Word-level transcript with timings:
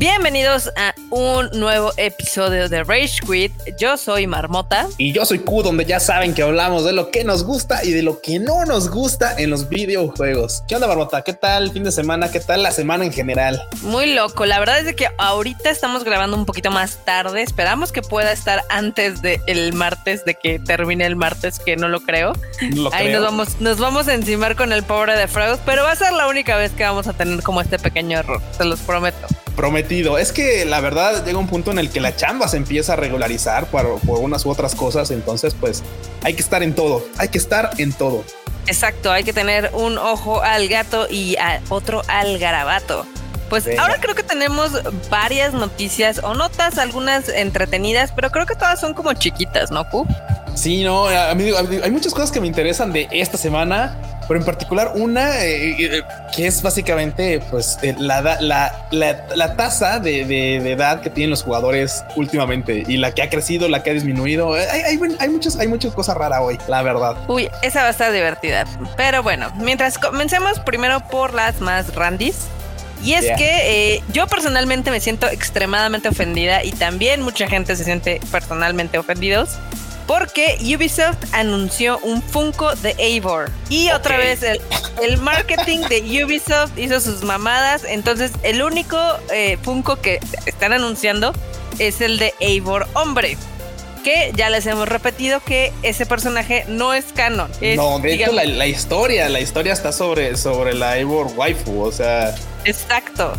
Bienvenidos 0.00 0.72
a 0.76 0.94
un 1.10 1.50
nuevo 1.52 1.92
episodio 1.98 2.70
de 2.70 2.84
Rage 2.84 3.20
Quit. 3.20 3.52
Yo 3.78 3.98
soy 3.98 4.26
Marmota. 4.26 4.88
Y 4.96 5.12
yo 5.12 5.26
soy 5.26 5.40
Q, 5.40 5.62
donde 5.62 5.84
ya 5.84 6.00
saben 6.00 6.32
que 6.32 6.40
hablamos 6.40 6.86
de 6.86 6.94
lo 6.94 7.10
que 7.10 7.22
nos 7.22 7.44
gusta 7.44 7.84
y 7.84 7.90
de 7.92 8.00
lo 8.02 8.22
que 8.22 8.38
no 8.38 8.64
nos 8.64 8.88
gusta 8.88 9.34
en 9.36 9.50
los 9.50 9.68
videojuegos. 9.68 10.64
¿Qué 10.66 10.76
onda, 10.76 10.86
Marmota? 10.86 11.20
¿Qué 11.20 11.34
tal 11.34 11.64
el 11.64 11.72
fin 11.72 11.84
de 11.84 11.92
semana? 11.92 12.30
¿Qué 12.30 12.40
tal 12.40 12.62
la 12.62 12.70
semana 12.70 13.04
en 13.04 13.12
general? 13.12 13.62
Muy 13.82 14.14
loco. 14.14 14.46
La 14.46 14.58
verdad 14.58 14.78
es 14.78 14.96
que 14.96 15.06
ahorita 15.18 15.68
estamos 15.68 16.02
grabando 16.02 16.34
un 16.34 16.46
poquito 16.46 16.70
más 16.70 17.04
tarde. 17.04 17.42
Esperamos 17.42 17.92
que 17.92 18.00
pueda 18.00 18.32
estar 18.32 18.64
antes 18.70 19.20
del 19.20 19.74
martes, 19.74 20.24
de 20.24 20.34
que 20.34 20.58
termine 20.58 21.04
el 21.04 21.16
martes, 21.16 21.58
que 21.58 21.76
no 21.76 21.90
lo 21.90 22.00
creo. 22.00 22.32
Ahí 22.92 23.12
nos 23.12 23.22
vamos, 23.22 23.60
nos 23.60 23.76
vamos 23.76 24.08
a 24.08 24.14
encimar 24.14 24.56
con 24.56 24.72
el 24.72 24.82
pobre 24.82 25.14
de 25.14 25.28
Freud, 25.28 25.58
pero 25.66 25.82
va 25.82 25.92
a 25.92 25.96
ser 25.96 26.14
la 26.14 26.26
única 26.26 26.56
vez 26.56 26.72
que 26.72 26.84
vamos 26.84 27.06
a 27.06 27.12
tener 27.12 27.42
como 27.42 27.60
este 27.60 27.78
pequeño 27.78 28.18
error. 28.18 28.40
Se 28.56 28.64
los 28.64 28.80
prometo 28.80 29.26
prometido. 29.60 30.16
Es 30.16 30.32
que 30.32 30.64
la 30.64 30.80
verdad 30.80 31.22
llega 31.22 31.36
un 31.36 31.46
punto 31.46 31.70
en 31.70 31.78
el 31.78 31.90
que 31.90 32.00
la 32.00 32.16
chamba 32.16 32.48
se 32.48 32.56
empieza 32.56 32.94
a 32.94 32.96
regularizar 32.96 33.66
por, 33.66 34.00
por, 34.00 34.18
unas 34.20 34.46
u 34.46 34.50
otras 34.50 34.74
cosas. 34.74 35.10
Entonces, 35.10 35.54
pues 35.54 35.82
hay 36.22 36.32
que 36.32 36.40
estar 36.40 36.62
en 36.62 36.74
todo. 36.74 37.04
Hay 37.18 37.28
que 37.28 37.36
estar 37.36 37.68
en 37.76 37.92
todo. 37.92 38.24
Exacto. 38.66 39.12
Hay 39.12 39.22
que 39.22 39.34
tener 39.34 39.70
un 39.74 39.98
ojo 39.98 40.40
al 40.40 40.66
gato 40.68 41.06
y 41.10 41.36
otro 41.68 42.00
al 42.08 42.38
garabato. 42.38 43.04
Pues 43.50 43.68
ahora 43.78 43.98
creo 44.00 44.14
que 44.14 44.22
tenemos 44.22 44.72
varias 45.10 45.52
noticias 45.52 46.20
o 46.22 46.34
notas, 46.34 46.78
algunas 46.78 47.28
entretenidas, 47.28 48.12
pero 48.12 48.30
creo 48.30 48.46
que 48.46 48.54
todas 48.54 48.80
son 48.80 48.94
como 48.94 49.12
chiquitas, 49.12 49.70
¿no, 49.70 49.86
Q? 49.90 50.06
Sí, 50.54 50.84
no, 50.84 51.06
amigo, 51.06 51.58
hay 51.58 51.90
muchas 51.90 52.14
cosas 52.14 52.30
que 52.30 52.40
me 52.40 52.46
interesan 52.46 52.92
de 52.92 53.08
esta 53.10 53.36
semana 53.36 54.19
pero 54.30 54.38
en 54.38 54.46
particular 54.46 54.92
una 54.94 55.44
eh, 55.44 55.74
eh, 55.80 56.02
que 56.32 56.46
es 56.46 56.62
básicamente 56.62 57.42
pues 57.50 57.80
eh, 57.82 57.96
la, 57.98 58.22
la, 58.40 58.86
la, 58.92 59.56
tasa 59.56 59.98
de, 59.98 60.24
de, 60.24 60.70
edad 60.70 61.00
que 61.00 61.10
tienen 61.10 61.30
los 61.30 61.42
jugadores 61.42 62.04
últimamente 62.14 62.84
y 62.86 62.96
la 62.98 63.10
que 63.10 63.22
ha 63.22 63.28
crecido, 63.28 63.68
la 63.68 63.82
que 63.82 63.90
ha 63.90 63.92
disminuido. 63.92 64.54
Hay, 64.54 64.82
hay, 64.82 65.00
hay, 65.18 65.28
muchas, 65.28 65.56
hay 65.56 65.66
muchas 65.66 65.92
cosas 65.94 66.16
raras 66.16 66.38
hoy, 66.44 66.58
la 66.68 66.80
verdad. 66.82 67.16
Uy, 67.26 67.50
esa 67.62 67.82
va 67.82 67.88
a 67.88 67.90
estar 67.90 68.12
divertida. 68.12 68.66
Pero 68.96 69.24
bueno, 69.24 69.50
mientras 69.56 69.98
comencemos 69.98 70.60
primero 70.60 71.00
por 71.08 71.34
las 71.34 71.60
más 71.60 71.92
randis. 71.96 72.36
Y 73.02 73.14
es 73.14 73.26
que 73.36 74.00
yo 74.12 74.28
personalmente 74.28 74.92
me 74.92 75.00
siento 75.00 75.26
extremadamente 75.26 76.08
ofendida 76.08 76.62
y 76.62 76.70
también 76.70 77.22
mucha 77.22 77.48
gente 77.48 77.74
se 77.74 77.82
siente 77.82 78.20
personalmente 78.30 78.96
ofendidos 78.96 79.58
porque 80.10 80.58
Ubisoft 80.60 81.18
anunció 81.30 82.00
un 82.00 82.20
Funko 82.20 82.74
de 82.74 82.96
Eivor. 82.98 83.48
Y 83.68 83.92
otra 83.92 84.16
vez 84.16 84.42
el, 84.42 85.18
marketing 85.18 85.82
de 85.88 86.24
Ubisoft 86.24 86.76
hizo 86.76 87.00
sus 87.00 87.22
mamadas. 87.22 87.84
Entonces 87.84 88.32
el 88.42 88.60
único 88.60 88.98
eh, 89.32 89.56
Funko 89.62 90.00
que 90.02 90.18
están 90.46 90.72
anunciando 90.72 91.32
es 91.78 92.00
el 92.00 92.18
de 92.18 92.34
Eivor 92.40 92.88
hombre. 92.94 93.36
Que 94.02 94.32
ya 94.34 94.50
les 94.50 94.66
hemos 94.66 94.88
repetido 94.88 95.38
que 95.38 95.72
ese 95.84 96.06
personaje 96.06 96.64
no 96.66 96.92
es 96.92 97.04
canon. 97.14 97.48
no, 97.76 98.00
de 98.00 98.14
hecho 98.14 98.32
la, 98.32 98.66
historia, 98.66 99.28
la 99.28 99.38
historia 99.38 99.72
está 99.72 99.92
sobre, 99.92 100.36
sobre 100.36 100.74
la 100.74 100.98
Eivor 100.98 101.28
waifu, 101.36 101.82
o 101.82 101.92
sea... 101.92 102.34
Exacto 102.64 103.34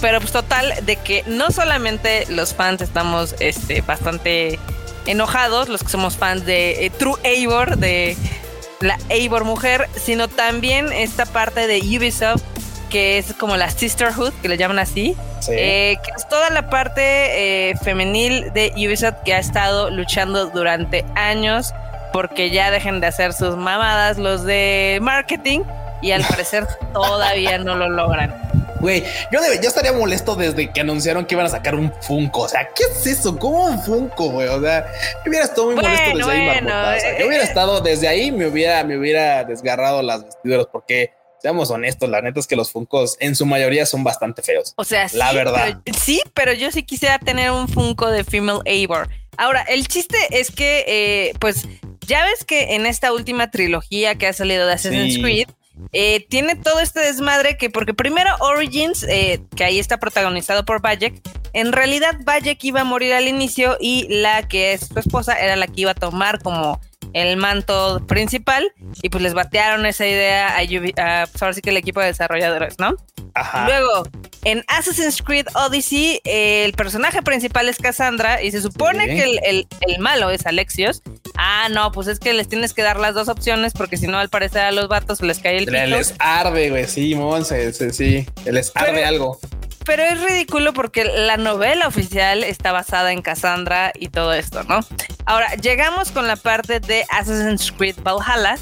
pero 0.00 0.20
pues 0.20 0.32
total 0.32 0.74
de 0.82 0.96
que 0.96 1.24
no 1.26 1.50
solamente 1.50 2.26
los 2.28 2.52
fans 2.52 2.82
estamos 2.82 3.34
este 3.40 3.80
bastante 3.80 4.58
enojados, 5.06 5.68
los 5.68 5.82
que 5.82 5.88
somos 5.88 6.16
fans 6.16 6.44
de 6.46 6.86
eh, 6.86 6.90
True 6.90 7.16
Eivor, 7.22 7.76
de 7.76 8.16
la 8.80 8.98
Eivor 9.08 9.44
mujer, 9.44 9.88
sino 9.96 10.28
también 10.28 10.92
esta 10.92 11.26
parte 11.26 11.66
de 11.66 11.78
Ubisoft 11.80 12.42
que 12.94 13.18
es 13.18 13.34
como 13.34 13.56
la 13.56 13.70
Sisterhood, 13.70 14.32
que 14.40 14.48
le 14.48 14.56
llaman 14.56 14.78
así, 14.78 15.16
eh, 15.48 15.96
que 16.00 16.10
es 16.16 16.28
toda 16.28 16.48
la 16.50 16.70
parte 16.70 17.70
eh, 17.70 17.74
femenil 17.82 18.52
de 18.52 18.72
Ubisoft 18.76 19.16
que 19.24 19.34
ha 19.34 19.40
estado 19.40 19.90
luchando 19.90 20.46
durante 20.46 21.04
años 21.16 21.74
porque 22.12 22.50
ya 22.50 22.70
dejen 22.70 23.00
de 23.00 23.08
hacer 23.08 23.32
sus 23.32 23.56
mamadas 23.56 24.18
los 24.18 24.44
de 24.44 25.00
marketing 25.02 25.62
y 26.02 26.12
al 26.12 26.22
parecer 26.28 26.68
todavía 26.92 27.58
no 27.58 27.74
lo 27.74 27.88
logran. 27.88 28.32
Güey, 28.84 29.02
yo, 29.32 29.40
yo 29.62 29.68
estaría 29.68 29.94
molesto 29.94 30.36
desde 30.36 30.70
que 30.70 30.82
anunciaron 30.82 31.24
que 31.24 31.34
iban 31.34 31.46
a 31.46 31.48
sacar 31.48 31.74
un 31.74 31.90
Funko. 32.02 32.42
O 32.42 32.48
sea, 32.50 32.68
¿qué 32.74 32.82
es 32.82 33.06
eso? 33.06 33.38
¿Cómo 33.38 33.64
un 33.64 33.80
Funko, 33.80 34.28
güey? 34.28 34.46
O 34.48 34.60
sea, 34.60 34.92
yo 35.24 35.30
hubiera 35.30 35.46
estado 35.46 35.64
muy 35.68 35.76
molesto 35.76 36.18
desde 36.18 36.30
ahí, 36.30 36.48
o 36.50 37.00
sea, 37.00 37.18
yo 37.18 37.26
hubiera 37.26 37.44
estado 37.44 37.80
desde 37.80 38.08
ahí, 38.08 38.30
me 38.30 38.46
hubiera, 38.46 38.84
me 38.84 38.98
hubiera 38.98 39.42
desgarrado 39.44 40.02
las 40.02 40.26
vestiduras 40.26 40.66
porque 40.70 41.14
seamos 41.40 41.70
honestos, 41.70 42.10
la 42.10 42.20
neta 42.20 42.40
es 42.40 42.46
que 42.46 42.56
los 42.56 42.72
Funkos 42.72 43.16
en 43.20 43.34
su 43.34 43.46
mayoría 43.46 43.86
son 43.86 44.04
bastante 44.04 44.42
feos. 44.42 44.74
O 44.76 44.84
sea, 44.84 45.06
la 45.14 45.32
verdad. 45.32 45.80
sí, 45.98 46.20
pero 46.34 46.52
yo 46.52 46.70
sí 46.70 46.82
quisiera 46.82 47.18
tener 47.18 47.52
un 47.52 47.68
Funko 47.68 48.10
de 48.10 48.22
Female 48.22 48.60
Eivor. 48.66 49.08
Ahora, 49.38 49.62
el 49.62 49.88
chiste 49.88 50.18
es 50.30 50.50
que, 50.50 50.84
eh, 50.86 51.32
pues, 51.40 51.66
ya 52.06 52.22
ves 52.26 52.44
que 52.44 52.74
en 52.74 52.84
esta 52.84 53.14
última 53.14 53.50
trilogía 53.50 54.16
que 54.16 54.26
ha 54.26 54.34
salido 54.34 54.66
de 54.66 54.74
Assassin's 54.74 55.18
Creed, 55.18 55.48
eh, 55.92 56.26
tiene 56.28 56.56
todo 56.56 56.80
este 56.80 57.00
desmadre 57.00 57.56
que 57.56 57.70
porque 57.70 57.94
primero 57.94 58.30
Origins, 58.40 59.04
eh, 59.04 59.42
que 59.56 59.64
ahí 59.64 59.78
está 59.78 59.98
protagonizado 59.98 60.64
por 60.64 60.80
Bayek, 60.80 61.20
en 61.52 61.72
realidad 61.72 62.16
Bayek 62.24 62.62
iba 62.64 62.82
a 62.82 62.84
morir 62.84 63.14
al 63.14 63.28
inicio 63.28 63.76
y 63.80 64.06
la 64.08 64.46
que 64.46 64.72
es 64.72 64.88
su 64.88 64.98
esposa 64.98 65.34
era 65.34 65.56
la 65.56 65.66
que 65.66 65.82
iba 65.82 65.92
a 65.92 65.94
tomar 65.94 66.42
como 66.42 66.80
el 67.14 67.36
manto 67.36 68.04
principal 68.06 68.72
y 69.02 69.08
pues 69.08 69.22
les 69.22 69.34
batearon 69.34 69.86
esa 69.86 70.06
idea 70.06 70.56
a, 70.56 70.58
a 70.58 71.26
pues 71.26 71.42
ahora 71.42 71.54
sí 71.54 71.62
que 71.62 71.70
el 71.70 71.76
equipo 71.76 72.00
de 72.00 72.06
desarrolladores, 72.06 72.78
¿no? 72.78 72.96
Luego, 73.66 74.04
en 74.44 74.64
Assassin's 74.68 75.20
Creed 75.20 75.46
Odyssey, 75.54 76.20
el 76.24 76.72
personaje 76.74 77.20
principal 77.22 77.68
es 77.68 77.78
Cassandra 77.78 78.40
y 78.42 78.52
se 78.52 78.62
supone 78.62 79.06
que 79.06 79.24
el, 79.24 79.66
el, 79.80 79.98
malo 79.98 80.30
es 80.30 80.46
Alexios. 80.46 81.02
Ah, 81.36 81.68
no, 81.72 81.90
pues 81.90 82.06
es 82.06 82.20
que 82.20 82.32
les 82.32 82.48
tienes 82.48 82.74
que 82.74 82.82
dar 82.82 83.00
las 83.00 83.14
dos 83.14 83.28
opciones 83.28 83.72
porque 83.72 83.96
si 83.96 84.06
no, 84.06 84.18
al 84.18 84.28
parecer 84.28 84.62
a 84.62 84.70
los 84.70 84.86
vatos 84.86 85.20
les 85.20 85.40
cae 85.40 85.56
el 85.56 85.66
pito. 85.66 85.86
Les 85.86 86.14
arde, 86.20 86.70
güey, 86.70 86.86
sí, 86.86 87.16
Monse, 87.16 87.72
sí, 87.92 88.24
les 88.44 88.70
arde 88.76 89.04
algo. 89.04 89.40
Pero 89.84 90.02
es 90.02 90.20
ridículo 90.20 90.72
porque 90.72 91.04
la 91.04 91.36
novela 91.36 91.86
oficial 91.86 92.42
está 92.42 92.72
basada 92.72 93.12
en 93.12 93.22
Cassandra 93.22 93.92
y 93.94 94.08
todo 94.08 94.32
esto, 94.32 94.62
¿no? 94.64 94.80
Ahora, 95.26 95.54
llegamos 95.56 96.10
con 96.10 96.26
la 96.26 96.36
parte 96.36 96.80
de 96.80 97.04
Assassin's 97.10 97.70
Creed 97.72 97.96
Valhalla. 98.02 98.58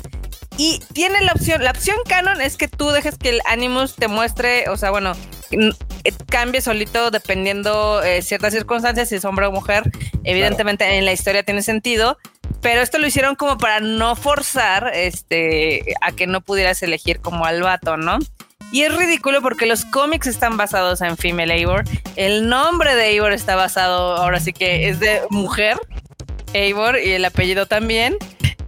Y 0.59 0.81
tiene 0.93 1.22
la 1.22 1.32
opción, 1.32 1.65
la 1.65 1.71
opción 1.71 1.97
canon 2.06 2.41
es 2.43 2.59
que 2.59 2.69
tú 2.69 2.91
dejes 2.91 3.16
que 3.16 3.31
el 3.31 3.41
Animus 3.47 3.94
te 3.94 4.06
muestre, 4.06 4.69
o 4.69 4.77
sea, 4.77 4.91
bueno, 4.91 5.12
eh, 5.50 6.12
cambie 6.28 6.61
solito 6.61 7.11
dependiendo 7.11 8.03
eh, 8.03 8.21
ciertas 8.21 8.53
circunstancias, 8.53 9.09
si 9.09 9.15
es 9.15 9.25
hombre 9.25 9.47
o 9.47 9.53
mujer. 9.53 9.91
Evidentemente 10.25 10.99
en 10.99 11.06
la 11.06 11.12
historia 11.12 11.43
tiene 11.43 11.62
sentido, 11.62 12.19
pero 12.61 12.81
esto 12.81 12.99
lo 12.99 13.06
hicieron 13.06 13.34
como 13.34 13.59
para 13.59 13.81
no 13.81 14.15
forzar 14.15 14.93
este, 14.94 15.94
a 16.00 16.12
que 16.12 16.27
no 16.27 16.41
pudieras 16.43 16.82
elegir 16.82 17.21
como 17.21 17.44
al 17.44 17.62
vato, 17.62 17.97
¿no? 17.97 18.19
Y 18.72 18.83
es 18.83 18.97
ridículo 18.97 19.43
porque 19.43 19.66
los 19.66 19.84
cómics 19.84 20.27
están 20.27 20.56
basados 20.56 21.03
en 21.03 21.19
Female 21.19 21.53
Eivor. 21.53 21.84
El 22.16 22.49
nombre 22.49 22.94
de 22.94 23.10
Eivor 23.10 23.33
está 23.33 23.55
basado, 23.55 24.16
ahora 24.16 24.41
sí 24.41 24.55
que 24.55 24.88
es 24.88 24.99
de 24.99 25.21
mujer, 25.28 25.78
Eivor, 26.55 26.99
y 26.99 27.11
el 27.11 27.25
apellido 27.27 27.66
también. 27.66 28.16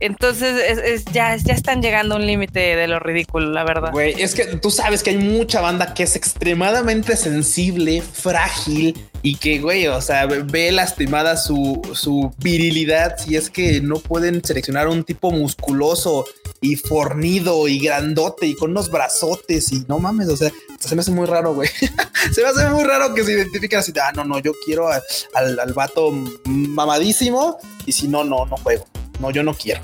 Entonces 0.00 0.78
es, 0.84 1.06
ya, 1.06 1.34
ya 1.36 1.54
están 1.54 1.80
llegando 1.80 2.16
a 2.16 2.18
un 2.18 2.26
límite 2.26 2.76
de 2.76 2.86
lo 2.86 2.98
ridículo, 2.98 3.50
la 3.50 3.64
verdad. 3.64 3.92
Güey, 3.92 4.20
es 4.20 4.34
que 4.34 4.44
tú 4.44 4.70
sabes 4.70 5.02
que 5.02 5.10
hay 5.10 5.16
mucha 5.16 5.62
banda 5.62 5.94
que 5.94 6.02
es 6.02 6.16
extremadamente 6.16 7.16
sensible, 7.16 8.02
frágil 8.02 8.98
y 9.22 9.36
que, 9.36 9.60
güey, 9.60 9.86
o 9.86 10.02
sea, 10.02 10.26
ve 10.26 10.70
lastimada 10.72 11.38
su, 11.38 11.80
su 11.94 12.34
virilidad 12.42 13.16
si 13.16 13.36
es 13.36 13.48
que 13.48 13.80
no 13.80 13.96
pueden 13.96 14.44
seleccionar 14.44 14.88
un 14.88 15.04
tipo 15.04 15.30
musculoso 15.30 16.26
y 16.64 16.76
fornido 16.76 17.68
y 17.68 17.78
grandote 17.78 18.46
y 18.46 18.54
con 18.54 18.70
unos 18.70 18.90
brazotes 18.90 19.70
y 19.70 19.84
no 19.86 19.98
mames, 19.98 20.28
o 20.28 20.36
sea, 20.36 20.50
se 20.80 20.94
me 20.94 21.02
hace 21.02 21.10
muy 21.10 21.26
raro, 21.26 21.52
güey. 21.52 21.68
se 22.32 22.40
me 22.40 22.48
hace 22.48 22.66
muy 22.70 22.84
raro 22.84 23.12
que 23.12 23.22
se 23.22 23.32
identifiquen 23.32 23.80
así, 23.80 23.92
ah, 24.02 24.12
no, 24.14 24.24
no, 24.24 24.38
yo 24.38 24.52
quiero 24.64 24.88
al, 24.88 25.02
al 25.34 25.72
vato 25.74 26.10
mamadísimo 26.46 27.58
y 27.84 27.92
si 27.92 28.08
no, 28.08 28.24
no, 28.24 28.46
no 28.46 28.56
juego. 28.56 28.86
No, 29.20 29.30
yo 29.30 29.42
no 29.42 29.52
quiero. 29.52 29.82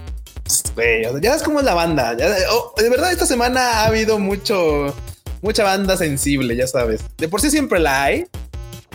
ya 1.20 1.34
es 1.34 1.42
como 1.42 1.60
es 1.60 1.66
la 1.66 1.74
banda. 1.74 2.16
Oh, 2.50 2.72
de 2.78 2.88
verdad, 2.88 3.12
esta 3.12 3.26
semana 3.26 3.82
ha 3.82 3.86
habido 3.86 4.18
mucho, 4.18 4.94
mucha 5.42 5.62
banda 5.62 5.98
sensible, 5.98 6.56
ya 6.56 6.66
sabes. 6.66 7.02
De 7.18 7.28
por 7.28 7.42
sí 7.42 7.50
siempre 7.50 7.78
la 7.78 8.04
hay. 8.04 8.24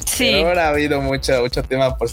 Sí. 0.05 0.31
Pero 0.31 0.47
ahora 0.47 0.65
ha 0.65 0.69
habido 0.69 1.01
mucho, 1.01 1.39
mucho 1.41 1.61
tema 1.61 1.95
por, 1.97 2.09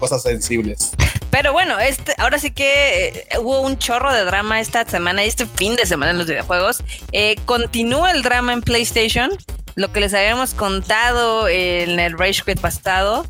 cosas 0.00 0.22
sensibles. 0.22 0.90
Pero 1.30 1.52
bueno, 1.52 1.78
este, 1.78 2.14
ahora 2.18 2.38
sí 2.38 2.50
que 2.50 3.26
eh, 3.30 3.38
hubo 3.38 3.60
un 3.60 3.78
chorro 3.78 4.12
de 4.12 4.24
drama 4.24 4.60
esta 4.60 4.84
semana 4.84 5.24
y 5.24 5.28
este 5.28 5.46
fin 5.46 5.76
de 5.76 5.86
semana 5.86 6.12
en 6.12 6.18
los 6.18 6.26
videojuegos. 6.26 6.82
Eh, 7.12 7.36
continúa 7.44 8.10
el 8.10 8.22
drama 8.22 8.52
en 8.52 8.62
PlayStation. 8.62 9.30
Lo 9.74 9.92
que 9.92 10.00
les 10.00 10.14
habíamos 10.14 10.54
contado 10.54 11.48
en 11.48 12.00
el 12.00 12.18
Rage 12.18 12.42
Quit 12.44 12.60
pasado 12.60 13.26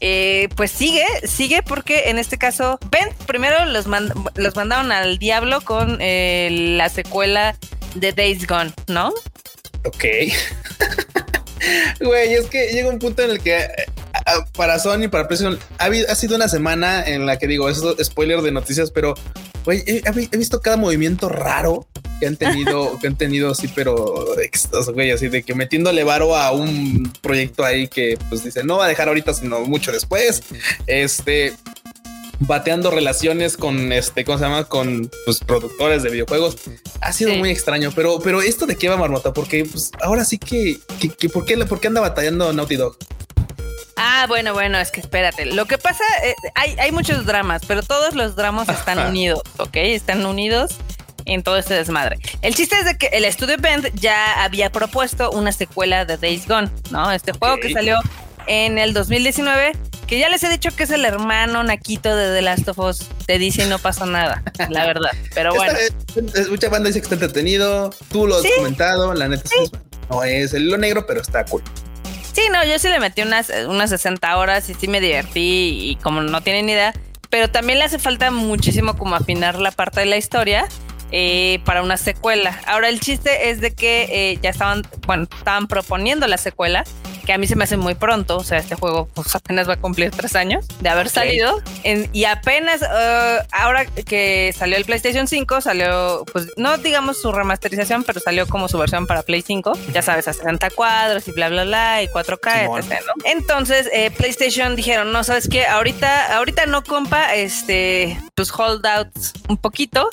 eh, 0.00 0.48
pues 0.54 0.70
sigue, 0.70 1.04
sigue 1.24 1.62
porque 1.62 2.08
en 2.10 2.18
este 2.18 2.38
caso, 2.38 2.78
ven, 2.90 3.08
primero 3.26 3.64
los, 3.66 3.86
los 3.86 4.56
mandaron 4.56 4.92
al 4.92 5.18
diablo 5.18 5.60
con 5.60 5.98
eh, 6.00 6.48
la 6.76 6.88
secuela 6.88 7.56
de 7.94 8.12
Days 8.12 8.46
Gone, 8.46 8.72
¿no? 8.86 9.12
Ok. 9.84 10.04
Güey, 12.00 12.34
es 12.34 12.46
que 12.46 12.68
llega 12.68 12.88
un 12.88 13.00
punto 13.00 13.22
en 13.22 13.30
el 13.30 13.40
que 13.40 13.56
eh, 13.56 13.86
para 14.56 14.78
Sony, 14.78 15.08
para 15.10 15.26
PlayStation, 15.28 15.58
ha, 15.78 16.14
sido 16.14 16.36
una 16.36 16.48
semana 16.48 17.04
en 17.04 17.26
la 17.26 17.38
que 17.38 17.46
digo, 17.46 17.68
eso 17.68 17.96
es 17.98 18.06
spoiler 18.06 18.42
de 18.42 18.52
noticias, 18.52 18.90
pero 18.90 19.14
güey, 19.64 19.82
he, 19.86 20.36
visto 20.36 20.60
cada 20.60 20.76
movimiento 20.76 21.28
raro 21.28 21.86
que 22.20 22.26
han 22.26 22.36
tenido, 22.36 22.98
que 23.00 23.06
han 23.06 23.16
tenido 23.16 23.50
así, 23.50 23.68
pero 23.68 24.26
güey, 24.94 25.10
así 25.10 25.28
de 25.28 25.42
que 25.42 25.54
metiéndole 25.54 26.04
varo 26.04 26.36
a 26.36 26.52
un 26.52 27.12
proyecto 27.20 27.64
ahí 27.64 27.88
que 27.88 28.18
pues 28.28 28.44
dice 28.44 28.64
no 28.64 28.78
va 28.78 28.86
a 28.86 28.88
dejar 28.88 29.08
ahorita, 29.08 29.34
sino 29.34 29.60
mucho 29.60 29.92
después. 29.92 30.42
Este 30.86 31.54
bateando 32.40 32.90
relaciones 32.90 33.56
con 33.56 33.92
este, 33.92 34.24
¿cómo 34.24 34.38
se 34.38 34.44
llama? 34.44 34.64
Con 34.64 35.10
pues, 35.24 35.40
productores 35.40 36.02
de 36.02 36.10
videojuegos. 36.10 36.56
Ha 37.00 37.12
sido 37.12 37.34
muy 37.34 37.50
extraño, 37.50 37.92
pero, 37.94 38.20
pero 38.20 38.42
esto 38.42 38.66
de 38.66 38.76
qué 38.76 38.88
va 38.88 38.96
Marmota, 38.96 39.32
porque 39.32 39.64
pues, 39.64 39.90
ahora 40.00 40.24
sí 40.24 40.38
que, 40.38 40.78
que, 41.18 41.28
¿por, 41.28 41.44
qué, 41.44 41.56
¿por 41.66 41.80
qué 41.80 41.88
anda 41.88 42.00
batallando 42.00 42.52
Naughty 42.52 42.76
Dog? 42.76 42.96
Ah, 43.98 44.26
bueno, 44.28 44.52
bueno, 44.52 44.78
es 44.78 44.90
que 44.92 45.00
espérate. 45.00 45.44
Lo 45.46 45.66
que 45.66 45.76
pasa, 45.76 46.04
eh, 46.22 46.34
hay, 46.54 46.76
hay 46.78 46.92
muchos 46.92 47.26
dramas, 47.26 47.62
pero 47.66 47.82
todos 47.82 48.14
los 48.14 48.36
dramas 48.36 48.68
están 48.68 48.98
unidos, 49.08 49.42
¿ok? 49.58 49.76
Están 49.76 50.24
unidos 50.24 50.76
en 51.24 51.42
todo 51.42 51.56
este 51.56 51.74
desmadre. 51.74 52.18
El 52.40 52.54
chiste 52.54 52.76
es 52.78 52.84
de 52.84 52.96
que 52.96 53.08
el 53.08 53.24
estudio 53.24 53.56
Bend 53.58 53.90
ya 53.94 54.44
había 54.44 54.70
propuesto 54.70 55.32
una 55.32 55.50
secuela 55.50 56.04
de 56.04 56.16
Days 56.16 56.46
Gone, 56.46 56.70
¿no? 56.90 57.10
Este 57.10 57.32
juego 57.32 57.58
que 57.58 57.72
salió 57.72 57.98
en 58.46 58.78
el 58.78 58.94
2019 58.94 59.72
que 60.06 60.18
ya 60.18 60.30
les 60.30 60.42
he 60.42 60.48
dicho 60.48 60.70
que 60.74 60.84
es 60.84 60.90
el 60.90 61.04
hermano 61.04 61.62
Naquito 61.62 62.16
de 62.16 62.34
The 62.34 62.40
Last 62.40 62.66
of 62.68 62.78
Us. 62.78 63.08
Te 63.26 63.38
dice 63.38 63.64
y 63.64 63.68
no 63.68 63.78
pasa 63.78 64.06
nada, 64.06 64.42
la 64.70 64.86
verdad. 64.86 65.10
Pero 65.34 65.54
bueno. 65.54 65.78
mucha 66.48 66.70
banda 66.70 66.88
dice 66.88 67.00
que 67.00 67.04
está 67.04 67.14
entretenido. 67.16 67.90
Tú 68.10 68.26
lo 68.26 68.36
has 68.36 68.44
comentado. 68.56 69.12
La 69.12 69.28
neta 69.28 69.50
no 70.08 70.24
es 70.24 70.54
el 70.54 70.64
hilo 70.64 70.78
negro, 70.78 71.06
pero 71.06 71.20
está 71.20 71.44
cool. 71.44 71.62
Sí, 72.38 72.44
no, 72.52 72.64
yo 72.64 72.78
sí 72.78 72.86
le 72.86 73.00
metí 73.00 73.22
unas, 73.22 73.50
unas 73.66 73.90
60 73.90 74.36
horas 74.36 74.70
y 74.70 74.74
sí 74.74 74.86
me 74.86 75.00
divertí 75.00 75.90
y 75.90 75.96
como 75.96 76.22
no 76.22 76.40
tienen 76.40 76.70
idea, 76.70 76.94
pero 77.30 77.50
también 77.50 77.80
le 77.80 77.84
hace 77.84 77.98
falta 77.98 78.30
muchísimo 78.30 78.96
como 78.96 79.16
afinar 79.16 79.58
la 79.58 79.72
parte 79.72 79.98
de 79.98 80.06
la 80.06 80.18
historia. 80.18 80.68
Eh, 81.10 81.60
para 81.64 81.82
una 81.82 81.96
secuela. 81.96 82.60
Ahora 82.66 82.88
el 82.88 83.00
chiste 83.00 83.50
es 83.50 83.60
de 83.60 83.72
que 83.72 84.08
eh, 84.10 84.38
ya 84.42 84.50
estaban, 84.50 84.86
bueno, 85.06 85.26
estaban 85.38 85.66
proponiendo 85.66 86.26
la 86.26 86.36
secuela 86.36 86.84
que 87.28 87.34
a 87.34 87.38
mí 87.38 87.46
se 87.46 87.56
me 87.56 87.64
hace 87.64 87.76
muy 87.76 87.94
pronto. 87.94 88.38
O 88.38 88.42
sea, 88.42 88.56
este 88.56 88.74
juego 88.74 89.06
pues, 89.12 89.34
apenas 89.34 89.68
va 89.68 89.74
a 89.74 89.76
cumplir 89.76 90.10
tres 90.10 90.34
años 90.34 90.66
de 90.80 90.88
haber 90.88 91.10
salido. 91.10 91.62
y 91.84 92.24
apenas 92.24 92.80
uh, 92.80 93.46
ahora 93.52 93.84
que 93.84 94.54
salió 94.56 94.78
el 94.78 94.86
PlayStation 94.86 95.28
5, 95.28 95.60
salió, 95.60 96.24
pues 96.32 96.46
no 96.56 96.78
digamos 96.78 97.20
su 97.20 97.30
remasterización, 97.30 98.04
pero 98.04 98.18
salió 98.20 98.46
como 98.46 98.66
su 98.66 98.78
versión 98.78 99.06
para 99.06 99.22
Play 99.22 99.42
5. 99.42 99.72
Ya 99.92 100.00
sabes, 100.00 100.26
a 100.26 100.32
60 100.32 100.70
cuadros 100.70 101.28
y 101.28 101.32
bla, 101.32 101.50
bla, 101.50 101.64
bla, 101.64 102.02
y 102.02 102.08
4K, 102.08 102.78
etc. 102.78 103.02
Entonces, 103.24 103.90
eh, 103.92 104.10
PlayStation 104.10 104.74
dijeron, 104.74 105.12
no, 105.12 105.22
sabes 105.22 105.50
qué, 105.50 105.66
ahorita, 105.66 106.34
ahorita 106.34 106.64
no, 106.64 106.82
compa, 106.82 107.34
este, 107.34 108.18
pues 108.36 108.50
holdouts 108.50 109.34
un 109.50 109.58
poquito. 109.58 110.08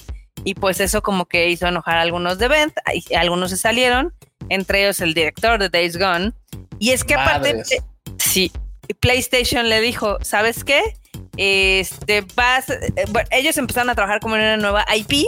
Y 0.46 0.54
pues 0.54 0.80
eso 0.80 1.02
como 1.02 1.26
que 1.26 1.50
hizo 1.50 1.68
enojar 1.68 1.98
a 1.98 2.02
algunos 2.02 2.38
de 2.38 2.48
Vent, 2.48 2.74
algunos 3.18 3.50
se 3.50 3.58
salieron, 3.58 4.14
entre 4.48 4.84
ellos 4.84 5.02
el 5.02 5.14
director 5.14 5.60
de 5.60 5.68
Days 5.70 5.98
Gone, 5.98 6.32
y 6.80 6.92
es 6.92 7.04
que 7.04 7.16
aparte, 7.16 7.64
sí, 8.18 8.52
PlayStation 9.00 9.70
le 9.70 9.82
dijo, 9.82 10.18
¿sabes 10.22 10.64
qué? 10.64 10.82
Este, 11.38 12.26
vas, 12.36 12.70
eh, 12.70 12.92
bueno, 13.10 13.28
ellos 13.32 13.58
empezaron 13.58 13.90
a 13.90 13.96
trabajar 13.96 14.20
como 14.20 14.36
en 14.36 14.42
una 14.42 14.58
nueva 14.58 14.86
IP 14.96 15.28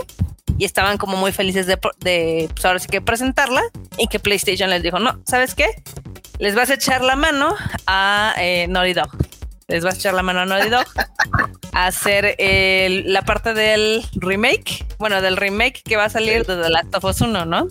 y 0.57 0.65
estaban 0.65 0.97
como 0.97 1.17
muy 1.17 1.31
felices 1.31 1.67
de, 1.67 1.77
de 1.99 2.49
pues 2.53 2.65
ahora 2.65 2.79
sí 2.79 2.87
que 2.87 3.01
presentarla 3.01 3.61
y 3.97 4.07
que 4.07 4.19
PlayStation 4.19 4.69
les 4.69 4.83
dijo, 4.83 4.99
no, 4.99 5.21
¿sabes 5.25 5.55
qué? 5.55 5.67
Les 6.39 6.55
vas 6.55 6.69
a 6.69 6.75
echar 6.75 7.01
la 7.01 7.15
mano 7.15 7.55
a 7.87 8.35
eh, 8.37 8.67
Naughty 8.67 8.93
Dog. 8.93 9.09
Les 9.67 9.83
vas 9.83 9.95
a 9.95 9.97
echar 9.97 10.13
la 10.13 10.23
mano 10.23 10.41
a 10.41 10.45
Naughty 10.45 10.69
Dog 10.69 10.85
a 11.77 11.87
hacer 11.87 12.35
la 13.05 13.21
parte 13.21 13.53
del 13.53 14.03
remake, 14.15 14.83
bueno, 14.97 15.21
del 15.21 15.37
remake 15.37 15.83
que 15.83 15.95
va 15.95 16.05
a 16.05 16.09
salir 16.09 16.43
de 16.45 16.61
The 16.61 16.69
Last 16.69 16.95
of 16.95 17.03
Us 17.03 17.21
1, 17.21 17.45
¿no? 17.45 17.67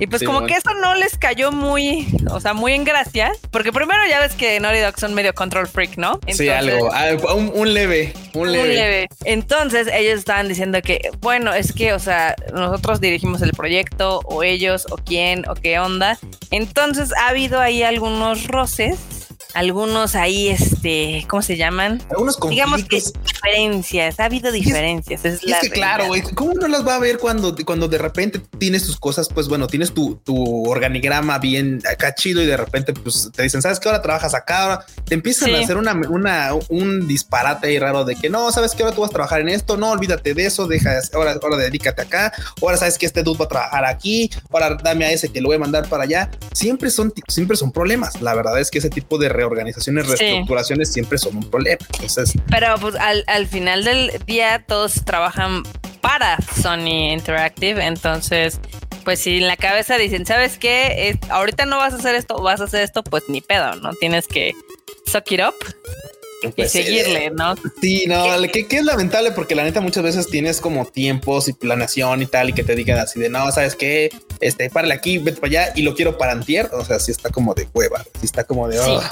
Y 0.00 0.06
pues 0.06 0.22
como 0.22 0.46
que 0.46 0.54
eso 0.54 0.74
no 0.74 0.94
les 0.94 1.18
cayó 1.18 1.50
muy, 1.50 2.06
o 2.30 2.40
sea, 2.40 2.52
muy 2.52 2.72
en 2.72 2.84
gracia, 2.84 3.32
porque 3.50 3.72
primero 3.72 4.00
ya 4.08 4.20
ves 4.20 4.34
que 4.34 4.60
Naughty 4.60 4.78
Dog 4.78 5.00
son 5.00 5.12
medio 5.12 5.34
control 5.34 5.66
freak, 5.66 5.96
¿no? 5.96 6.20
sí, 6.28 6.48
algo, 6.48 6.88
un, 7.34 7.74
leve, 7.74 8.12
un 8.34 8.52
leve. 8.52 8.68
Un 8.68 8.74
leve. 8.76 9.08
Entonces 9.24 9.88
ellos 9.92 10.18
estaban 10.18 10.46
diciendo 10.46 10.80
que, 10.82 11.10
bueno, 11.20 11.52
es 11.52 11.72
que, 11.72 11.94
o 11.94 11.98
sea, 11.98 12.36
nosotros 12.52 13.00
dirigimos 13.00 13.42
el 13.42 13.52
proyecto, 13.52 14.20
o 14.26 14.44
ellos, 14.44 14.86
o 14.90 14.98
quién, 14.98 15.48
o 15.48 15.54
qué 15.54 15.80
onda. 15.80 16.16
Entonces 16.52 17.12
ha 17.14 17.28
habido 17.28 17.60
ahí 17.60 17.82
algunos 17.82 18.46
roces 18.46 19.27
algunos 19.54 20.14
ahí, 20.14 20.48
este, 20.48 21.24
¿cómo 21.28 21.42
se 21.42 21.56
llaman? 21.56 22.02
Algunos 22.10 22.36
conflictos. 22.36 22.50
Digamos 22.50 22.88
que 22.88 23.02
diferencias, 23.22 24.20
ha 24.20 24.24
habido 24.24 24.52
diferencias. 24.52 25.24
Es, 25.24 25.42
es, 25.42 25.56
que 25.60 25.70
claro, 25.70 26.06
güey, 26.06 26.22
¿cómo 26.22 26.54
no 26.54 26.68
las 26.68 26.86
va 26.86 26.96
a 26.96 26.98
ver 26.98 27.18
cuando, 27.18 27.54
cuando 27.64 27.88
de 27.88 27.98
repente 27.98 28.40
tienes 28.58 28.84
tus 28.84 28.98
cosas? 28.98 29.28
Pues 29.32 29.48
bueno, 29.48 29.66
tienes 29.66 29.92
tu, 29.92 30.16
tu 30.16 30.68
organigrama 30.68 31.38
bien 31.38 31.80
acá 31.90 32.14
chido 32.14 32.42
y 32.42 32.46
de 32.46 32.56
repente 32.56 32.92
pues 32.92 33.30
te 33.34 33.42
dicen, 33.42 33.62
¿sabes 33.62 33.80
qué? 33.80 33.88
Ahora 33.88 34.02
trabajas 34.02 34.34
acá, 34.34 34.62
ahora 34.62 34.86
te 35.04 35.14
empiezan 35.14 35.54
a 35.54 35.60
hacer 35.60 35.76
una, 35.76 35.94
una, 36.08 36.50
un 36.68 37.06
disparate 37.06 37.68
ahí 37.68 37.78
raro 37.78 38.04
de 38.04 38.16
que 38.16 38.28
no, 38.28 38.52
¿sabes 38.52 38.74
qué? 38.74 38.82
Ahora 38.82 38.94
tú 38.94 39.00
vas 39.02 39.10
a 39.10 39.14
trabajar 39.14 39.40
en 39.40 39.48
esto, 39.48 39.76
no, 39.76 39.90
olvídate 39.90 40.34
de 40.34 40.46
eso, 40.46 40.66
deja, 40.66 40.98
ahora, 41.14 41.38
ahora 41.42 41.56
dedícate 41.56 42.02
acá, 42.02 42.32
ahora 42.60 42.76
sabes 42.76 42.98
que 42.98 43.06
este 43.06 43.22
dude 43.22 43.38
va 43.38 43.44
a 43.46 43.48
trabajar 43.48 43.84
aquí, 43.84 44.30
ahora 44.50 44.76
dame 44.82 45.06
a 45.06 45.12
ese 45.12 45.30
que 45.30 45.40
lo 45.40 45.48
voy 45.48 45.56
a 45.56 45.60
mandar 45.60 45.88
para 45.88 46.04
allá. 46.04 46.30
Siempre 46.52 46.90
son, 46.90 47.12
siempre 47.28 47.56
son 47.56 47.72
problemas. 47.72 48.20
La 48.20 48.34
verdad 48.34 48.58
es 48.60 48.70
que 48.70 48.78
ese 48.78 48.90
tipo 48.90 49.18
de 49.18 49.28
reorganizaciones, 49.38 50.06
reestructuraciones 50.06 50.92
siempre 50.92 51.18
son 51.18 51.36
un 51.36 51.50
problema. 51.50 51.78
Entonces, 51.94 52.32
pero 52.50 52.74
pues 52.80 52.94
al, 52.96 53.24
al 53.26 53.46
final 53.46 53.84
del 53.84 54.12
día 54.26 54.64
todos 54.66 55.04
trabajan 55.04 55.62
para 56.00 56.38
Sony 56.62 57.12
Interactive, 57.12 57.84
entonces 57.84 58.60
pues 59.04 59.20
si 59.20 59.38
en 59.38 59.46
la 59.46 59.56
cabeza 59.56 59.96
dicen, 59.96 60.26
¿sabes 60.26 60.58
qué? 60.58 61.18
ahorita 61.30 61.64
no 61.64 61.78
vas 61.78 61.94
a 61.94 61.96
hacer 61.96 62.14
esto, 62.14 62.42
vas 62.42 62.60
a 62.60 62.64
hacer 62.64 62.82
esto, 62.82 63.02
pues 63.02 63.24
ni 63.28 63.40
pedo, 63.40 63.74
¿no? 63.76 63.94
Tienes 63.94 64.26
que 64.26 64.52
suck 65.06 65.32
it 65.32 65.40
up 65.40 65.54
y 66.42 66.48
pues 66.48 66.70
seguirle, 66.70 67.30
¿no? 67.30 67.54
Sí, 67.80 68.04
no, 68.06 68.24
que, 68.52 68.66
es 68.68 68.84
lamentable 68.84 69.32
porque 69.32 69.54
la 69.54 69.64
neta 69.64 69.80
muchas 69.80 70.02
veces 70.02 70.28
tienes 70.28 70.60
como 70.60 70.86
tiempos 70.86 71.48
y 71.48 71.52
planeación 71.52 72.22
y 72.22 72.26
tal 72.26 72.50
y 72.50 72.52
que 72.52 72.62
te 72.62 72.76
digan 72.76 72.98
así 72.98 73.18
de 73.18 73.28
no, 73.28 73.50
sabes 73.50 73.74
qué, 73.74 74.10
este, 74.40 74.70
párale 74.70 74.94
aquí, 74.94 75.18
vete 75.18 75.40
para 75.40 75.62
allá 75.62 75.72
y 75.74 75.82
lo 75.82 75.94
quiero 75.94 76.16
para 76.18 76.32
antier, 76.32 76.70
o 76.72 76.84
sea, 76.84 77.00
sí 77.00 77.10
está 77.10 77.30
como 77.30 77.54
de 77.54 77.66
hueva, 77.72 78.04
sí 78.20 78.26
está 78.26 78.44
como 78.44 78.68
de... 78.68 78.78
Oh. 78.78 79.00
Sí, 79.00 79.06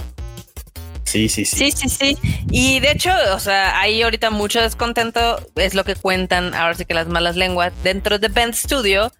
sí, 1.07 1.29
sí. 1.29 1.45
Sí, 1.45 1.71
sí, 1.71 1.89
sí. 1.89 2.19
Y 2.51 2.81
de 2.81 2.93
hecho, 2.93 3.11
o 3.35 3.41
sea, 3.41 3.81
hay 3.81 4.03
ahorita 4.03 4.31
mucho 4.31 4.61
descontento, 4.61 5.41
es 5.55 5.75
lo 5.75 5.85
que 5.85 5.95
cuentan 5.95 6.55
ahora 6.55 6.75
sí 6.75 6.85
que 6.85 6.95
las 6.95 7.09
malas 7.09 7.37
lenguas 7.37 7.73
dentro 7.83 8.19
de 8.19 8.29
Bend 8.29 8.55
Studio, 8.55 9.13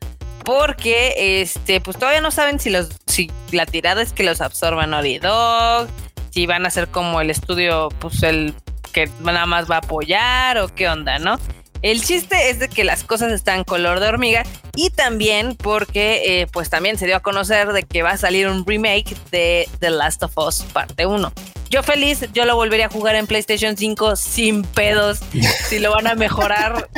porque 0.45 1.41
este, 1.43 1.81
pues 1.81 1.99
todavía 1.99 2.21
no 2.21 2.31
saben 2.31 2.61
si 2.61 2.71
los, 2.71 2.89
si 3.07 3.31
la 3.51 3.67
tirada 3.67 4.03
es 4.03 4.13
que 4.13 4.23
los 4.23 4.41
absorban 4.41 4.91
Naughty 4.91 5.19
Dog, 5.19 5.89
si 6.31 6.47
van 6.47 6.67
a 6.67 6.71
ser 6.71 6.89
como 6.89 7.21
el 7.21 7.31
estudio, 7.31 7.89
pues 7.99 8.23
el 8.23 8.55
que 8.93 9.11
nada 9.21 9.47
más 9.47 9.71
va 9.71 9.77
a 9.77 9.79
apoyar 9.79 10.59
o 10.59 10.69
qué 10.69 10.89
onda, 10.89 11.19
¿no? 11.19 11.39
El 11.83 12.03
chiste 12.03 12.51
es 12.51 12.59
de 12.59 12.69
que 12.69 12.85
las 12.85 13.05
cosas 13.05 13.33
están 13.33 13.65
color 13.65 14.01
de 14.01 14.09
hormiga 14.09 14.45
y 14.75 14.91
también 14.91 15.57
porque 15.57 16.41
eh, 16.41 16.47
pues 16.53 16.71
también 16.71 16.99
se 16.99 17.07
dio 17.07 17.17
a 17.17 17.21
conocer 17.21 17.73
de 17.73 17.83
que 17.83 18.03
va 18.03 18.13
a 18.13 18.17
salir 18.17 18.49
un 18.49 18.65
remake 18.67 19.17
de 19.31 19.69
The 19.81 19.91
Last 19.91 20.23
of 20.23 20.37
Us 20.39 20.63
parte 20.73 21.07
1. 21.07 21.33
Yo 21.71 21.83
feliz, 21.83 22.27
yo 22.33 22.45
lo 22.45 22.57
volvería 22.57 22.87
a 22.87 22.89
jugar 22.91 23.17
en 23.17 23.27
PlayStation 23.27 23.77
5 23.77 24.17
sin 24.17 24.63
pedos. 24.63 25.21
si 25.69 25.79
lo 25.79 25.93
van 25.93 26.07
a 26.07 26.15
mejorar, 26.15 26.89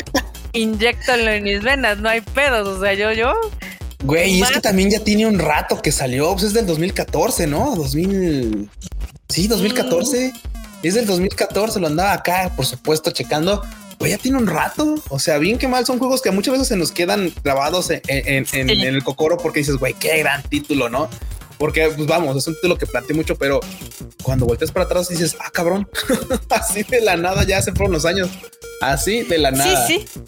inyectalo 0.53 1.31
en 1.31 1.45
mis 1.45 1.63
venas, 1.63 1.99
no 1.99 2.09
hay 2.09 2.21
pedos. 2.21 2.69
O 2.69 2.81
sea, 2.81 2.95
yo, 2.95 3.13
yo. 3.13 3.33
Güey, 4.05 4.35
y 4.35 4.43
es 4.43 4.51
que 4.51 4.61
también 4.61 4.91
ya 4.91 5.01
tiene 5.01 5.27
un 5.27 5.39
rato 5.39 5.83
que 5.83 5.91
salió, 5.91 6.33
pues 6.33 6.45
es 6.45 6.55
del 6.55 6.67
2014, 6.67 7.47
¿no? 7.47 7.75
2000. 7.75 8.71
Sí, 9.29 9.49
2014. 9.49 10.33
Es 10.83 10.95
del 10.95 11.07
2014, 11.07 11.81
lo 11.81 11.89
andaba 11.89 12.13
acá, 12.13 12.53
por 12.55 12.65
supuesto, 12.65 13.11
checando 13.11 13.63
pues 13.99 14.13
ya 14.13 14.19
tiene 14.19 14.39
un 14.39 14.47
rato. 14.47 14.95
O 15.09 15.19
sea, 15.19 15.39
bien 15.39 15.59
que 15.59 15.69
mal 15.69 15.85
son 15.85 15.99
juegos 15.99 16.23
que 16.23 16.31
muchas 16.31 16.53
veces 16.53 16.69
se 16.69 16.77
nos 16.77 16.93
quedan 16.93 17.33
grabados 17.45 17.91
en, 17.91 18.47
el 18.57 19.05
cocoro 19.05 19.37
porque 19.37 19.61
dices, 19.61 19.77
güey, 19.77 19.95
qué 19.95 20.19
gran 20.19 20.43
título, 20.45 20.89
¿no? 20.89 21.11
Porque, 21.59 21.91
pues 21.95 22.07
vamos, 22.07 22.37
es 22.37 22.45
título 22.45 22.79
que 22.79 22.87
planteé 22.87 23.17
mucho, 23.17 23.37
pero 23.37 23.61
cuando 24.23 24.47
volteas 24.47 24.71
para 24.71 24.85
atrás 24.85 25.09
dices, 25.09 25.37
ah, 25.41 25.51
cabrón, 25.51 25.89
así 26.51 26.85
de 26.85 27.01
la 27.01 27.17
nada 27.17 27.45
ya 27.45 27.59
hace 27.59 27.73
fueron 27.73 27.93
los 27.93 28.05
años. 28.05 28.29
Así 28.81 29.23
de 29.23 29.39
la 29.39 29.51
nada. 29.51 29.87
Sí, 29.87 30.07
sí. 30.09 30.23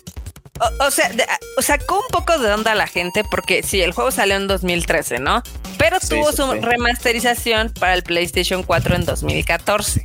O, 0.80 0.90
sea, 0.90 1.10
o 1.56 1.62
sacó 1.62 2.00
un 2.00 2.08
poco 2.10 2.38
de 2.38 2.52
onda 2.52 2.72
a 2.72 2.74
la 2.74 2.86
gente 2.86 3.22
porque 3.30 3.62
sí, 3.62 3.80
el 3.80 3.92
juego 3.92 4.10
salió 4.10 4.36
en 4.36 4.46
2013, 4.46 5.18
¿no? 5.18 5.42
Pero 5.78 5.98
tuvo 6.00 6.32
su 6.32 6.52
remasterización 6.52 7.72
para 7.80 7.94
el 7.94 8.02
PlayStation 8.02 8.62
4 8.62 8.96
en 8.96 9.04
2014. 9.06 10.04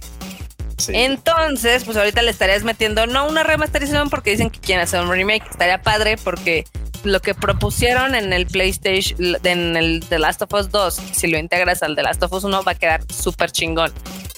Entonces, 0.90 1.84
pues 1.84 1.98
ahorita 1.98 2.22
le 2.22 2.32
estarías 2.32 2.64
metiendo 2.64 3.06
no 3.08 3.28
una 3.28 3.44
remasterización 3.44 4.10
porque 4.10 4.32
dicen 4.32 4.50
que 4.50 4.60
quieren 4.60 4.84
hacer 4.84 5.02
un 5.02 5.10
remake. 5.10 5.46
Estaría 5.50 5.82
padre 5.82 6.18
porque 6.18 6.66
lo 7.06 7.22
que 7.22 7.34
propusieron 7.34 8.16
en 8.16 8.34
el 8.34 8.48
PlayStation, 8.48 9.38
en 9.44 9.78
el 9.78 10.04
The 10.08 10.20
Last 10.20 10.42
of 10.42 10.54
Us 10.54 10.70
2, 10.72 10.94
si 11.14 11.28
lo 11.28 11.38
integras 11.38 11.84
al 11.84 11.96
The 11.96 12.04
Last 12.04 12.24
of 12.24 12.34
Us 12.34 12.44
1, 12.44 12.64
va 12.64 12.74
a 12.74 12.76
quedar 12.76 13.02
súper 13.12 13.52
chingón. 13.52 13.92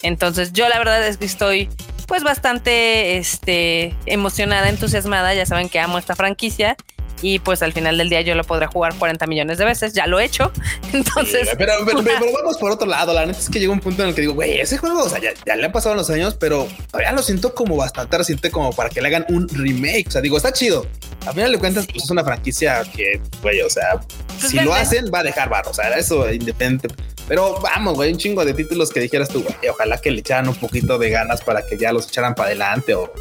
Entonces, 0.03 0.53
yo 0.53 0.67
la 0.69 0.77
verdad 0.77 1.05
es 1.07 1.17
que 1.17 1.25
estoy 1.25 1.69
pues 2.07 2.23
bastante 2.23 3.17
este, 3.17 3.95
emocionada, 4.05 4.69
entusiasmada. 4.69 5.33
Ya 5.33 5.45
saben 5.45 5.69
que 5.69 5.79
amo 5.79 5.97
esta 5.97 6.15
franquicia 6.15 6.75
y 7.21 7.39
pues 7.39 7.61
al 7.63 7.73
final 7.73 7.97
del 7.97 8.09
día 8.09 8.21
yo 8.21 8.35
lo 8.35 8.43
podré 8.43 8.67
jugar 8.67 8.95
40 8.95 9.25
millones 9.27 9.57
de 9.57 9.65
veces, 9.65 9.93
ya 9.93 10.07
lo 10.07 10.19
he 10.19 10.25
hecho. 10.25 10.51
Entonces, 10.93 11.49
pero, 11.57 11.73
vamos 11.83 12.57
por 12.57 12.71
otro 12.71 12.87
lado. 12.87 13.13
La 13.13 13.25
neta 13.25 13.39
es 13.39 13.49
que 13.49 13.59
llega 13.59 13.71
un 13.71 13.79
punto 13.79 14.03
en 14.03 14.09
el 14.09 14.15
que 14.15 14.21
digo, 14.21 14.33
güey, 14.33 14.59
ese 14.59 14.77
juego, 14.77 15.03
o 15.03 15.09
sea, 15.09 15.19
ya, 15.19 15.55
le 15.55 15.65
han 15.65 15.71
pasado 15.71 15.95
los 15.95 16.09
años, 16.09 16.35
pero 16.39 16.67
todavía 16.91 17.11
lo 17.11 17.21
siento 17.21 17.53
como 17.53 17.75
bastante 17.75 18.17
reciente 18.17 18.51
como 18.51 18.73
para 18.73 18.89
que 18.89 19.01
le 19.01 19.07
hagan 19.07 19.25
un 19.29 19.47
remake. 19.49 20.07
O 20.07 20.11
sea, 20.11 20.21
digo, 20.21 20.37
está 20.37 20.51
chido. 20.51 20.85
A 21.25 21.33
final 21.33 21.51
de 21.51 21.59
cuentas, 21.59 21.87
pues 21.91 22.03
es 22.03 22.09
una 22.09 22.23
franquicia 22.23 22.83
que, 22.95 23.19
güey, 23.41 23.61
o 23.61 23.69
sea, 23.69 23.99
pues 24.39 24.51
si 24.51 24.59
lo 24.59 24.73
hacen, 24.73 25.11
va 25.13 25.19
a 25.19 25.23
dejar 25.23 25.49
barro. 25.49 25.71
O 25.71 25.73
sea, 25.73 25.89
eso 25.97 26.31
independiente. 26.31 26.87
Pero 27.27 27.59
vamos, 27.59 27.95
güey, 27.95 28.13
un 28.13 28.17
chingo 28.17 28.45
de 28.45 28.53
títulos 28.53 28.89
que 28.89 29.01
dijeras 29.01 29.27
tú, 29.27 29.43
güey, 29.43 29.55
ojalá 29.69 29.97
que 29.97 30.11
le 30.11 30.19
echaran 30.19 30.47
un 30.47 30.55
poquito 30.55 30.97
de 30.97 31.09
ganas 31.09 31.41
para 31.41 31.65
que 31.65 31.77
ya 31.77 31.91
los 31.91 32.07
echaran 32.07 32.35
para 32.35 32.49
adelante 32.49 32.95
o, 32.95 33.11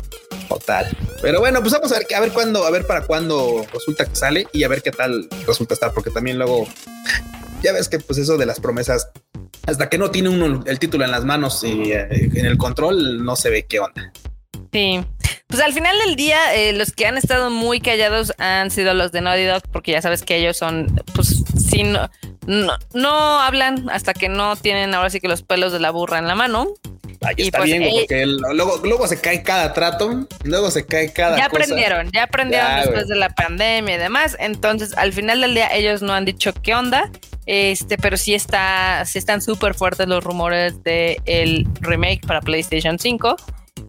o 0.48 0.58
tal. 0.58 0.96
Pero 1.22 1.40
bueno, 1.40 1.60
pues 1.60 1.72
vamos 1.72 1.92
a 1.92 1.98
ver, 1.98 2.06
a 2.14 2.20
ver 2.20 2.32
cuándo, 2.32 2.64
a 2.64 2.70
ver 2.70 2.86
para 2.86 3.02
cuándo 3.02 3.64
resulta 3.72 4.04
que 4.04 4.16
sale 4.16 4.46
y 4.52 4.64
a 4.64 4.68
ver 4.68 4.82
qué 4.82 4.90
tal 4.90 5.28
resulta 5.46 5.74
estar, 5.74 5.92
porque 5.92 6.10
también 6.10 6.38
luego 6.38 6.66
ya 7.62 7.72
ves 7.72 7.88
que 7.88 7.98
pues 7.98 8.18
eso 8.18 8.36
de 8.36 8.46
las 8.46 8.60
promesas, 8.60 9.08
hasta 9.66 9.88
que 9.88 9.98
no 9.98 10.10
tiene 10.10 10.28
uno 10.28 10.62
el 10.66 10.78
título 10.78 11.04
en 11.04 11.10
las 11.10 11.24
manos 11.24 11.62
y 11.64 11.92
eh, 11.92 12.08
en 12.10 12.46
el 12.46 12.58
control, 12.58 13.24
no 13.24 13.36
se 13.36 13.50
ve 13.50 13.66
qué 13.66 13.80
onda. 13.80 14.12
Sí, 14.72 15.04
pues 15.46 15.62
al 15.62 15.72
final 15.72 15.96
del 16.04 16.16
día, 16.16 16.54
eh, 16.54 16.72
los 16.72 16.92
que 16.92 17.06
han 17.06 17.16
estado 17.16 17.50
muy 17.50 17.80
callados 17.80 18.32
han 18.38 18.70
sido 18.70 18.94
los 18.94 19.12
de 19.12 19.20
Naughty 19.20 19.44
Dog, 19.44 19.62
porque 19.72 19.92
ya 19.92 20.02
sabes 20.02 20.22
que 20.22 20.36
ellos 20.36 20.56
son, 20.56 21.00
pues, 21.14 21.44
si 21.56 21.84
no, 22.46 22.76
no, 22.94 23.40
hablan 23.40 23.88
hasta 23.90 24.14
que 24.14 24.28
no 24.28 24.56
tienen 24.56 24.94
ahora 24.94 25.10
sí 25.10 25.20
que 25.20 25.28
los 25.28 25.42
pelos 25.42 25.72
de 25.72 25.80
la 25.80 25.90
burra 25.90 26.18
en 26.18 26.26
la 26.26 26.34
mano. 26.34 26.68
Ahí 27.22 27.34
está 27.38 27.58
pues, 27.58 27.70
bien, 27.70 27.82
eh, 27.82 27.90
porque 27.92 28.26
luego, 28.26 28.80
luego 28.84 29.06
se 29.08 29.20
cae 29.20 29.42
cada 29.42 29.72
trato, 29.72 30.26
luego 30.44 30.70
se 30.70 30.86
cae 30.86 31.12
cada. 31.12 31.36
Ya 31.36 31.46
aprendieron, 31.46 32.10
ya 32.12 32.24
aprendieron 32.24 32.76
después 32.76 33.08
de 33.08 33.16
la 33.16 33.30
pandemia 33.30 33.96
y 33.96 33.98
demás. 33.98 34.36
Entonces, 34.38 34.96
al 34.96 35.12
final 35.12 35.40
del 35.40 35.54
día, 35.54 35.68
ellos 35.74 36.02
no 36.02 36.12
han 36.12 36.24
dicho 36.24 36.52
qué 36.62 36.74
onda. 36.74 37.10
Este, 37.46 37.96
pero 37.96 38.16
sí 38.16 38.34
está, 38.34 39.04
sí 39.06 39.18
están 39.18 39.40
súper 39.40 39.74
fuertes 39.74 40.08
los 40.08 40.22
rumores 40.22 40.82
de 40.82 41.20
el 41.26 41.66
remake 41.80 42.26
para 42.26 42.40
PlayStation 42.40 42.98
5. 42.98 43.36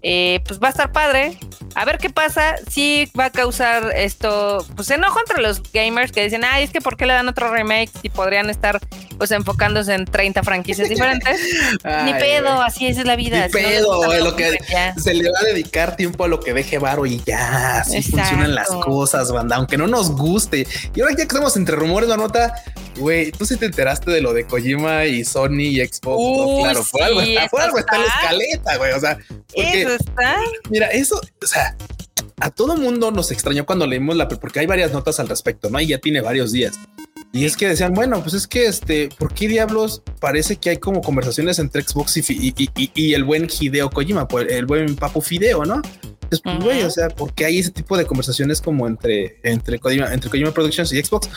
Eh, 0.04 0.42
pues 0.46 0.60
va 0.60 0.68
a 0.68 0.72
estar 0.72 0.92
padre. 0.92 1.38
A 1.78 1.86
ver 1.86 2.00
qué 2.00 2.10
pasa. 2.10 2.56
Si 2.72 3.08
va 3.18 3.26
a 3.26 3.30
causar 3.30 3.94
esto, 3.96 4.66
pues 4.76 4.90
enojo 4.90 5.20
entre 5.20 5.44
los 5.44 5.62
gamers 5.72 6.12
que 6.12 6.24
dicen, 6.24 6.44
ay, 6.44 6.64
es 6.64 6.72
que 6.72 6.82
¿por 6.82 6.98
qué 6.98 7.06
le 7.06 7.14
dan 7.14 7.30
otro 7.30 7.54
remake 7.54 7.92
si 8.02 8.10
podrían 8.10 8.50
estar 8.50 8.80
pues 9.20 9.30
enfocándose 9.30 9.94
en 9.94 10.06
30 10.06 10.42
franquicias 10.42 10.90
diferentes? 10.90 11.40
Ni 12.04 12.14
pedo, 12.16 12.64
así 12.64 12.88
es 12.88 12.98
la 13.06 13.16
vida. 13.16 13.46
Ni 13.46 13.54
pedo, 13.54 14.12
lo 14.24 14.36
que 14.36 14.58
se 14.98 15.14
le 15.14 15.30
va 15.30 15.38
a 15.40 15.44
dedicar 15.44 15.96
tiempo 15.96 16.24
a 16.24 16.28
lo 16.28 16.40
que 16.40 16.52
deje 16.52 16.80
varo 16.80 17.06
y 17.06 17.22
ya, 17.24 17.82
así 17.82 18.02
funcionan 18.02 18.56
las 18.56 18.70
cosas, 18.70 19.32
banda, 19.32 19.58
aunque 19.58 19.78
no 19.78 19.86
nos 19.86 20.10
guste. 20.10 20.66
Y 20.96 21.02
ahora 21.02 21.12
ya 21.12 21.18
que 21.18 21.36
estamos 21.36 21.56
entre 21.58 21.76
rumores, 21.76 22.10
la 22.10 22.18
nota, 22.18 22.56
güey, 22.96 23.32
tú 23.32 23.46
sí 23.46 23.56
te 23.56 23.68
enteraste 23.68 24.10
de 24.10 24.22
lo 24.22 24.34
de 24.34 24.48
Kojima 24.48 25.06
y 25.06 25.24
Sony 25.24 25.60
y 25.60 25.86
Xbox, 25.86 26.64
claro, 26.64 26.84
por 26.92 27.04
algo 27.04 27.22
está, 27.22 27.48
por 27.50 27.62
algo 27.62 27.78
está 27.78 27.98
la 28.00 28.06
escaleta, 28.06 28.78
güey, 28.78 28.92
o 28.94 29.00
sea, 29.00 29.18
porque 29.54 29.98
Mira, 30.70 30.88
eso, 30.88 31.22
o 31.44 31.48
sea, 31.48 31.67
a 32.40 32.52
todo 32.52 32.78
mundo 32.78 33.12
nos 33.12 33.32
extrañó 33.32 33.66
cuando 33.66 33.88
leímos 33.88 34.16
la, 34.16 34.28
porque 34.28 34.60
hay 34.60 34.68
varias 34.68 34.92
notas 34.92 35.20
al 35.20 35.28
respecto, 35.28 35.70
¿no? 35.70 35.80
Y 35.80 35.88
ya 35.88 35.98
tiene 35.98 36.22
varios 36.22 36.52
días. 36.52 36.80
Y 37.34 37.46
es 37.46 37.58
que 37.58 37.68
decían, 37.68 37.94
bueno, 37.94 38.22
pues 38.22 38.34
es 38.34 38.48
que 38.48 38.68
este, 38.68 39.10
¿por 39.18 39.34
qué 39.34 39.48
diablos 39.48 40.02
parece 40.20 40.56
que 40.56 40.70
hay 40.70 40.78
como 40.78 41.02
conversaciones 41.02 41.60
entre 41.60 41.84
Xbox 41.84 42.18
y, 42.18 43.14
el 43.14 43.24
buen 43.24 43.48
Hideo 43.48 43.90
Kojima, 43.90 44.28
pues 44.28 44.48
el 44.50 44.66
buen 44.66 44.96
Papu 44.96 45.22
Fideo, 45.22 45.66
¿no? 45.66 45.82
Es 46.30 46.42
pues, 46.42 46.60
güey, 46.60 46.84
o 46.84 46.90
sea, 46.90 47.10
porque 47.10 47.46
hay 47.46 47.60
ese 47.60 47.72
tipo 47.72 47.98
de 47.98 48.06
conversaciones 48.06 48.62
como 48.62 48.88
entre, 48.88 49.40
entre 49.44 49.80
Kojima, 49.80 50.14
entre 50.14 50.30
Kojima 50.30 50.52
Productions 50.52 50.92
y 50.92 51.02
Xbox. 51.02 51.30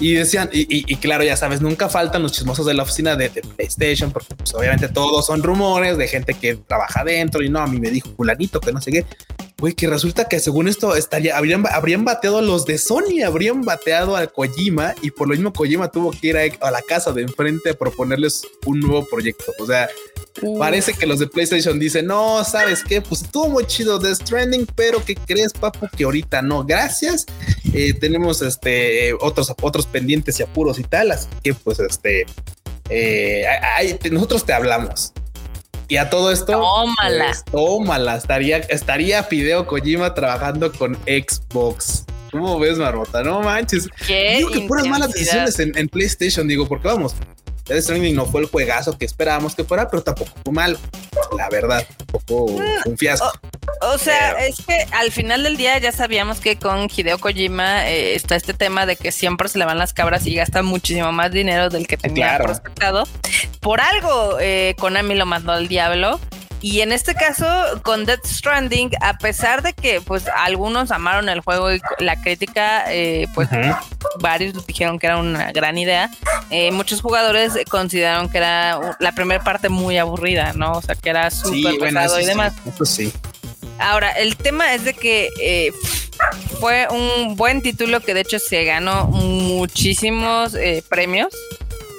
Y 0.00 0.14
decían, 0.14 0.50
y, 0.52 0.96
claro, 0.96 1.24
ya 1.24 1.36
sabes, 1.36 1.60
nunca 1.60 1.88
faltan 1.88 2.22
los 2.22 2.32
chismosos 2.32 2.66
de 2.66 2.74
la 2.74 2.82
oficina 2.82 3.16
de, 3.16 3.30
PlayStation, 3.30 4.12
porque 4.12 4.34
pues, 4.34 4.54
obviamente 4.54 4.88
todos 4.88 5.26
son 5.26 5.42
rumores 5.42 5.96
de 5.96 6.08
gente 6.08 6.34
que 6.34 6.56
trabaja 6.56 7.04
dentro 7.04 7.42
y 7.42 7.48
no, 7.48 7.60
a 7.60 7.66
mí 7.66 7.80
me 7.80 7.90
dijo 7.90 8.10
fulanito 8.16 8.60
que 8.60 8.72
no 8.72 8.80
sé 8.80 8.90
qué. 8.90 9.06
Güey, 9.58 9.72
que 9.74 9.86
resulta 9.86 10.28
que 10.28 10.40
según 10.40 10.68
esto 10.68 10.94
estaría, 10.96 11.36
habrían, 11.36 11.64
habrían 11.70 12.04
bateado 12.04 12.38
a 12.38 12.42
los 12.42 12.66
de 12.66 12.76
Sony, 12.76 13.22
habrían 13.24 13.62
bateado 13.62 14.16
a 14.16 14.26
Kojima 14.26 14.94
y 15.00 15.10
por 15.10 15.28
lo 15.28 15.34
mismo 15.34 15.52
Kojima 15.52 15.90
tuvo 15.90 16.10
que 16.10 16.26
ir 16.26 16.36
a, 16.36 16.70
la 16.70 16.82
casa 16.82 17.12
de 17.12 17.22
enfrente 17.22 17.70
a 17.70 17.74
proponerles 17.74 18.42
un 18.66 18.80
nuevo 18.80 19.06
proyecto. 19.06 19.52
O 19.60 19.66
sea, 19.66 19.88
parece 20.58 20.94
que 20.94 21.06
los 21.06 21.18
de 21.18 21.26
PlayStation 21.26 21.78
dicen, 21.78 22.06
no, 22.06 22.44
¿sabes 22.44 22.82
qué? 22.82 23.00
Pues 23.00 23.22
estuvo 23.22 23.48
muy 23.48 23.66
chido 23.66 23.98
de 23.98 24.14
Stranding, 24.14 24.66
pero 24.74 25.04
¿qué 25.04 25.14
crees, 25.14 25.52
papu? 25.52 25.88
Que 25.96 26.04
ahorita 26.04 26.42
no, 26.42 26.64
gracias. 26.64 27.26
Eh, 27.72 27.92
tenemos 27.94 28.42
este 28.42 29.14
otros, 29.20 29.52
otros 29.60 29.86
pendientes 29.86 30.38
y 30.40 30.42
apuros 30.42 30.78
y 30.78 30.84
tal, 30.84 31.12
así 31.12 31.28
que 31.42 31.54
pues 31.54 31.78
este, 31.80 32.26
eh, 32.90 33.44
nosotros 34.10 34.44
te 34.44 34.52
hablamos. 34.52 35.12
Y 35.88 35.96
a 35.98 36.08
todo 36.08 36.32
esto, 36.32 36.52
tómala. 36.52 37.26
Pues, 37.26 37.44
tómala. 37.44 38.16
Estaría, 38.16 38.58
estaría 38.58 39.22
Fideo 39.22 39.66
Kojima 39.66 40.14
trabajando 40.14 40.72
con 40.72 40.96
Xbox. 41.04 42.04
¿Cómo 42.30 42.58
ves, 42.58 42.78
Marmota? 42.78 43.22
No 43.22 43.42
manches. 43.42 43.88
digo 44.08 44.50
que 44.50 44.60
puras 44.62 44.86
malas 44.86 45.12
decisiones 45.12 45.58
en, 45.60 45.76
en, 45.78 45.88
PlayStation, 45.88 46.48
digo, 46.48 46.66
porque 46.66 46.88
vamos, 46.88 47.14
Death 47.66 47.82
Stranding 47.82 48.14
no 48.14 48.26
fue 48.26 48.42
el 48.42 48.46
juegazo 48.46 48.98
que 48.98 49.06
esperábamos 49.06 49.54
que 49.54 49.64
fuera, 49.64 49.88
pero 49.88 50.02
tampoco 50.02 50.30
fue 50.44 50.52
mal. 50.52 50.78
La 51.36 51.48
verdad, 51.48 51.86
tampoco 51.96 52.52
mm, 52.52 52.88
un 52.90 52.98
fiasco. 52.98 53.32
O, 53.80 53.98
sea, 53.98 54.32
es 54.44 54.56
que 54.66 54.86
al 54.92 55.10
final 55.10 55.42
del 55.42 55.56
día 55.56 55.78
ya 55.78 55.92
sabíamos 55.92 56.40
que 56.40 56.58
con 56.58 56.88
Hideo 56.94 57.18
Kojima 57.18 57.88
eh, 57.88 58.14
está 58.14 58.36
este 58.36 58.54
tema 58.54 58.86
de 58.86 58.96
que 58.96 59.12
siempre 59.12 59.48
se 59.48 59.58
le 59.58 59.64
van 59.64 59.78
las 59.78 59.92
cabras 59.92 60.26
y 60.26 60.34
gasta 60.34 60.62
muchísimo 60.62 61.10
más 61.12 61.32
dinero 61.32 61.70
del 61.70 61.86
que 61.86 61.96
tenía 61.96 62.38
prospectado. 62.38 63.04
Por 63.60 63.80
algo, 63.80 64.38
eh, 64.40 64.74
Konami 64.78 65.14
lo 65.14 65.26
mandó 65.26 65.52
al 65.52 65.68
diablo. 65.68 66.20
Y 66.64 66.80
en 66.80 66.92
este 66.92 67.14
caso, 67.14 67.46
con 67.82 68.06
Death 68.06 68.24
Stranding, 68.24 68.92
a 69.02 69.18
pesar 69.18 69.60
de 69.60 69.74
que 69.74 70.00
pues 70.00 70.24
algunos 70.34 70.92
amaron 70.92 71.28
el 71.28 71.40
juego 71.40 71.70
y 71.70 71.80
la 71.98 72.18
crítica, 72.22 72.90
eh, 72.90 73.26
pues 73.34 73.50
varios 74.20 74.66
dijeron 74.66 74.98
que 74.98 75.08
era 75.08 75.18
una 75.18 75.52
gran 75.52 75.76
idea, 75.76 76.08
eh, 76.48 76.72
muchos 76.72 77.02
jugadores 77.02 77.52
consideraron 77.68 78.30
que 78.30 78.38
era 78.38 78.96
la 78.98 79.12
primera 79.12 79.44
parte 79.44 79.68
muy 79.68 79.98
aburrida, 79.98 80.54
¿no? 80.54 80.72
O 80.72 80.80
sea, 80.80 80.94
que 80.94 81.10
era 81.10 81.30
súper 81.30 81.76
pesado 81.78 82.18
y 82.18 82.24
demás. 82.24 82.54
sí. 82.86 83.12
Ahora, 83.78 84.12
el 84.12 84.34
tema 84.38 84.72
es 84.72 84.84
de 84.84 84.94
que 84.94 85.28
eh, 85.42 85.70
fue 86.60 86.88
un 86.88 87.36
buen 87.36 87.60
título 87.60 88.00
que 88.00 88.14
de 88.14 88.20
hecho 88.20 88.38
se 88.38 88.64
ganó 88.64 89.08
muchísimos 89.08 90.56
premios 90.88 91.28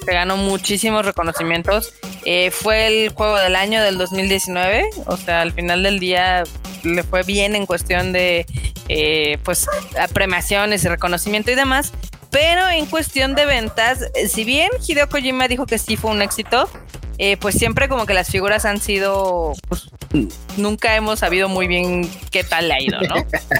se 0.06 0.14
ganó 0.14 0.36
muchísimos 0.36 1.04
reconocimientos. 1.04 1.92
Eh, 2.24 2.50
fue 2.52 2.86
el 2.86 3.10
juego 3.10 3.36
del 3.36 3.56
año 3.56 3.82
del 3.82 3.98
2019, 3.98 4.88
o 5.06 5.16
sea, 5.16 5.42
al 5.42 5.52
final 5.52 5.82
del 5.82 5.98
día 5.98 6.44
le 6.84 7.02
fue 7.02 7.24
bien 7.24 7.56
en 7.56 7.66
cuestión 7.66 8.12
de 8.12 8.46
eh, 8.88 9.38
pues 9.42 9.66
premiaciones 10.12 10.84
y 10.84 10.88
reconocimiento 10.88 11.50
y 11.50 11.56
demás. 11.56 11.92
Pero 12.30 12.68
en 12.68 12.86
cuestión 12.86 13.34
de 13.34 13.46
ventas, 13.46 14.00
si 14.28 14.44
bien 14.44 14.70
Hideo 14.86 15.08
Kojima 15.08 15.48
dijo 15.48 15.66
que 15.66 15.78
sí 15.78 15.96
fue 15.96 16.10
un 16.10 16.22
éxito, 16.22 16.68
eh, 17.18 17.36
pues 17.36 17.54
siempre 17.54 17.88
como 17.88 18.06
que 18.06 18.14
las 18.14 18.28
figuras 18.28 18.64
han 18.64 18.80
sido, 18.80 19.54
pues 19.68 19.88
nunca 20.56 20.96
hemos 20.96 21.20
sabido 21.20 21.48
muy 21.48 21.66
bien 21.66 22.10
qué 22.30 22.44
tal 22.44 22.68
le 22.68 22.74
ha 22.74 22.80
ido, 22.80 23.00
¿no? 23.00 23.14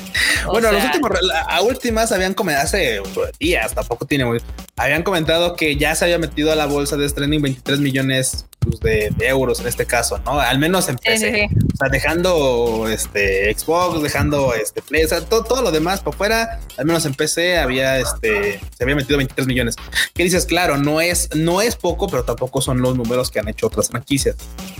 bueno, 0.46 0.72
los 0.72 0.84
últimos, 0.84 1.10
a 1.48 1.60
últimas 1.62 2.12
habían 2.12 2.34
comentado 2.34 2.64
hace 2.64 3.00
días, 3.38 3.74
tampoco 3.74 4.06
tiene 4.06 4.24
muy, 4.24 4.40
habían 4.76 5.02
comentado 5.02 5.56
que 5.56 5.76
ya 5.76 5.94
se 5.94 6.04
había 6.04 6.18
metido 6.18 6.52
a 6.52 6.56
la 6.56 6.66
bolsa 6.66 6.96
de 6.96 7.06
streaming 7.06 7.40
23 7.40 7.80
millones 7.80 8.46
pues, 8.80 9.16
de, 9.16 9.28
euros 9.28 9.60
en 9.60 9.66
este 9.66 9.86
caso, 9.86 10.18
¿no? 10.24 10.40
Al 10.40 10.58
menos 10.58 10.88
en 10.88 10.96
PC. 10.96 11.48
O 11.74 11.76
sea, 11.76 11.88
dejando 11.90 12.88
este 12.88 13.52
Xbox, 13.54 14.02
dejando 14.02 14.54
este 14.54 14.82
Play, 14.82 15.04
o 15.04 15.08
sea, 15.08 15.20
todo, 15.20 15.44
todo 15.44 15.62
lo 15.62 15.70
demás 15.70 16.00
por 16.00 16.14
fuera, 16.14 16.60
al 16.76 16.86
menos 16.86 17.04
en 17.06 17.14
PC 17.14 17.58
había 17.58 17.98
este, 17.98 18.60
se 18.76 18.82
había 18.82 18.96
metido 18.96 19.16
23 19.18 19.46
millones. 19.46 19.76
¿Qué 20.14 20.22
dices? 20.24 20.46
Claro, 20.46 20.78
no 20.78 21.00
es, 21.00 21.28
no 21.34 21.60
es 21.60 21.76
poco, 21.76 22.08
pero 22.08 22.24
tampoco 22.24 22.60
son 22.60 22.80
los 22.80 22.96
números 22.96 23.30
que 23.30 23.40
han 23.40 23.48
hecho 23.48 23.66
otras 23.66 23.88
franquicias. 23.88 24.36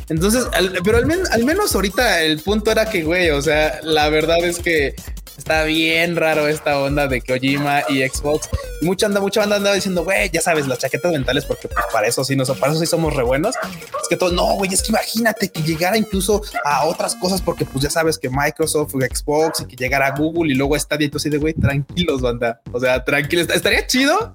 Entonces, 0.08 0.46
pero 0.84 0.98
al, 0.98 1.10
al 1.32 1.44
menos 1.44 1.74
ahorita 1.74 2.22
el 2.22 2.40
punto 2.40 2.70
era 2.70 2.88
que, 2.88 3.02
güey, 3.02 3.30
o 3.30 3.42
sea, 3.42 3.80
la 3.82 4.08
verdad 4.08 4.38
es 4.44 4.58
que 4.58 4.94
Está 5.36 5.64
bien 5.64 6.16
raro 6.16 6.48
esta 6.48 6.80
onda 6.80 7.08
de 7.08 7.20
Kojima 7.20 7.82
y 7.88 8.06
Xbox. 8.06 8.48
mucha 8.80 9.06
anda, 9.06 9.20
mucha 9.20 9.40
banda 9.40 9.56
andaba 9.56 9.74
diciendo, 9.74 10.02
güey, 10.02 10.30
ya 10.30 10.40
sabes, 10.40 10.66
las 10.66 10.78
chaquetas 10.78 11.12
mentales, 11.12 11.44
porque 11.44 11.68
pues, 11.68 11.84
para 11.92 12.06
eso 12.06 12.24
sí, 12.24 12.36
nos, 12.36 12.50
para 12.58 12.72
eso 12.72 12.84
somos 12.86 13.14
re 13.14 13.22
buenos. 13.22 13.54
Es 14.00 14.08
que 14.08 14.16
todo, 14.16 14.32
no, 14.32 14.54
güey, 14.54 14.72
es 14.72 14.82
que 14.82 14.90
imagínate 14.90 15.48
que 15.48 15.62
llegara 15.62 15.98
incluso 15.98 16.42
a 16.64 16.86
otras 16.86 17.14
cosas, 17.16 17.42
porque 17.42 17.64
pues 17.64 17.82
ya 17.82 17.90
sabes 17.90 18.18
que 18.18 18.30
Microsoft, 18.30 18.92
Xbox 18.92 19.60
y 19.60 19.66
que 19.66 19.76
llegara 19.76 20.06
a 20.06 20.16
Google 20.16 20.52
y 20.52 20.56
luego 20.56 20.78
Stadia 20.78 21.06
y 21.06 21.10
tú 21.10 21.18
así 21.18 21.28
de, 21.28 21.38
güey, 21.38 21.54
tranquilos, 21.54 22.20
banda. 22.22 22.60
O 22.72 22.80
sea, 22.80 23.04
tranquilos. 23.04 23.48
Estaría 23.50 23.86
chido 23.86 24.34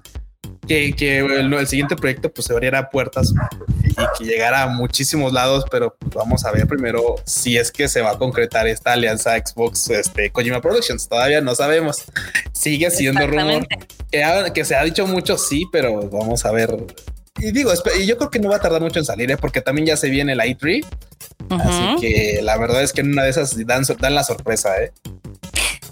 que, 0.66 0.92
que 0.92 1.18
el, 1.18 1.66
siguiente 1.66 1.96
proyecto 1.96 2.32
pues 2.32 2.46
se 2.46 2.52
abriera 2.52 2.90
puertas 2.90 3.32
y, 3.84 3.94
que 4.18 4.24
llegara 4.24 4.62
a 4.62 4.66
muchísimos 4.68 5.32
lados, 5.32 5.64
pero 5.70 5.96
pues, 5.98 6.14
vamos 6.14 6.44
a 6.44 6.52
ver 6.52 6.66
primero 6.66 7.16
si 7.24 7.56
es 7.56 7.70
que 7.70 7.88
se 7.88 8.00
va 8.00 8.12
a 8.12 8.18
concretar 8.18 8.66
esta 8.66 8.92
alianza 8.92 9.36
Xbox 9.36 9.90
este, 9.90 10.30
Kojima 10.30 10.60
Productions. 10.60 11.08
Todavía 11.08 11.40
no 11.40 11.54
sabemos. 11.54 12.04
Sigue 12.52 12.90
siendo 12.90 13.26
rumor 13.26 13.66
que, 13.68 14.52
que 14.54 14.64
se 14.64 14.76
ha 14.76 14.84
dicho 14.84 15.06
mucho, 15.06 15.36
sí, 15.36 15.66
pero 15.72 16.08
vamos 16.10 16.44
a 16.44 16.52
ver 16.52 16.76
y 17.38 17.50
digo, 17.50 17.72
y 17.98 18.06
yo 18.06 18.18
creo 18.18 18.30
que 18.30 18.38
no 18.38 18.50
va 18.50 18.56
a 18.56 18.60
tardar 18.60 18.82
mucho 18.82 18.98
en 18.98 19.04
salir, 19.04 19.30
¿eh? 19.30 19.36
porque 19.36 19.60
también 19.60 19.86
ya 19.86 19.96
se 19.96 20.10
viene 20.10 20.34
la 20.34 20.46
E3. 20.46 20.84
Así 21.50 22.00
que 22.00 22.40
la 22.42 22.56
verdad 22.56 22.82
es 22.82 22.92
que 22.92 23.00
en 23.00 23.10
una 23.10 23.24
de 23.24 23.30
esas 23.30 23.66
dan, 23.66 23.84
dan 23.98 24.14
la 24.14 24.22
sorpresa. 24.22 24.80
¿eh? 24.80 24.92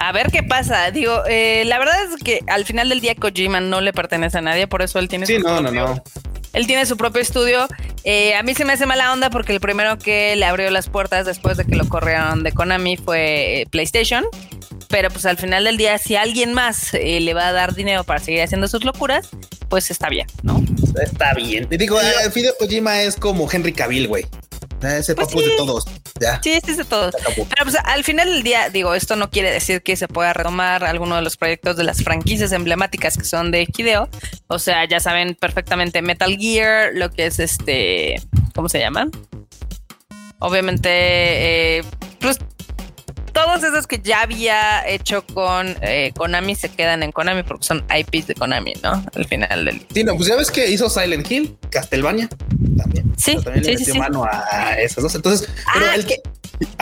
A 0.01 0.13
ver 0.13 0.31
qué 0.33 0.43
pasa. 0.43 0.91
Digo, 0.91 1.23
eh, 1.29 1.65
la 1.67 1.79
verdad 1.79 1.95
es 2.03 2.23
que 2.25 2.41
al 2.47 2.65
final 2.65 2.89
del 2.89 3.03
día 3.03 3.15
Kojima 3.15 3.61
no 3.61 3.83
le 3.83 3.93
pertenece 3.93 4.39
a 4.39 4.41
nadie, 4.41 4.67
por 4.67 4.81
eso 4.81 4.99
él 4.99 5.09
tiene 5.09 5.27
sí, 5.27 5.37
su 5.37 5.43
no, 5.43 5.61
no, 5.61 5.71
no. 5.71 6.03
Él 6.55 6.67
tiene 6.67 6.87
su 6.87 6.97
propio 6.97 7.21
estudio. 7.21 7.69
Eh, 8.03 8.35
a 8.35 8.43
mí 8.43 8.55
se 8.55 8.65
me 8.65 8.73
hace 8.73 8.87
mala 8.87 9.13
onda 9.13 9.29
porque 9.29 9.53
el 9.53 9.61
primero 9.61 9.99
que 9.99 10.35
le 10.37 10.47
abrió 10.47 10.71
las 10.71 10.89
puertas 10.89 11.27
después 11.27 11.59
de 11.59 11.67
que 11.67 11.77
lo 11.77 11.87
corrieron 11.87 12.43
de 12.43 12.53
Konami 12.53 12.97
fue 12.97 13.61
eh, 13.61 13.67
PlayStation. 13.71 14.25
Pero 14.89 15.11
pues 15.11 15.27
al 15.27 15.37
final 15.37 15.65
del 15.65 15.77
día, 15.77 15.99
si 15.99 16.17
alguien 16.17 16.55
más 16.55 16.95
le 16.95 17.35
va 17.35 17.49
a 17.49 17.53
dar 17.53 17.75
dinero 17.75 18.03
para 18.03 18.21
seguir 18.21 18.41
haciendo 18.41 18.69
sus 18.69 18.85
locuras, 18.85 19.29
pues 19.69 19.91
está 19.91 20.09
bien, 20.09 20.27
¿no? 20.43 20.65
Está 21.01 21.35
bien. 21.35 21.69
Te 21.69 21.77
digo, 21.77 21.99
Fideo 22.33 22.55
Kojima 22.59 23.03
es 23.03 23.17
como 23.17 23.49
Henry 23.53 23.73
Cavill, 23.73 24.09
güey. 24.09 24.25
Ese 24.83 25.15
pues 25.15 25.29
papu 25.29 25.41
de 25.41 25.57
todos. 25.57 25.85
Ya. 26.21 26.41
Sí, 26.43 26.51
este 26.51 26.73
es 26.73 26.77
de 26.79 26.85
todos. 26.85 27.15
Pero 27.35 27.65
pues 27.65 27.77
al 27.85 28.05
final 28.05 28.29
del 28.29 28.43
día, 28.43 28.71
digo, 28.71 28.95
esto 28.95 29.17
no 29.17 29.31
quiere 29.31 29.51
decir 29.51 29.83
que 29.83 29.97
se 29.97 30.09
pueda 30.09 30.33
retomar 30.33 30.85
alguno 30.85 31.17
de 31.17 31.23
los 31.23 31.37
proyectos 31.37 31.77
de 31.77 31.85
las 31.85 32.03
franquicias 32.03 32.53
emblemáticas 32.53 33.17
que 33.17 33.25
son 33.25 33.51
de 33.51 33.67
Hideo. 33.77 34.09
O 34.49 34.59
sea, 34.59 34.87
ya 34.87 35.01
saben 35.01 35.35
perfectamente 35.35 36.03
Metal 36.03 36.37
Gear, 36.37 36.91
lo 36.95 37.11
que 37.11 37.27
es 37.27 37.39
este, 37.39 38.23
¿cómo 38.55 38.69
se 38.69 38.79
llaman? 38.79 39.11
Obviamente, 40.39 40.89
eh, 41.79 41.85
pues 42.19 42.39
todos 43.33 43.63
esos 43.63 43.87
que 43.87 44.01
ya 44.03 44.23
había 44.23 44.87
hecho 44.89 45.25
con 45.27 45.77
eh, 45.83 46.13
Konami 46.17 46.55
se 46.55 46.69
quedan 46.69 47.03
en 47.03 47.13
Konami 47.13 47.43
porque 47.43 47.65
son 47.65 47.85
IPs 47.95 48.29
de 48.29 48.35
Konami, 48.35 48.75
¿no? 48.83 49.05
Al 49.15 49.25
final 49.27 49.65
del. 49.65 49.87
Sí, 49.93 50.05
no, 50.05 50.17
pues 50.17 50.29
ya 50.29 50.37
ves 50.37 50.51
que 50.51 50.69
hizo 50.71 50.91
Silent 50.91 51.31
Hill, 51.31 51.57
Castlevania 51.71 52.29
también. 52.83 53.13
Sí, 53.17 53.37
también 53.43 53.65
le 53.65 53.79
metió 53.79 53.95
mano 53.97 54.25
a 54.25 54.75
esos 54.81 55.03
dos. 55.03 55.15
Entonces, 55.15 55.49
pero 55.73 55.87
ah, 55.87 55.95
el 55.95 56.07
que. 56.07 56.21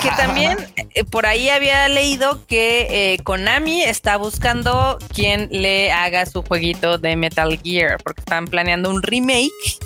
Que 0.03 0.09
también 0.17 0.59
eh, 0.95 1.05
por 1.05 1.25
ahí 1.25 1.51
había 1.51 1.89
leído 1.89 2.45
que 2.47 3.13
eh, 3.13 3.19
Konami 3.23 3.83
está 3.83 4.17
buscando 4.17 4.99
quien 5.15 5.49
le 5.53 5.93
haga 5.93 6.27
su 6.27 6.43
jueguito 6.43 6.99
de 6.99 7.15
Metal 7.15 7.61
Gear, 7.63 7.99
porque 8.03 8.21
están 8.21 8.47
planeando 8.47 8.91
un 8.91 9.03
remake, 9.05 9.79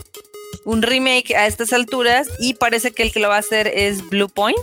un 0.65 0.81
remake 0.81 1.35
a 1.35 1.47
estas 1.47 1.75
alturas, 1.75 2.29
y 2.39 2.55
parece 2.55 2.93
que 2.93 3.03
el 3.03 3.13
que 3.13 3.21
lo 3.21 3.29
va 3.29 3.37
a 3.37 3.41
hacer 3.41 3.67
es 3.69 4.09
Blue 4.09 4.31
Point 4.31 4.57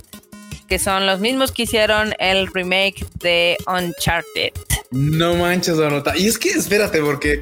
que 0.69 0.79
son 0.79 1.07
los 1.07 1.19
mismos 1.19 1.51
que 1.51 1.63
hicieron 1.63 2.13
el 2.19 2.47
remake 2.47 3.03
de 3.21 3.57
Uncharted. 3.67 4.51
No 4.91 5.35
manches 5.35 5.77
la 5.77 5.89
nota. 5.89 6.15
Y 6.15 6.27
es 6.27 6.37
que 6.37 6.49
espérate, 6.49 7.01
porque 7.01 7.41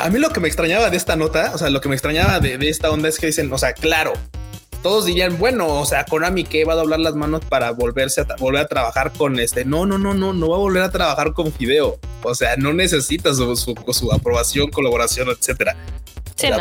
a 0.00 0.10
mí 0.10 0.18
lo 0.18 0.30
que 0.30 0.40
me 0.40 0.48
extrañaba 0.48 0.90
de 0.90 0.96
esta 0.96 1.16
nota, 1.16 1.52
o 1.54 1.58
sea, 1.58 1.70
lo 1.70 1.80
que 1.80 1.88
me 1.88 1.94
extrañaba 1.94 2.40
de, 2.40 2.56
esta 2.68 2.90
onda 2.90 3.08
es 3.08 3.18
que 3.18 3.26
dicen, 3.26 3.52
o 3.52 3.58
sea, 3.58 3.72
claro, 3.72 4.12
todos 4.82 5.06
dirían, 5.06 5.38
bueno, 5.38 5.66
o 5.68 5.86
sea, 5.86 6.04
Konami 6.04 6.44
que 6.44 6.64
va 6.64 6.72
a 6.72 6.76
doblar 6.76 7.00
las 7.00 7.14
manos 7.14 7.44
para 7.44 7.70
volverse 7.72 8.22
a 8.22 8.26
volver 8.38 8.62
a 8.62 8.66
trabajar 8.66 9.12
con 9.12 9.38
este. 9.38 9.64
No, 9.64 9.84
no, 9.84 9.98
no, 9.98 10.14
no, 10.14 10.32
no 10.32 10.48
va 10.48 10.56
a 10.56 10.60
volver 10.60 10.82
a 10.82 10.90
trabajar 10.90 11.34
con 11.34 11.52
Fideo. 11.52 11.98
O 12.22 12.34
sea, 12.34 12.56
no 12.56 12.72
necesita 12.72 13.34
su, 13.34 13.56
su 13.56 14.12
aprobación, 14.12 14.70
colaboración, 14.70 15.28
etcétera 15.28 15.76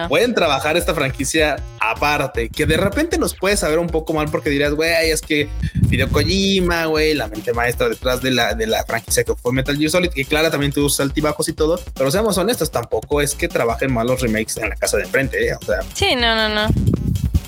pueden 0.08 0.34
trabajar 0.34 0.78
esta 0.78 0.94
franquicia 0.94 1.58
aparte, 1.80 2.50
que 2.50 2.66
de 2.66 2.78
repente 2.78 3.18
nos 3.18 3.36
puede 3.36 3.58
saber 3.58 3.80
un 3.80 3.88
poco 3.88 4.14
mal 4.14 4.30
porque 4.30 4.50
dirás, 4.50 4.74
güey, 4.74 5.12
es 5.12 5.22
que 5.22 5.50
Hideo 5.90 6.10
Kojima, 6.10 6.86
güey, 6.86 7.14
la 7.14 7.28
mente 7.28 7.54
maestra 7.54 7.90
detrás 7.90 8.22
de 8.22 8.32
la, 8.32 8.54
de 8.54 8.68
la 8.68 8.84
franquicia 8.84 9.24
que 9.24 9.36
fue 9.36 9.54
Metal 9.54 9.78
Gear 9.78 9.90
Solid, 9.90 10.10
que 10.10 10.26
claro, 10.26 10.50
también 10.52 10.72
tuvo 10.72 10.90
sus 10.90 11.00
altibajos 11.00 11.48
y 11.50 11.54
todo, 11.54 11.80
pero 11.96 12.12
seamos 12.12 12.38
honestos, 12.38 12.72
tampoco 12.72 13.22
es 13.22 13.36
que 13.36 13.48
trabajen 13.48 13.94
mal 13.94 14.08
los 14.08 14.22
remakes 14.22 14.58
en 14.58 14.70
la 14.70 14.76
casa 14.76 14.98
de 14.98 15.04
enfrente, 15.04 15.48
¿eh? 15.48 15.56
o 15.60 15.66
sea. 15.66 15.80
Sí, 15.94 16.16
no, 16.16 16.36
no, 16.36 16.50
no. 16.50 16.68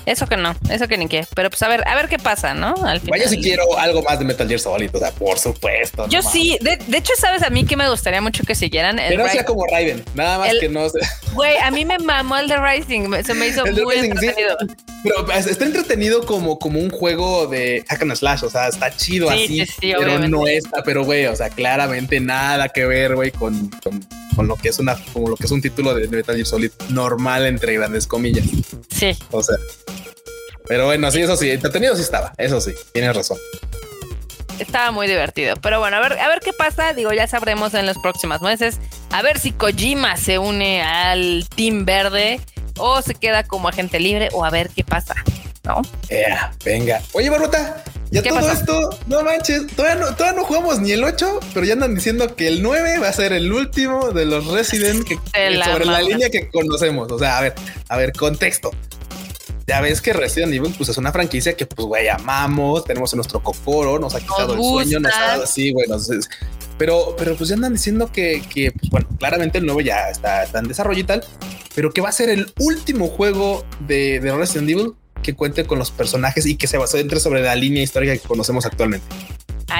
Eso 0.06 0.26
que 0.26 0.36
no, 0.36 0.54
eso 0.68 0.88
que 0.88 0.98
ni 0.98 1.06
qué. 1.08 1.26
Pero 1.34 1.50
pues 1.50 1.62
a 1.62 1.68
ver, 1.68 1.86
a 1.86 1.94
ver 1.94 2.08
qué 2.08 2.18
pasa, 2.18 2.54
¿no? 2.54 2.74
Al 2.84 3.00
final. 3.00 3.18
Vaya 3.18 3.28
si 3.28 3.40
quiero 3.40 3.78
algo 3.78 4.02
más 4.02 4.18
de 4.18 4.24
Metal 4.24 4.46
Gear 4.48 4.60
Solid, 4.60 4.90
o 4.92 4.98
sea, 4.98 5.12
por 5.12 5.38
supuesto. 5.38 6.08
Yo 6.08 6.22
sí, 6.22 6.58
de, 6.60 6.78
hecho, 6.96 7.12
sabes 7.18 7.42
a 7.42 7.50
mí 7.50 7.64
que 7.64 7.76
me 7.76 7.88
gustaría 7.88 8.20
mucho 8.20 8.44
que 8.44 8.54
siguieran. 8.54 8.96
Que 8.96 9.16
no 9.16 9.28
sea 9.28 9.44
como 9.44 9.66
Raiden, 9.66 10.02
nada 10.14 10.38
más 10.38 10.54
que 10.58 10.68
no 10.68 10.88
sea. 10.88 11.08
Güey, 11.34 11.56
a 11.58 11.70
mí 11.70 11.84
me 11.84 11.98
mamó 11.98 12.36
el 12.36 12.48
de 12.48 12.56
Rising, 12.56 13.10
se 13.24 13.34
me 13.34 13.48
hizo 13.48 13.64
muy 13.84 13.96
entretenido. 13.96 14.56
pero 15.02 15.24
pues, 15.24 15.46
está 15.46 15.64
entretenido 15.64 16.26
como, 16.26 16.58
como 16.58 16.80
un 16.80 16.90
juego 16.90 17.46
de 17.46 17.84
hack 17.88 18.02
and 18.02 18.14
slash, 18.14 18.44
o 18.44 18.50
sea, 18.50 18.68
está 18.68 18.94
chido 18.94 19.30
así, 19.30 19.64
pero 19.80 20.18
no 20.28 20.46
está, 20.46 20.82
pero 20.82 21.04
güey, 21.04 21.26
o 21.26 21.36
sea, 21.36 21.48
claramente 21.50 22.20
nada 22.20 22.68
que 22.68 22.84
ver, 22.84 23.14
güey, 23.14 23.30
con, 23.30 23.70
con, 24.36 24.48
lo 24.48 24.56
que 24.56 24.70
es 24.70 24.78
una, 24.78 24.96
como 25.12 25.28
lo 25.28 25.36
que 25.36 25.46
es 25.46 25.50
un 25.50 25.62
título 25.62 25.94
de 25.94 26.08
Metal 26.08 26.34
Gear 26.34 26.46
Solid 26.46 26.70
normal 26.88 27.46
entre 27.46 27.74
grandes 27.74 28.06
comillas. 28.06 28.46
Sí. 28.90 29.16
O 29.30 29.42
sea. 29.42 29.56
Pero 30.66 30.86
bueno, 30.86 31.10
sí, 31.10 31.20
eso 31.20 31.36
sí, 31.36 31.50
entretenido 31.50 31.94
sí 31.96 32.02
estaba, 32.02 32.32
eso 32.38 32.60
sí, 32.60 32.72
tienes 32.92 33.14
razón. 33.14 33.38
Estaba 34.58 34.90
muy 34.92 35.06
divertido. 35.06 35.56
Pero 35.56 35.80
bueno, 35.80 35.96
a 35.96 36.00
ver, 36.00 36.18
a 36.18 36.28
ver 36.28 36.40
qué 36.40 36.52
pasa. 36.52 36.92
Digo, 36.92 37.12
ya 37.12 37.26
sabremos 37.26 37.74
en 37.74 37.86
los 37.86 37.98
próximos 37.98 38.42
meses. 38.42 38.78
A 39.10 39.22
ver 39.22 39.38
si 39.40 39.52
Kojima 39.52 40.16
se 40.16 40.38
une 40.38 40.82
al 40.82 41.48
Team 41.56 41.84
Verde 41.84 42.40
o 42.78 43.02
se 43.02 43.14
queda 43.14 43.44
como 43.44 43.68
agente 43.68 43.98
libre 43.98 44.28
o 44.32 44.44
a 44.44 44.50
ver 44.50 44.70
qué 44.70 44.84
pasa. 44.84 45.14
¿No? 45.64 45.82
Yeah, 46.08 46.52
venga. 46.64 47.00
Oye, 47.12 47.30
Barbota, 47.30 47.84
ya 48.10 48.22
todo 48.22 48.50
esto, 48.50 48.98
no 49.06 49.22
manches, 49.22 49.66
todavía 49.76 50.04
no, 50.04 50.14
todavía 50.14 50.40
no 50.40 50.44
jugamos 50.44 50.80
ni 50.80 50.90
el 50.90 51.04
8, 51.04 51.40
pero 51.54 51.64
ya 51.64 51.74
andan 51.74 51.94
diciendo 51.94 52.34
que 52.34 52.48
el 52.48 52.62
9 52.62 52.98
va 52.98 53.08
a 53.08 53.12
ser 53.12 53.32
el 53.32 53.52
último 53.52 54.10
de 54.10 54.26
los 54.26 54.48
Resident 54.48 55.06
que, 55.06 55.14
sobre 55.64 55.84
la 55.84 56.02
línea 56.02 56.30
que 56.30 56.50
conocemos. 56.50 57.10
O 57.12 57.18
sea, 57.18 57.38
a 57.38 57.42
ver, 57.42 57.54
a 57.88 57.96
ver, 57.96 58.12
contexto 58.12 58.72
ya 59.66 59.80
ves 59.80 60.00
que 60.00 60.12
Resident 60.12 60.52
Evil 60.52 60.74
pues 60.76 60.88
es 60.88 60.96
una 60.96 61.12
franquicia 61.12 61.54
que 61.54 61.66
pues 61.66 61.86
güey 61.86 62.08
amamos, 62.08 62.84
tenemos 62.84 63.12
en 63.12 63.18
nuestro 63.18 63.42
cocoro, 63.42 63.98
nos 63.98 64.14
ha 64.14 64.20
quitado 64.20 64.54
el 64.54 64.62
sueño, 64.62 65.00
nos 65.00 65.14
ha 65.14 65.20
dado 65.20 65.44
así, 65.44 65.72
bueno, 65.72 65.96
pero, 66.78 67.14
pero 67.16 67.36
pues 67.36 67.48
ya 67.48 67.54
andan 67.54 67.74
diciendo 67.74 68.10
que, 68.12 68.42
que 68.52 68.72
pues, 68.72 68.90
bueno, 68.90 69.08
claramente 69.18 69.58
el 69.58 69.66
nuevo 69.66 69.80
ya 69.80 70.08
está, 70.10 70.44
en 70.44 70.68
desarrollo 70.68 71.00
y 71.00 71.04
tal, 71.04 71.24
pero 71.74 71.92
que 71.92 72.00
va 72.00 72.08
a 72.08 72.12
ser 72.12 72.28
el 72.28 72.52
último 72.58 73.08
juego 73.08 73.64
de, 73.86 74.20
de 74.20 74.34
Resident 74.34 74.70
Evil 74.70 74.94
que 75.22 75.34
cuente 75.34 75.64
con 75.64 75.78
los 75.78 75.90
personajes 75.90 76.46
y 76.46 76.56
que 76.56 76.66
se 76.66 76.78
entre 76.94 77.20
sobre 77.20 77.42
la 77.42 77.54
línea 77.54 77.82
histórica 77.82 78.12
que 78.12 78.26
conocemos 78.26 78.66
actualmente 78.66 79.06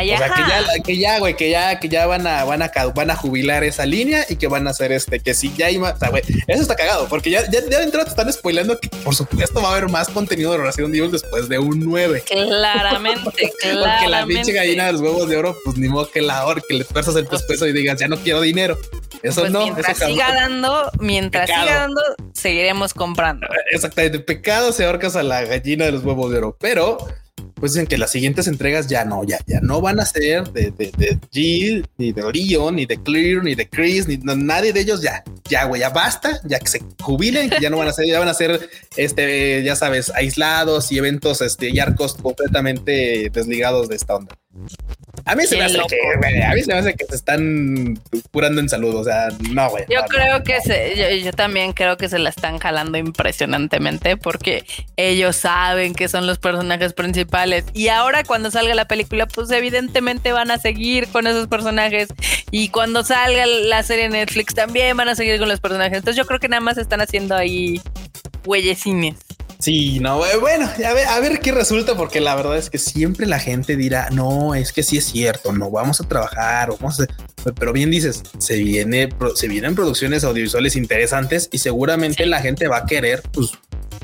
o 0.00 0.18
sea, 0.18 0.28
que 0.28 0.42
ya, 0.48 0.82
que 0.84 0.96
ya, 0.98 1.18
güey, 1.18 1.36
que 1.36 1.50
ya, 1.50 1.80
que 1.80 1.88
ya 1.88 2.06
van 2.06 2.26
a, 2.26 2.44
van 2.44 2.62
a, 2.62 2.70
van 2.94 3.10
a 3.10 3.16
jubilar 3.16 3.64
esa 3.64 3.86
línea 3.86 4.24
y 4.28 4.36
que 4.36 4.48
van 4.48 4.66
a 4.66 4.70
hacer 4.70 4.92
este, 4.92 5.20
que 5.20 5.34
si 5.34 5.52
ya 5.54 5.66
hay 5.66 5.78
más, 5.78 5.94
o 5.94 5.98
sea, 5.98 6.10
güey, 6.10 6.22
eso 6.46 6.62
está 6.62 6.76
cagado, 6.76 7.08
porque 7.08 7.30
ya, 7.30 7.42
ya, 7.50 7.60
ya 7.68 7.78
de 7.78 7.84
entrada 7.84 8.04
te 8.04 8.10
están 8.10 8.32
spoilando 8.32 8.78
que 8.78 8.88
por 8.88 9.14
supuesto 9.14 9.60
va 9.60 9.68
a 9.68 9.72
haber 9.72 9.88
más 9.88 10.08
contenido 10.08 10.52
de 10.52 10.58
Resident 10.58 10.94
Evil 10.94 11.10
después 11.10 11.48
de 11.48 11.58
un 11.58 11.80
9. 11.80 12.24
Claramente, 12.26 12.72
claramente. 12.72 13.52
Porque 13.62 14.08
la 14.08 14.26
pinche 14.26 14.52
gallina 14.52 14.86
de 14.86 14.92
los 14.92 15.00
huevos 15.00 15.28
de 15.28 15.36
oro, 15.36 15.56
pues 15.64 15.76
ni 15.76 15.88
modo 15.88 16.10
que 16.10 16.20
la 16.20 16.44
hora 16.46 16.62
que 16.66 16.74
le 16.74 16.84
fuerzas 16.84 17.16
el 17.16 17.26
pescuezo 17.26 17.66
y 17.66 17.72
digas, 17.72 17.98
ya 17.98 18.08
no 18.08 18.16
quiero 18.16 18.40
dinero. 18.40 18.78
Eso 19.22 19.42
pues 19.42 19.52
no. 19.52 19.62
Mientras 19.62 19.98
siga 19.98 20.34
dando, 20.34 20.90
mientras 20.98 21.48
siga 21.48 21.64
dando, 21.64 22.00
seguiremos 22.32 22.94
comprando. 22.94 23.46
Exactamente. 23.70 24.20
Pecado 24.20 24.72
se 24.72 24.84
ahorcas 24.84 25.16
a 25.16 25.22
la 25.22 25.42
gallina 25.42 25.84
de 25.84 25.92
los 25.92 26.04
huevos 26.04 26.30
de 26.30 26.38
oro, 26.38 26.56
pero 26.58 26.98
pues 27.62 27.74
dicen 27.74 27.86
que 27.86 27.96
las 27.96 28.10
siguientes 28.10 28.48
entregas 28.48 28.88
ya 28.88 29.04
no, 29.04 29.22
ya, 29.22 29.38
ya 29.46 29.60
no 29.60 29.80
van 29.80 30.00
a 30.00 30.04
ser 30.04 30.50
de, 30.50 30.72
de, 30.72 30.90
de 30.98 31.18
Jill, 31.30 31.86
ni 31.96 32.12
de 32.12 32.22
Leon, 32.32 32.74
ni 32.74 32.86
de 32.86 33.00
Clear, 33.00 33.44
ni 33.44 33.54
de 33.54 33.68
Chris, 33.68 34.08
ni 34.08 34.16
nadie 34.16 34.72
de 34.72 34.80
ellos 34.80 35.00
ya, 35.00 35.22
ya, 35.48 35.66
güey, 35.66 35.80
ya 35.80 35.90
basta, 35.90 36.40
ya 36.44 36.58
que 36.58 36.66
se 36.66 36.82
jubilen, 37.00 37.50
que 37.50 37.60
ya 37.60 37.70
no 37.70 37.78
van 37.78 37.86
a 37.86 37.92
ser, 37.92 38.06
ya 38.06 38.18
van 38.18 38.26
a 38.26 38.34
ser, 38.34 38.68
este, 38.96 39.62
ya 39.62 39.76
sabes, 39.76 40.10
aislados 40.10 40.90
y 40.90 40.98
eventos, 40.98 41.40
este, 41.40 41.70
y 41.70 41.78
arcos 41.78 42.14
completamente 42.14 43.30
desligados 43.32 43.88
de 43.88 43.94
esta 43.94 44.16
onda. 44.16 44.34
A 45.24 45.34
mí 45.34 45.46
se 45.46 45.56
me 45.56 45.64
hace 45.64 45.78
que, 45.88 46.42
a 46.44 46.54
mí 46.54 46.62
se 46.62 46.72
me 46.72 46.78
hace 46.78 46.94
que 46.94 47.04
se 47.06 47.14
están 47.14 48.00
curando 48.30 48.60
en 48.60 48.68
salud. 48.68 48.94
O 48.94 49.04
sea, 49.04 49.28
no, 49.50 49.70
güey. 49.70 49.84
Yo 49.88 50.02
creo 50.08 50.42
que 50.42 50.60
se, 50.60 51.22
yo, 51.22 51.32
también 51.32 51.72
creo 51.72 51.96
que 51.96 52.08
se 52.08 52.18
la 52.18 52.30
están 52.30 52.58
jalando 52.58 52.98
impresionantemente 52.98 54.16
porque 54.16 54.64
ellos 54.96 55.36
saben 55.36 55.94
que 55.94 56.08
son 56.08 56.26
los 56.26 56.38
personajes 56.38 56.92
principales. 56.92 57.64
Y 57.72 57.88
ahora 57.88 58.24
cuando 58.24 58.50
salga 58.50 58.74
la 58.74 58.86
película, 58.86 59.26
pues 59.26 59.50
evidentemente 59.50 60.32
van 60.32 60.50
a 60.50 60.58
seguir 60.58 61.08
con 61.08 61.26
esos 61.26 61.48
personajes. 61.48 62.08
Y 62.50 62.68
cuando 62.68 63.04
salga 63.04 63.46
la 63.46 63.82
serie 63.82 64.08
Netflix 64.08 64.54
también 64.54 64.96
van 64.96 65.08
a 65.08 65.14
seguir 65.14 65.38
con 65.38 65.48
los 65.48 65.60
personajes. 65.60 65.98
Entonces 65.98 66.16
yo 66.16 66.26
creo 66.26 66.40
que 66.40 66.48
nada 66.48 66.60
más 66.60 66.78
están 66.78 67.00
haciendo 67.00 67.36
ahí 67.36 67.80
huellecines. 68.44 69.16
Sí, 69.62 70.00
no, 70.00 70.26
eh, 70.26 70.38
bueno, 70.38 70.66
a 70.66 70.92
ver, 70.92 71.06
a 71.06 71.20
ver 71.20 71.38
qué 71.38 71.52
resulta, 71.52 71.96
porque 71.96 72.20
la 72.20 72.34
verdad 72.34 72.58
es 72.58 72.68
que 72.68 72.78
siempre 72.78 73.26
la 73.26 73.38
gente 73.38 73.76
dirá, 73.76 74.10
no, 74.10 74.56
es 74.56 74.72
que 74.72 74.82
sí 74.82 74.96
es 74.96 75.04
cierto, 75.04 75.52
no 75.52 75.70
vamos 75.70 76.00
a 76.00 76.08
trabajar, 76.08 76.70
vamos 76.80 76.98
a... 76.98 77.06
pero 77.54 77.72
bien 77.72 77.88
dices, 77.88 78.24
se 78.38 78.56
viene, 78.56 79.08
se 79.36 79.46
vienen 79.46 79.76
producciones 79.76 80.24
audiovisuales 80.24 80.74
interesantes 80.74 81.48
y 81.52 81.58
seguramente 81.58 82.26
la 82.26 82.40
gente 82.40 82.66
va 82.66 82.78
a 82.78 82.86
querer, 82.86 83.22
pues, 83.32 83.52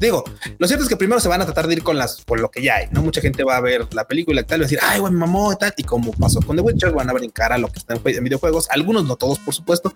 digo, 0.00 0.24
lo 0.58 0.66
cierto 0.66 0.84
es 0.84 0.88
que 0.88 0.96
primero 0.96 1.20
se 1.20 1.28
van 1.28 1.40
a 1.40 1.44
tratar 1.44 1.66
de 1.66 1.74
ir 1.74 1.82
con 1.82 1.98
las, 1.98 2.24
con 2.24 2.40
lo 2.40 2.50
que 2.50 2.62
ya 2.62 2.76
hay, 2.76 2.88
¿no? 2.90 3.02
Mucha 3.02 3.20
gente 3.20 3.44
va 3.44 3.56
a 3.56 3.60
ver 3.60 3.86
la 3.92 4.06
película 4.06 4.40
y 4.40 4.44
tal, 4.44 4.60
va 4.60 4.64
a 4.64 4.68
decir, 4.68 4.78
ay, 4.82 5.00
güey, 5.00 5.12
mamó 5.12 5.52
y 5.52 5.56
tal, 5.56 5.74
y 5.76 5.84
como 5.84 6.12
pasó 6.12 6.40
con 6.40 6.56
The 6.56 6.62
Witcher, 6.62 6.92
van 6.92 7.10
a 7.10 7.12
brincar 7.12 7.52
a 7.52 7.58
lo 7.58 7.68
que 7.68 7.78
está 7.78 7.94
en 7.94 8.24
videojuegos, 8.24 8.68
algunos, 8.70 9.04
no 9.04 9.16
todos, 9.16 9.38
por 9.38 9.54
supuesto, 9.54 9.94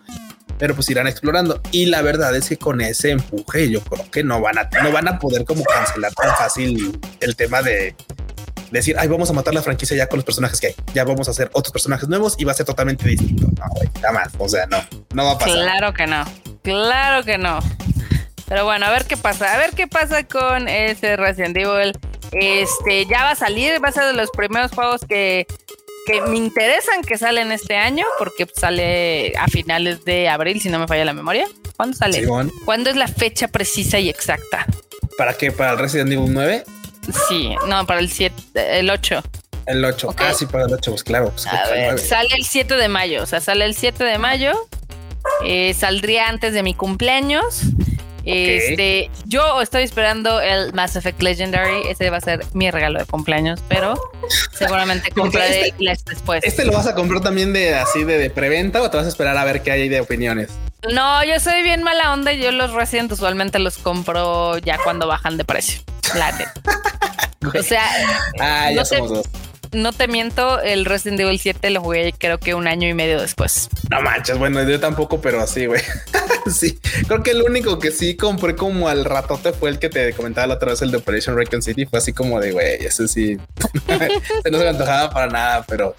pero 0.59 0.75
pues 0.75 0.88
irán 0.91 1.07
explorando. 1.07 1.61
Y 1.73 1.87
la 1.87 2.03
verdad 2.03 2.35
es 2.37 2.49
que 2.49 2.57
con 2.57 2.81
ese 2.81 3.11
empuje 3.11 3.71
yo 3.71 3.81
creo 3.81 4.11
que 4.11 4.23
no 4.23 4.41
van 4.41 4.59
a, 4.59 4.69
no 4.83 4.93
van 4.93 5.09
a 5.09 5.19
poder 5.19 5.45
como 5.45 5.65
cancelar 5.65 6.12
tan 6.15 6.37
fácil 6.37 6.99
el 7.21 7.37
tema 7.37 7.62
de 7.62 7.97
decir, 8.71 8.97
ay, 8.99 9.09
vamos 9.09 9.29
a 9.31 9.33
matar 9.33 9.55
la 9.55 9.62
franquicia 9.62 9.97
ya 9.97 10.07
con 10.07 10.19
los 10.19 10.25
personajes 10.25 10.61
que 10.61 10.69
hay. 10.69 10.75
Ya 10.95 11.05
vamos 11.05 11.29
a 11.29 11.33
hacer 11.33 11.51
otros 11.53 11.73
personajes 11.73 12.09
nuevos 12.09 12.35
y 12.38 12.45
va 12.45 12.53
a 12.53 12.55
ser 12.55 12.67
totalmente 12.67 13.09
distinto. 13.09 13.47
No, 13.59 13.67
güey, 13.75 13.88
nada 14.01 14.12
más. 14.12 14.33
O 14.38 14.49
sea, 14.49 14.67
no, 14.67 14.79
no 15.15 15.25
va 15.25 15.33
a 15.33 15.38
pasar. 15.38 15.55
Claro 15.55 15.93
que 15.93 16.07
no. 16.07 16.25
Claro 16.62 17.25
que 17.25 17.38
no. 17.38 17.59
Pero 18.48 18.64
bueno, 18.64 18.87
a 18.87 18.90
ver 18.90 19.05
qué 19.07 19.16
pasa. 19.16 19.55
A 19.55 19.59
ver 19.59 19.70
qué 19.70 19.87
pasa 19.87 20.24
con 20.24 20.68
ese 20.68 21.16
Resident 21.16 21.57
Evil. 21.57 21.92
Este 22.33 23.07
ya 23.07 23.24
va 23.24 23.31
a 23.33 23.37
salir, 23.37 23.83
va 23.83 23.88
a 23.88 23.92
ser 23.92 24.05
de 24.05 24.14
los 24.14 24.31
primeros 24.31 24.72
juegos 24.72 25.02
que 25.09 25.46
que 26.05 26.20
me 26.22 26.37
interesan 26.37 27.02
que 27.02 27.16
salen 27.16 27.52
este 27.52 27.76
año, 27.76 28.05
porque 28.18 28.46
sale 28.55 29.35
a 29.38 29.46
finales 29.48 30.05
de 30.05 30.28
abril, 30.28 30.61
si 30.61 30.68
no 30.68 30.78
me 30.78 30.87
falla 30.87 31.05
la 31.05 31.12
memoria. 31.12 31.46
¿Cuándo 31.76 31.96
sale? 31.96 32.26
¿Cuándo 32.64 32.90
es 32.90 32.96
la 32.96 33.09
fecha 33.09 33.48
precisa 33.48 33.98
y 33.98 34.09
exacta? 34.09 34.66
¿Para 35.16 35.35
qué? 35.35 35.52
¿Para 35.52 35.72
el 35.72 35.78
Resident 35.78 36.12
Evil 36.12 36.33
9? 36.33 36.64
Sí, 37.28 37.55
no, 37.66 37.87
para 37.87 38.00
el 38.00 38.11
7, 38.11 38.78
el 38.78 38.90
8. 38.90 39.22
El 39.66 39.85
8, 39.85 40.09
casi 40.16 40.46
para 40.46 40.64
el 40.64 40.72
8, 40.72 40.90
pues 40.90 41.05
claro. 41.05 41.33
Pues 41.33 42.09
sale 42.09 42.28
el 42.37 42.44
7 42.44 42.74
de 42.74 42.88
mayo, 42.88 43.22
o 43.22 43.26
sea, 43.26 43.40
sale 43.40 43.64
el 43.64 43.74
7 43.74 44.02
de 44.05 44.18
mayo. 44.18 44.52
Eh, 45.44 45.74
saldría 45.74 46.28
antes 46.28 46.52
de 46.52 46.62
mi 46.62 46.74
cumpleaños. 46.74 47.62
Este, 48.24 49.11
yo 49.26 49.61
estoy 49.61 49.82
esperando 49.82 50.40
el 50.40 50.72
Mass 50.72 50.96
Effect 50.96 51.22
Legendary. 51.22 51.88
Ese 51.88 52.11
va 52.11 52.18
a 52.18 52.20
ser 52.20 52.44
mi 52.52 52.70
regalo 52.70 52.98
de 52.98 53.06
cumpleaños, 53.06 53.61
pero 53.68 53.94
seguramente 54.52 55.11
compraré 55.11 55.74
este, 55.78 56.11
después. 56.11 56.44
¿Este 56.44 56.64
lo 56.64 56.72
vas 56.72 56.87
a 56.87 56.94
comprar 56.94 57.20
también 57.20 57.52
de 57.52 57.74
así 57.74 58.04
de, 58.04 58.30
preventa 58.30 58.82
o 58.82 58.90
te 58.90 58.96
vas 58.96 59.06
a 59.06 59.08
esperar 59.08 59.37
a 59.37 59.44
ver 59.44 59.62
qué 59.62 59.72
hay 59.72 59.88
de 59.88 60.00
opiniones? 60.00 60.50
No, 60.92 61.22
yo 61.24 61.38
soy 61.38 61.62
bien 61.62 61.82
mala 61.82 62.12
onda 62.12 62.32
y 62.32 62.42
yo 62.42 62.50
los 62.50 62.72
Resident 62.72 63.12
usualmente 63.12 63.58
los 63.58 63.78
compro 63.78 64.58
ya 64.58 64.78
cuando 64.82 65.06
bajan 65.06 65.37
de 65.37 65.44
precio. 65.44 65.80
o 67.58 67.62
sea, 67.62 67.85
ah, 68.40 68.70
ya 68.72 68.85
somos 68.85 69.11
dos 69.11 69.41
no 69.72 69.92
te 69.92 70.08
miento, 70.08 70.61
el 70.61 70.85
Resident 70.85 71.20
Evil 71.20 71.38
7 71.38 71.70
lo 71.70 71.80
jugué 71.80 72.12
creo 72.16 72.38
que 72.38 72.54
un 72.54 72.66
año 72.66 72.88
y 72.88 72.94
medio 72.94 73.20
después. 73.20 73.68
No 73.90 74.00
manches, 74.00 74.38
bueno, 74.38 74.62
yo 74.68 74.78
tampoco, 74.78 75.20
pero 75.20 75.40
así, 75.40 75.66
güey. 75.66 75.80
sí, 76.52 76.78
creo 77.06 77.22
que 77.22 77.30
el 77.32 77.42
único 77.42 77.78
que 77.78 77.90
sí 77.90 78.16
compré 78.16 78.54
como 78.54 78.88
al 78.88 79.04
ratote 79.04 79.52
fue 79.52 79.70
el 79.70 79.78
que 79.78 79.88
te 79.88 80.12
comentaba 80.12 80.46
la 80.46 80.54
otra 80.54 80.70
vez, 80.70 80.82
el 80.82 80.90
de 80.90 80.98
Operation 80.98 81.37
Recon 81.37 81.62
City. 81.62 81.87
Fue 81.87 81.98
así 81.98 82.12
como 82.12 82.40
de, 82.40 82.52
güey, 82.52 82.85
ese 82.85 83.08
sí. 83.08 83.37
no 83.37 83.98
se 84.58 84.64
me 84.64 84.68
antojaba 84.68 85.11
para 85.11 85.26
nada, 85.28 85.64
pero... 85.66 85.96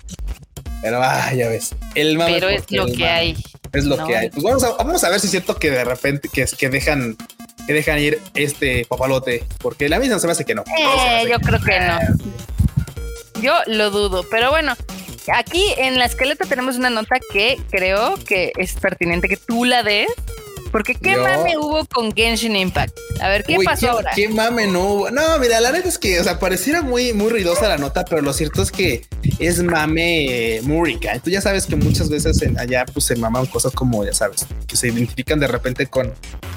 Pero, 0.81 1.01
ah, 1.01 1.33
ya 1.33 1.47
ves. 1.47 1.73
El 1.95 2.17
pero 2.17 2.49
es 2.49 2.69
lo 2.69 2.85
que 2.87 3.07
hay. 3.07 3.37
Es 3.71 3.85
lo 3.85 4.05
que 4.05 4.17
hay. 4.17 4.29
Pues 4.29 4.43
vamos 4.43 4.63
a, 4.65 4.71
vamos 4.71 5.01
a 5.05 5.09
ver 5.09 5.21
si 5.21 5.27
es 5.27 5.31
cierto 5.31 5.55
que 5.55 5.71
de 5.71 5.85
repente 5.85 6.27
que, 6.27 6.45
que 6.45 6.69
dejan 6.69 7.15
que 7.65 7.73
dejan 7.73 7.99
ir 7.99 8.19
este 8.33 8.85
papalote, 8.89 9.45
porque 9.59 9.87
la 9.89 9.99
misma 9.99 10.19
se 10.19 10.27
me 10.27 10.33
hace 10.33 10.45
que 10.45 10.55
no. 10.55 10.63
Eh, 10.77 11.25
yo 11.29 11.39
creo 11.39 11.59
que 11.61 11.79
no. 11.79 11.99
Yo 13.43 13.53
lo 13.67 13.91
dudo, 13.91 14.25
pero 14.31 14.51
bueno, 14.51 14.73
aquí 15.33 15.65
en 15.77 15.99
la 15.99 16.05
esqueleta 16.05 16.45
tenemos 16.45 16.77
una 16.77 16.89
nota 16.89 17.17
que 17.33 17.59
creo 17.69 18.15
que 18.15 18.53
es 18.57 18.71
pertinente 18.75 19.27
que 19.27 19.35
tú 19.35 19.65
la 19.65 19.83
des. 19.83 20.07
Porque 20.71 20.95
qué 20.95 21.17
mame 21.17 21.55
hubo 21.55 21.85
con 21.85 22.11
Genshin 22.15 22.55
Impact. 22.55 22.97
A 23.21 23.29
ver, 23.29 23.43
¿qué 23.43 23.57
pasó 23.63 23.91
ahora? 23.91 24.11
Qué 24.15 24.27
mame 24.27 24.65
no 24.65 24.79
hubo. 24.79 25.11
No, 25.11 25.37
mira, 25.37 25.59
la 25.59 25.71
neta 25.71 25.87
es 25.87 25.99
que, 25.99 26.19
o 26.19 26.23
sea, 26.23 26.39
pareciera 26.39 26.81
muy, 26.81 27.13
muy 27.13 27.29
ruidosa 27.29 27.69
la 27.69 27.77
nota, 27.77 28.03
pero 28.05 28.23
lo 28.23 28.33
cierto 28.33 28.63
es 28.63 28.71
que 28.71 29.05
es 29.37 29.61
mame 29.61 30.61
múrica. 30.63 31.19
Tú 31.19 31.29
ya 31.29 31.41
sabes 31.41 31.67
que 31.67 31.75
muchas 31.75 32.09
veces 32.09 32.41
allá 32.57 32.85
pues 32.91 33.05
se 33.05 33.15
maman 33.17 33.45
cosas 33.45 33.71
como, 33.73 34.03
ya 34.03 34.13
sabes, 34.13 34.47
que 34.65 34.75
se 34.75 34.87
identifican 34.87 35.39
de 35.39 35.47
repente 35.47 35.85
con, 35.85 36.11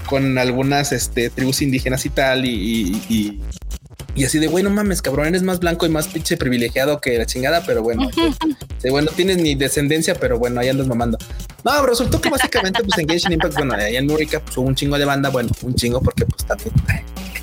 con 0.07 0.39
algunas 0.39 0.93
este, 0.93 1.29
tribus 1.29 1.61
indígenas 1.61 2.07
y 2.07 2.09
tal, 2.09 2.47
y, 2.47 3.03
y 3.11 3.43
así 4.25 4.39
de, 4.39 4.49
bueno, 4.49 4.71
mames, 4.71 5.03
cabrón, 5.03 5.27
eres 5.29 5.43
más 5.43 5.61
blanco 5.61 5.87
y 5.87 5.89
más 5.89 6.09
pinche 6.09 6.37
privilegiado 6.37 7.01
que 7.01 7.19
la 7.19 7.27
chingada, 7.27 7.63
pero 7.65 7.83
bueno, 7.83 8.11
sí, 8.13 8.91
bueno, 8.91 9.11
tienes 9.15 9.39
ni 9.39 9.55
descendencia, 9.55 10.15
pero 10.15 10.39
bueno, 10.39 10.61
ahí 10.61 10.69
andas 10.69 10.87
mamando. 10.87 11.19
No, 11.65 11.85
resultó 11.85 12.21
que 12.21 12.31
básicamente, 12.31 12.83
pues 12.83 12.99
en 12.99 13.09
Genshin 13.09 13.33
Impact, 13.33 13.55
bueno, 13.55 13.75
allá 13.75 13.99
en 13.99 14.07
Murica, 14.07 14.41
pues 14.41 14.57
hubo 14.57 14.67
un 14.67 14.75
chingo 14.75 14.99
de 14.99 15.05
banda, 15.05 15.29
bueno, 15.29 15.51
un 15.63 15.75
chingo, 15.75 16.01
porque 16.01 16.25
pues 16.25 16.47
también, 16.47 16.73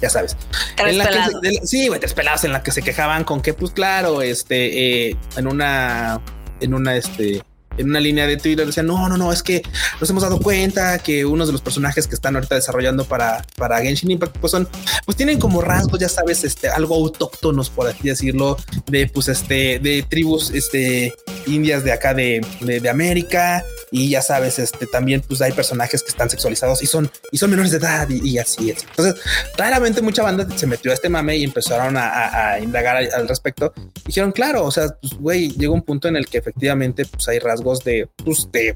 ya 0.02 0.10
sabes. 0.10 0.36
En 0.78 0.98
la 0.98 1.08
que, 1.42 1.60
sí, 1.66 1.88
güey, 1.88 2.00
tres 2.00 2.14
pelados 2.14 2.44
en 2.44 2.54
la 2.54 2.64
que 2.64 2.72
se 2.72 2.82
quejaban 2.82 3.24
con 3.24 3.42
que, 3.42 3.54
pues 3.54 3.72
claro, 3.72 4.22
este, 4.22 5.10
eh, 5.10 5.18
en 5.38 5.48
una, 5.48 6.20
en 6.60 6.74
una, 6.74 6.96
este, 6.96 7.44
en 7.78 7.90
una 7.90 8.00
línea 8.00 8.28
de 8.28 8.38
Twitter 8.38 8.66
decían, 8.66 8.88
no, 8.88 9.08
no, 9.10 9.18
no, 9.18 9.32
es 9.32 9.44
que 9.44 9.62
nos 10.00 10.10
hemos 10.10 10.24
dado 10.24 10.40
cuenta 10.40 11.00
que 11.00 11.26
unos 11.26 11.48
de 11.48 11.54
los 11.54 11.62
personajes 11.62 12.08
que 12.08 12.16
están 12.16 12.36
ahorita 12.36 12.56
desarrollando 12.56 13.06
para, 13.06 13.46
para 13.58 13.82
Genshin 13.82 14.12
Impact, 14.12 14.38
pues 14.38 14.52
son, 14.52 14.68
pues 15.06 15.18
tienen 15.18 15.40
como 15.40 15.62
rasgos, 15.62 16.00
ya 16.00 16.10
sabes, 16.10 16.44
este, 16.44 16.70
algo 16.70 16.96
autóctonos, 16.96 17.70
por 17.70 17.88
así 17.88 18.08
decirlo, 18.08 18.58
de, 18.88 19.08
pues, 19.08 19.28
este, 19.28 19.80
de 19.80 20.06
tribus, 20.08 20.52
este, 20.52 21.14
indias 21.48 21.84
de 21.84 21.92
acá 21.92 22.14
de, 22.14 22.46
de, 22.62 22.90
América 22.90 23.64
y 23.96 24.10
ya 24.10 24.24
sabes, 24.24 24.58
este, 24.58 24.88
también, 24.88 25.22
pues 25.22 25.40
hay 25.44 25.52
personajes 25.52 26.02
que 26.02 26.10
están 26.10 26.28
sexualizados 26.28 26.82
y 26.82 26.88
son, 26.88 27.12
y 27.32 27.38
son 27.38 27.52
menores 27.52 27.70
de 27.70 27.78
edad 27.78 28.10
y, 28.10 28.40
así, 28.40 28.72
es. 28.72 28.84
Entonces, 28.90 29.22
claramente 29.56 30.02
mucha 30.02 30.24
banda 30.24 30.48
se 30.58 30.66
metió 30.66 30.90
a 30.90 30.96
este 30.96 31.10
mame 31.10 31.38
y 31.38 31.44
empezaron 31.44 31.94
a, 31.96 32.58
indagar 32.60 32.98
al, 32.98 33.28
respecto. 33.28 33.72
Dijeron, 34.04 34.32
claro, 34.32 34.66
o 34.66 34.72
sea, 34.72 34.98
pues, 35.00 35.14
güey, 35.14 35.50
llegó 35.50 35.76
un 35.76 35.84
punto 35.84 36.08
en 36.08 36.16
el 36.16 36.26
que 36.26 36.40
efectivamente, 36.40 37.06
pues 37.06 37.28
hay 37.28 37.38
rasgos 37.38 37.84
de, 37.84 38.10
pues, 38.26 38.52
de 38.52 38.76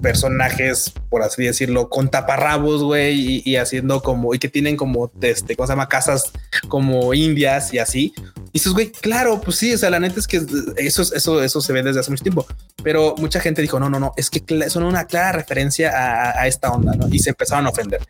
personajes, 0.00 0.92
por 1.08 1.22
así 1.22 1.44
decirlo, 1.44 1.88
con 1.88 2.10
taparrabos, 2.10 2.82
güey, 2.82 3.42
y, 3.44 3.56
haciendo 3.56 4.02
como, 4.02 4.34
y 4.34 4.38
que 4.38 4.48
tienen 4.48 4.76
como, 4.76 5.10
este, 5.20 5.56
¿cómo 5.56 5.66
se 5.66 5.72
llama? 5.72 5.88
Casas 5.88 6.32
como 6.68 7.14
indias 7.14 7.72
y 7.72 7.78
así. 7.78 8.12
Y 8.48 8.52
dices, 8.54 8.72
güey, 8.72 8.90
claro, 8.90 9.40
pues 9.40 9.56
sí, 9.56 9.74
o 9.74 9.78
sea, 9.78 9.90
la 9.90 10.00
neta 10.00 10.18
es 10.18 10.26
que 10.26 10.44
eso, 10.76 11.02
eso, 11.14 11.42
eso 11.42 11.60
se 11.60 11.72
ve 11.72 11.82
desde 11.82 12.00
hace 12.00 12.10
mucho 12.10 12.22
tiempo, 12.22 12.46
pero 12.82 13.14
mucha 13.18 13.40
gente 13.40 13.62
dijo, 13.62 13.78
no, 13.78 13.88
no, 13.90 14.00
no, 14.00 14.12
es 14.16 14.30
que 14.30 14.70
son 14.70 14.84
una 14.84 15.04
clara 15.04 15.32
referencia 15.32 15.90
a, 15.90 16.42
a 16.42 16.46
esta 16.46 16.70
onda, 16.70 16.94
¿no? 16.94 17.08
Y 17.08 17.18
se 17.18 17.30
empezaron 17.30 17.66
a 17.66 17.70
ofender. 17.70 18.00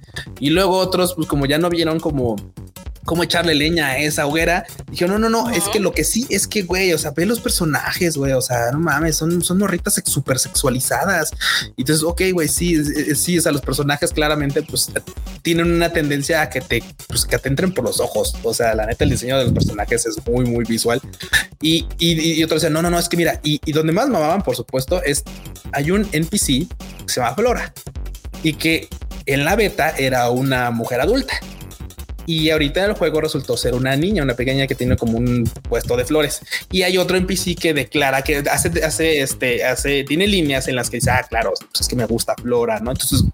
Y 0.40 0.50
luego 0.50 0.76
otros, 0.78 1.14
pues 1.14 1.26
como 1.26 1.46
ya 1.46 1.58
no 1.58 1.68
vieron 1.68 2.00
como 2.00 2.36
cómo 3.08 3.22
echarle 3.22 3.54
leña 3.54 3.86
a 3.86 3.98
esa 3.98 4.26
hoguera. 4.26 4.66
Dijo, 4.90 5.06
no, 5.06 5.18
no, 5.18 5.30
no, 5.30 5.48
es 5.48 5.64
que 5.72 5.80
lo 5.80 5.92
que 5.92 6.04
sí 6.04 6.26
es 6.28 6.46
que, 6.46 6.62
güey, 6.62 6.92
o 6.92 6.98
sea, 6.98 7.12
ve 7.12 7.24
los 7.24 7.40
personajes, 7.40 8.18
güey, 8.18 8.32
o 8.32 8.42
sea, 8.42 8.70
no 8.70 8.80
mames, 8.80 9.16
son, 9.16 9.42
son 9.42 9.58
morritas 9.58 10.00
súper 10.04 10.38
sexualizadas. 10.38 11.30
Y 11.76 11.82
entonces, 11.82 12.04
ok, 12.04 12.22
güey, 12.32 12.48
sí, 12.48 12.82
sí, 13.14 13.38
o 13.38 13.42
sea, 13.42 13.52
los 13.52 13.60
personajes 13.60 14.12
claramente, 14.12 14.62
pues, 14.62 14.90
tienen 15.42 15.70
una 15.70 15.92
tendencia 15.92 16.42
a 16.42 16.50
que 16.50 16.60
te, 16.60 16.82
pues, 17.06 17.24
que 17.24 17.38
te 17.38 17.48
entren 17.48 17.72
por 17.72 17.84
los 17.84 18.00
ojos. 18.00 18.34
O 18.42 18.54
sea, 18.54 18.74
la 18.74 18.86
neta, 18.86 19.04
el 19.04 19.10
diseño 19.10 19.38
de 19.38 19.44
los 19.44 19.52
personajes 19.52 20.06
es 20.06 20.26
muy, 20.26 20.44
muy 20.44 20.64
visual. 20.64 21.00
Y, 21.60 21.86
y, 21.98 22.34
y 22.34 22.44
otro 22.44 22.56
decía, 22.56 22.70
no, 22.70 22.82
no, 22.82 22.90
no, 22.90 22.98
es 22.98 23.08
que 23.08 23.16
mira, 23.16 23.40
y, 23.42 23.60
y 23.64 23.72
donde 23.72 23.92
más 23.92 24.08
mamaban, 24.08 24.42
por 24.42 24.56
supuesto, 24.56 25.02
es, 25.02 25.22
hay 25.72 25.90
un 25.90 26.08
NPC 26.12 26.46
que 26.68 26.68
se 27.06 27.20
llama 27.20 27.34
Flora 27.34 27.72
y 28.42 28.54
que 28.54 28.88
en 29.26 29.44
la 29.44 29.56
beta 29.56 29.90
era 29.90 30.30
una 30.30 30.70
mujer 30.70 31.00
adulta 31.00 31.34
y 32.28 32.50
ahorita 32.50 32.84
el 32.84 32.92
juego 32.92 33.22
resultó 33.22 33.56
ser 33.56 33.72
una 33.72 33.96
niña, 33.96 34.22
una 34.22 34.34
pequeña 34.34 34.66
que 34.66 34.74
tiene 34.74 34.98
como 34.98 35.16
un 35.16 35.50
puesto 35.66 35.96
de 35.96 36.04
flores. 36.04 36.42
Y 36.70 36.82
hay 36.82 36.98
otro 36.98 37.16
NPC 37.16 37.58
que 37.58 37.72
declara 37.72 38.20
que 38.20 38.44
hace, 38.50 38.84
hace, 38.84 39.22
este, 39.22 39.64
hace, 39.64 40.04
tiene 40.04 40.26
líneas 40.26 40.68
en 40.68 40.76
las 40.76 40.90
que 40.90 40.98
dice, 40.98 41.10
ah, 41.10 41.24
claro, 41.26 41.54
pues 41.56 41.80
es 41.80 41.88
que 41.88 41.96
me 41.96 42.04
gusta 42.04 42.34
Flora, 42.34 42.80
¿no? 42.80 42.90
Entonces, 42.90 43.24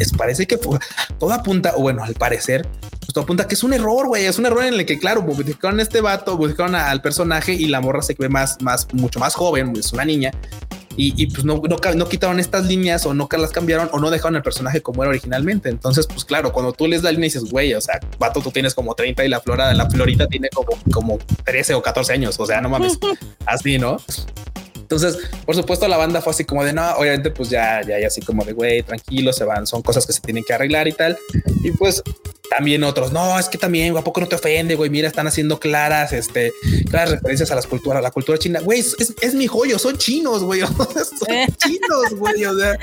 es, 0.00 0.10
parece 0.10 0.48
que 0.48 0.56
todo 0.56 1.32
apunta, 1.32 1.74
o 1.76 1.82
bueno, 1.82 2.02
al 2.02 2.14
parecer, 2.14 2.66
pues 2.98 3.12
todo 3.14 3.22
apunta 3.22 3.46
que 3.46 3.54
es 3.54 3.62
un 3.62 3.72
error, 3.72 4.08
güey, 4.08 4.26
es 4.26 4.36
un 4.36 4.46
error 4.46 4.64
en 4.64 4.74
el 4.74 4.84
que, 4.84 4.98
claro, 4.98 5.22
modificaron 5.22 5.78
a 5.78 5.84
este 5.84 6.00
vato, 6.00 6.36
modificaron 6.36 6.74
al 6.74 7.00
personaje 7.02 7.52
y 7.52 7.66
la 7.66 7.80
morra 7.80 8.02
se 8.02 8.16
ve 8.18 8.28
más, 8.28 8.60
más, 8.60 8.88
mucho 8.92 9.20
más 9.20 9.36
joven, 9.36 9.74
es 9.76 9.92
una 9.92 10.04
niña 10.04 10.32
y, 10.96 11.26
pues 11.28 11.44
no, 11.44 11.62
no, 11.66 11.76
no, 11.94 12.08
quitaron 12.08 12.40
estas 12.40 12.66
líneas 12.66 13.06
o 13.06 13.14
no 13.14 13.28
las 13.30 13.52
cambiaron 13.52 13.88
o 13.92 14.00
no 14.00 14.10
dejaron 14.10 14.36
el 14.36 14.42
personaje 14.42 14.82
como 14.82 15.02
era 15.02 15.10
originalmente. 15.10 15.68
Entonces, 15.68 16.06
pues 16.06 16.24
claro, 16.24 16.52
cuando 16.52 16.72
tú 16.72 16.86
les 16.86 17.02
la 17.02 17.10
línea 17.10 17.26
y 17.26 17.30
dices, 17.30 17.50
güey, 17.50 17.72
o 17.74 17.80
sea, 17.80 18.00
vato, 18.18 18.40
tú 18.40 18.50
tienes 18.50 18.74
como 18.74 18.94
30 18.94 19.24
y 19.24 19.28
la 19.28 19.40
flora, 19.40 19.72
la 19.72 19.88
florita 19.88 20.26
tiene 20.26 20.48
como, 20.50 20.70
como 20.92 21.18
13 21.44 21.74
o 21.74 21.82
14 21.82 22.12
años. 22.12 22.38
O 22.38 22.44
sea, 22.44 22.60
no 22.60 22.68
mames, 22.68 22.98
así, 23.46 23.78
¿no? 23.78 23.96
Entonces, 24.76 25.18
por 25.46 25.54
supuesto, 25.54 25.86
la 25.86 25.96
banda 25.96 26.20
fue 26.20 26.32
así 26.32 26.44
como 26.44 26.64
de 26.64 26.72
no, 26.72 26.84
obviamente, 26.96 27.30
pues 27.30 27.48
ya, 27.48 27.80
ya, 27.82 28.00
ya 28.00 28.08
así 28.08 28.20
como 28.20 28.44
de 28.44 28.52
güey, 28.52 28.82
tranquilo, 28.82 29.32
se 29.32 29.44
van, 29.44 29.66
son 29.66 29.82
cosas 29.82 30.04
que 30.04 30.12
se 30.12 30.20
tienen 30.20 30.44
que 30.44 30.52
arreglar 30.52 30.88
y 30.88 30.92
tal. 30.92 31.16
Y 31.62 31.70
pues 31.70 32.02
también 32.50 32.82
otros, 32.82 33.12
no, 33.12 33.38
es 33.38 33.48
que 33.48 33.58
también, 33.58 33.96
¿a 33.96 34.02
poco 34.02 34.20
no 34.20 34.26
te 34.26 34.34
ofende, 34.34 34.74
güey? 34.74 34.90
Mira, 34.90 35.06
están 35.06 35.28
haciendo 35.28 35.60
claras, 35.60 36.12
este, 36.12 36.52
claras 36.90 37.12
referencias 37.12 37.48
a 37.52 37.54
las 37.54 37.68
culturas, 37.68 38.00
a 38.00 38.02
la 38.02 38.10
cultura 38.10 38.38
china. 38.38 38.58
Güey, 38.58 38.80
es, 38.80 39.14
es, 39.20 39.34
mi 39.34 39.46
joyo, 39.46 39.78
son 39.78 39.96
chinos, 39.96 40.42
güey. 40.42 40.60
son 40.60 41.30
eh. 41.30 41.46
chinos, 41.56 42.16
güey. 42.16 42.44
O 42.44 42.58
sea, 42.58 42.76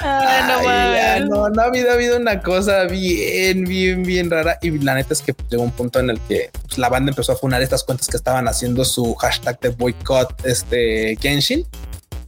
ay, 0.00 1.24
no, 1.28 1.50
no, 1.50 1.60
ha 1.60 1.64
habido, 1.64 1.90
ha 1.90 1.94
habido 1.94 2.18
una 2.18 2.40
cosa 2.40 2.84
bien, 2.84 3.64
bien, 3.64 4.04
bien 4.04 4.30
rara. 4.30 4.58
Y 4.62 4.70
la 4.78 4.94
neta 4.94 5.12
es 5.12 5.22
que 5.22 5.34
llegó 5.50 5.64
un 5.64 5.72
punto 5.72 5.98
en 5.98 6.10
el 6.10 6.20
que 6.20 6.50
pues, 6.62 6.78
la 6.78 6.88
banda 6.88 7.10
empezó 7.10 7.32
a 7.32 7.36
funar 7.36 7.60
estas 7.62 7.82
cuentas 7.82 8.06
que 8.06 8.16
estaban 8.16 8.46
haciendo 8.46 8.84
su 8.84 9.16
hashtag 9.16 9.58
de 9.58 9.70
boycott, 9.70 10.46
este, 10.46 11.16
Genshin. 11.20 11.66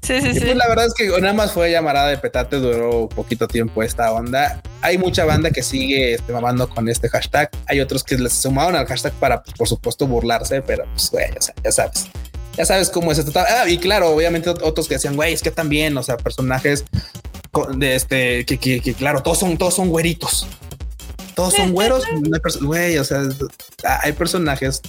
Sí, 0.03 0.21
sí, 0.21 0.41
pues 0.41 0.57
la 0.57 0.67
verdad 0.67 0.87
es 0.87 0.95
que 0.95 1.07
nada 1.21 1.33
más 1.33 1.53
fue 1.53 1.71
llamarada 1.71 2.09
de 2.09 2.19
petate, 2.19 2.57
duró 2.57 3.09
poquito 3.09 3.47
tiempo 3.47 3.85
esta 3.85 4.11
onda. 4.11 4.61
Hay 4.81 4.99
mucha 4.99 5.25
banda 5.25 5.53
que 5.53 5.63
sigue 5.63 6.15
este, 6.15 6.33
mamando 6.33 6.69
con 6.69 6.89
este 6.89 7.09
hashtag. 7.09 7.51
Hay 7.67 7.79
otros 7.79 8.03
que 8.03 8.19
les 8.19 8.33
sumaron 8.33 8.75
al 8.75 8.87
hashtag 8.87 9.13
para, 9.15 9.45
por 9.45 9.69
supuesto, 9.69 10.09
burlarse, 10.09 10.61
pero 10.61 10.85
pues, 10.93 11.09
güey, 11.09 11.27
ya, 11.63 11.71
sabes. 11.71 12.07
Ya 12.57 12.67
sabes 12.67 12.91
cómo 12.91 13.13
es 13.13 13.19
esto. 13.19 13.33
Ah, 13.37 13.69
y 13.69 13.79
claro, 13.79 14.11
obviamente 14.11 14.51
otros 14.51 14.89
que 14.89 14.95
decían, 14.95 15.15
güey, 15.15 15.35
es 15.35 15.41
que 15.41 15.53
también, 15.53 15.97
o 15.97 16.03
sea, 16.03 16.17
personajes 16.17 16.85
de 17.77 17.95
este, 17.95 18.45
que, 18.45 18.59
que, 18.59 18.95
claro, 18.95 19.23
todos 19.23 19.39
son, 19.39 19.57
todos 19.57 19.75
son 19.75 19.89
güeritos. 19.89 20.49
Todos 21.37 21.55
son 21.55 21.73
güeros, 21.73 22.05
güey, 22.61 22.99
o 22.99 23.05
sea, 23.05 23.23
hay 24.03 24.13
personajes 24.13 24.81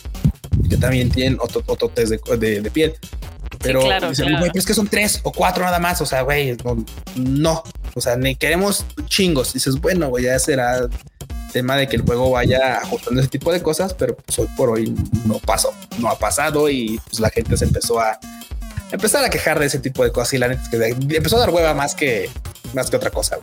que 0.67 0.75
también 0.75 1.11
tienen 1.11 1.37
otro, 1.39 1.63
otro 1.67 1.89
test 1.89 2.13
de, 2.13 2.61
de 2.61 2.71
piel. 2.71 2.95
Pero, 3.59 3.81
es 4.53 4.65
que 4.65 4.73
son 4.73 4.87
tres 4.87 5.19
o 5.23 5.31
cuatro 5.31 5.63
nada 5.63 5.79
más. 5.79 6.01
O 6.01 6.05
sea, 6.05 6.21
güey, 6.21 6.57
no, 7.15 7.63
o 7.93 8.01
sea, 8.01 8.15
ni 8.15 8.35
queremos 8.35 8.85
chingos. 9.05 9.53
Dices, 9.53 9.79
bueno, 9.79 10.09
güey, 10.09 10.25
ya 10.25 10.37
será 10.39 10.87
tema 11.53 11.77
de 11.77 11.87
que 11.87 11.95
el 11.95 12.01
juego 12.01 12.31
vaya 12.31 12.79
ajustando 12.79 13.21
ese 13.21 13.29
tipo 13.29 13.53
de 13.53 13.61
cosas, 13.61 13.93
pero 13.93 14.15
pues 14.15 14.39
hoy 14.39 14.47
por 14.57 14.71
hoy 14.71 14.93
no 15.25 15.37
pasó, 15.39 15.73
no 15.99 16.09
ha 16.09 16.17
pasado 16.17 16.67
y 16.69 16.99
pues 17.05 17.19
la 17.19 17.29
gente 17.29 17.55
se 17.55 17.65
empezó 17.65 17.99
a 17.99 18.19
empezar 18.91 19.23
a 19.23 19.29
quejar 19.29 19.59
de 19.59 19.67
ese 19.67 19.79
tipo 19.79 20.03
de 20.03 20.11
cosas 20.11 20.33
y 20.33 20.39
la 20.39 20.47
neta 20.47 20.63
es 20.63 20.69
que 20.69 21.15
empezó 21.15 21.37
a 21.37 21.39
dar 21.39 21.51
hueva 21.51 21.73
más 21.73 21.95
que 21.95 22.29
más 22.73 22.89
que 22.89 22.97
otra 22.97 23.11
cosa. 23.11 23.37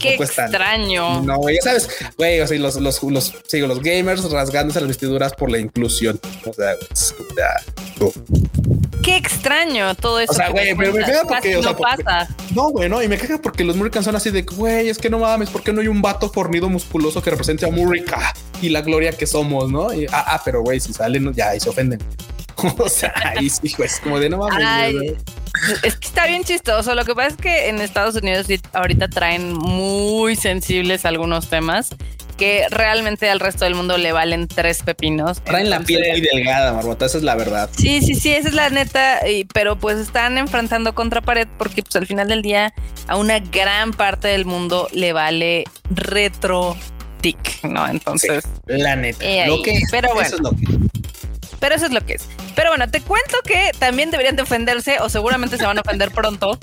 Qué 0.00 0.14
extraño. 0.14 1.22
no, 1.22 1.38
ya 1.48 1.62
sabes, 1.62 1.88
güey, 2.18 2.40
o 2.40 2.46
sea, 2.46 2.58
los, 2.58 2.76
los, 2.76 3.02
los, 3.02 3.32
los 3.52 3.80
gamers 3.80 4.28
rasgándose 4.30 4.80
las 4.80 4.88
vestiduras 4.88 5.32
por 5.34 5.50
la 5.50 5.58
inclusión. 5.58 6.20
O 6.44 6.52
sea, 6.52 6.74
Qué 9.02 9.16
extraño 9.16 9.94
todo 9.94 10.20
eso. 10.20 10.32
O 10.32 10.34
sea, 10.34 10.50
güey, 10.50 10.74
pero 10.76 10.92
me 10.92 11.04
queda 11.04 11.24
porque, 11.24 11.56
o 11.56 11.62
sea, 11.62 11.72
no 11.72 11.78
pasa. 11.78 12.28
No, 12.54 12.68
güey, 12.70 12.88
no, 12.88 13.02
y 13.02 13.08
me 13.08 13.18
queda 13.18 13.38
porque 13.38 13.64
los 13.64 13.76
Murricans 13.76 14.04
son 14.04 14.16
así 14.16 14.30
de, 14.30 14.42
güey, 14.42 14.88
es 14.88 14.98
que 14.98 15.10
no 15.10 15.18
mames, 15.18 15.50
¿por 15.50 15.62
qué 15.62 15.72
no 15.72 15.80
hay 15.80 15.88
un 15.88 16.00
vato 16.02 16.30
fornido 16.30 16.68
musculoso 16.68 17.22
que 17.22 17.30
represente 17.30 17.66
a 17.66 17.70
Murrica 17.70 18.32
y 18.60 18.68
la 18.68 18.82
gloria 18.82 19.12
que 19.12 19.26
somos, 19.26 19.70
no? 19.70 19.92
Y, 19.92 20.06
ah, 20.06 20.24
ah, 20.28 20.42
pero 20.44 20.62
güey, 20.62 20.80
si 20.80 20.92
salen, 20.92 21.32
ya 21.34 21.50
ahí 21.50 21.60
se 21.60 21.68
ofenden. 21.68 22.00
o 22.78 22.88
sea, 22.88 23.12
ahí 23.24 23.50
sí, 23.50 23.74
es 23.78 24.00
como 24.00 24.20
de 24.20 24.28
no 24.28 24.38
mames. 24.38 25.14
es 25.82 25.96
que 25.96 26.06
está 26.06 26.26
bien 26.26 26.44
chistoso. 26.44 26.94
Lo 26.94 27.04
que 27.04 27.14
pasa 27.14 27.28
es 27.28 27.36
que 27.36 27.68
en 27.68 27.80
Estados 27.80 28.14
Unidos 28.14 28.46
ahorita 28.72 29.08
traen 29.08 29.52
muy 29.52 30.36
sensibles 30.36 31.04
algunos 31.04 31.48
temas 31.48 31.90
que 32.42 32.66
realmente 32.70 33.30
al 33.30 33.38
resto 33.38 33.64
del 33.66 33.76
mundo 33.76 33.96
le 33.98 34.10
valen 34.10 34.48
tres 34.48 34.82
pepinos. 34.82 35.40
Traen 35.44 35.70
la 35.70 35.78
piel 35.78 36.02
muy 36.10 36.20
delgada, 36.20 36.72
Marbota, 36.72 37.06
esa 37.06 37.18
es 37.18 37.22
la 37.22 37.36
verdad. 37.36 37.70
Sí, 37.78 38.00
sí, 38.00 38.16
sí, 38.16 38.32
esa 38.32 38.48
es 38.48 38.54
la 38.54 38.68
neta, 38.68 39.20
pero 39.54 39.78
pues 39.78 39.96
están 39.98 40.36
enfrentando 40.38 40.92
contra 40.92 41.20
pared 41.20 41.46
porque 41.56 41.84
pues 41.84 41.94
al 41.94 42.08
final 42.08 42.26
del 42.26 42.42
día 42.42 42.74
a 43.06 43.16
una 43.16 43.38
gran 43.38 43.92
parte 43.92 44.26
del 44.26 44.44
mundo 44.44 44.88
le 44.90 45.12
vale 45.12 45.66
retro 45.88 46.76
tic, 47.20 47.62
¿no? 47.62 47.86
Entonces, 47.86 48.42
la 48.66 48.96
neta, 48.96 49.24
lo 49.46 49.62
que 49.62 49.80
pero 49.92 50.12
bueno, 50.12 50.26
eso 50.26 50.34
es 50.34 50.42
lo 50.42 50.50
que 50.50 50.66
pero 51.62 51.76
eso 51.76 51.86
es 51.86 51.92
lo 51.92 52.04
que 52.04 52.14
es. 52.14 52.28
Pero 52.56 52.70
bueno, 52.70 52.90
te 52.90 53.00
cuento 53.00 53.36
que 53.46 53.70
también 53.78 54.10
deberían 54.10 54.34
de 54.34 54.42
ofenderse 54.42 54.98
o 54.98 55.08
seguramente 55.08 55.56
se 55.56 55.64
van 55.64 55.78
a 55.78 55.82
ofender 55.82 56.10
pronto 56.10 56.58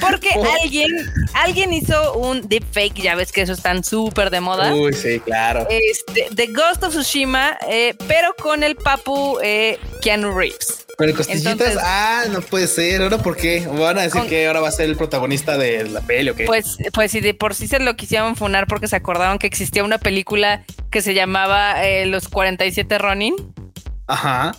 porque 0.00 0.30
alguien, 0.62 0.90
alguien 1.32 1.72
hizo 1.72 2.14
un 2.14 2.48
deepfake, 2.48 3.02
ya 3.02 3.16
ves 3.16 3.32
que 3.32 3.42
eso 3.42 3.52
están 3.52 3.82
súper 3.82 4.30
de 4.30 4.40
moda. 4.40 4.72
Uy, 4.72 4.92
sí, 4.92 5.18
claro. 5.18 5.66
Este, 5.68 6.28
de 6.30 6.46
Ghost 6.46 6.84
of 6.84 6.94
Tsushima, 6.94 7.58
eh, 7.68 7.96
pero 8.06 8.32
con 8.40 8.62
el 8.62 8.76
papu 8.76 9.40
eh, 9.42 9.80
Keanu 10.00 10.32
Reeves. 10.38 10.86
Pero 10.96 11.16
costillitas, 11.16 11.76
ah, 11.82 12.26
no 12.30 12.40
puede 12.40 12.68
ser. 12.68 13.02
¿Ahora 13.02 13.18
por 13.18 13.36
qué? 13.36 13.66
¿Van 13.66 13.98
a 13.98 14.02
decir 14.02 14.22
que 14.28 14.46
ahora 14.46 14.60
va 14.60 14.68
a 14.68 14.72
ser 14.72 14.88
el 14.88 14.96
protagonista 14.96 15.58
de 15.58 15.88
la 15.88 16.00
peli 16.00 16.30
o 16.30 16.36
qué? 16.36 16.44
Pues, 16.44 16.76
pues 16.92 17.10
si 17.10 17.20
de 17.20 17.34
por 17.34 17.56
sí 17.56 17.66
se 17.66 17.80
lo 17.80 17.96
quisieron 17.96 18.36
funar 18.36 18.68
porque 18.68 18.86
se 18.86 18.94
acordaron 18.94 19.40
que 19.40 19.48
existía 19.48 19.82
una 19.82 19.98
película 19.98 20.62
que 20.92 21.02
se 21.02 21.12
llamaba 21.12 21.84
eh, 21.84 22.06
Los 22.06 22.28
47 22.28 22.98
Ronin. 22.98 23.34
Ajá. 24.06 24.54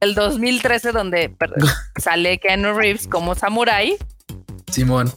El 0.00 0.14
2013, 0.14 0.92
donde 0.92 1.34
sale 2.00 2.38
Keanu 2.38 2.74
Reeves 2.74 3.06
como 3.06 3.34
samurai. 3.34 3.96
Simón. 4.70 5.12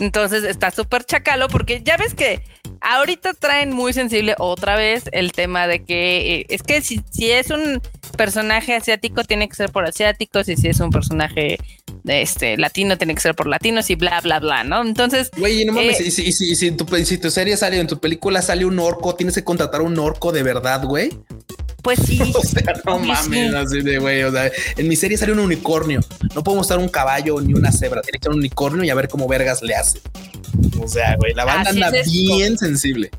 Entonces 0.00 0.42
está 0.44 0.70
súper 0.70 1.04
chacalo 1.04 1.48
porque 1.48 1.82
ya 1.84 1.96
ves 1.96 2.14
que 2.14 2.42
ahorita 2.80 3.32
traen 3.34 3.72
muy 3.72 3.92
sensible 3.92 4.34
otra 4.38 4.76
vez 4.76 5.04
el 5.12 5.32
tema 5.32 5.66
de 5.66 5.84
que 5.84 6.40
eh, 6.40 6.46
es 6.48 6.62
que 6.62 6.82
si, 6.82 7.00
si, 7.10 7.30
es 7.30 7.50
un 7.50 7.80
personaje 8.16 8.74
asiático 8.74 9.22
tiene 9.22 9.48
que 9.48 9.54
ser 9.54 9.70
por 9.70 9.84
asiáticos 9.84 10.48
y 10.48 10.56
si 10.56 10.68
es 10.68 10.80
un 10.80 10.90
personaje 10.90 11.58
este 12.04 12.56
latino 12.58 12.98
tiene 12.98 13.14
que 13.14 13.20
ser 13.20 13.34
por 13.34 13.46
latinos 13.46 13.88
y 13.88 13.94
bla 13.94 14.20
bla 14.20 14.40
bla, 14.40 14.64
¿no? 14.64 14.82
Entonces, 14.82 15.30
güey, 15.38 15.64
no 15.64 15.72
mames, 15.72 16.00
eh, 16.00 16.04
y, 16.06 16.10
si, 16.10 16.32
si, 16.32 16.56
si, 16.56 16.70
tu, 16.72 16.86
si 17.04 17.18
tu 17.18 17.30
serie 17.30 17.56
sale 17.56 17.78
en 17.78 17.86
tu 17.86 17.98
película 17.98 18.42
sale 18.42 18.64
un 18.64 18.78
orco, 18.78 19.14
tienes 19.14 19.36
que 19.36 19.44
contratar 19.44 19.80
un 19.80 19.98
orco 19.98 20.32
de 20.32 20.42
verdad, 20.42 20.84
güey. 20.84 21.10
Pues 21.84 22.00
sí. 22.04 22.18
o 22.34 22.42
sea, 22.42 22.72
no 22.84 22.98
mames, 22.98 23.54
así 23.54 23.82
de 23.82 23.98
güey. 23.98 24.24
O 24.24 24.32
sea, 24.32 24.50
en 24.76 24.88
mi 24.88 24.96
serie 24.96 25.16
sale 25.16 25.32
un 25.32 25.38
unicornio. 25.38 26.00
No 26.34 26.42
podemos 26.42 26.66
usar 26.66 26.78
un 26.78 26.88
caballo 26.88 27.40
ni 27.40 27.52
una 27.52 27.70
cebra. 27.70 28.00
Tiene 28.00 28.18
que 28.18 28.24
ser 28.24 28.32
un 28.32 28.38
unicornio 28.38 28.82
y 28.82 28.90
a 28.90 28.94
ver 28.94 29.08
cómo 29.08 29.28
vergas 29.28 29.62
le 29.62 29.76
hace. 29.76 30.00
O 30.80 30.88
sea, 30.88 31.14
güey, 31.16 31.34
la 31.34 31.44
banda 31.44 31.70
anda 31.70 31.90
bien 31.90 32.58
sensible. 32.58 33.10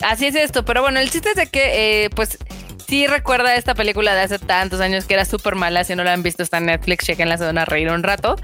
Así 0.00 0.26
es 0.26 0.34
esto, 0.34 0.64
pero 0.66 0.82
bueno, 0.82 1.00
el 1.00 1.10
chiste 1.10 1.30
es 1.30 1.36
de 1.36 1.46
que, 1.46 2.04
eh, 2.04 2.10
pues, 2.10 2.36
sí 2.86 3.06
recuerda 3.06 3.56
esta 3.56 3.74
película 3.74 4.14
de 4.14 4.22
hace 4.22 4.38
tantos 4.38 4.80
años 4.80 5.04
que 5.04 5.14
era 5.14 5.24
súper 5.24 5.54
mala. 5.54 5.84
Si 5.84 5.94
no 5.94 6.04
la 6.04 6.12
han 6.12 6.22
visto, 6.22 6.42
está 6.42 6.58
en 6.58 6.66
Netflix, 6.66 7.04
chequenla, 7.04 7.38
se 7.38 7.44
van 7.44 7.58
a 7.58 7.64
reír 7.64 7.90
un 7.90 8.02
rato. 8.02 8.36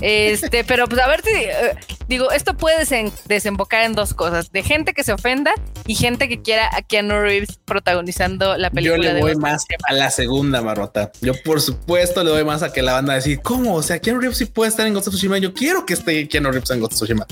Este, 0.00 0.64
pero 0.64 0.86
pues 0.86 1.00
a 1.00 1.08
ver 1.08 1.22
si, 1.22 1.30
eh, 1.30 1.76
digo, 2.08 2.30
esto 2.30 2.56
puede 2.56 2.84
desembocar 3.26 3.84
en 3.84 3.94
dos 3.94 4.14
cosas: 4.14 4.52
de 4.52 4.62
gente 4.62 4.94
que 4.94 5.04
se 5.04 5.12
ofenda 5.12 5.52
y 5.86 5.94
gente 5.94 6.28
que 6.28 6.42
quiera 6.42 6.68
a 6.72 6.82
Keanu 6.82 7.20
Reeves 7.20 7.58
protagonizando 7.64 8.56
la 8.56 8.70
película. 8.70 9.08
Yo 9.08 9.12
le 9.14 9.20
voy 9.20 9.36
más 9.36 9.64
a 9.88 9.92
la 9.92 10.10
segunda, 10.10 10.62
Marrota. 10.62 11.10
Yo, 11.20 11.32
por 11.42 11.60
supuesto, 11.60 12.22
le 12.24 12.30
doy 12.30 12.44
más 12.44 12.62
a 12.62 12.72
que 12.72 12.82
la 12.82 12.94
banda 12.94 13.14
decir, 13.14 13.40
¿cómo? 13.42 13.74
O 13.74 13.82
sea, 13.82 13.98
Keanu 13.98 14.20
Reeves 14.20 14.38
sí 14.38 14.46
puede 14.46 14.70
estar 14.70 14.86
en 14.86 14.94
Ghost 14.94 15.08
of 15.08 15.14
Tsushima. 15.14 15.38
Yo 15.38 15.52
quiero 15.54 15.84
que 15.84 15.94
esté 15.94 16.28
Keanu 16.28 16.50
Reeves 16.50 16.70
en 16.70 16.80
Ghost 16.80 16.92
of 16.92 16.98
Tsushima. 16.98 17.26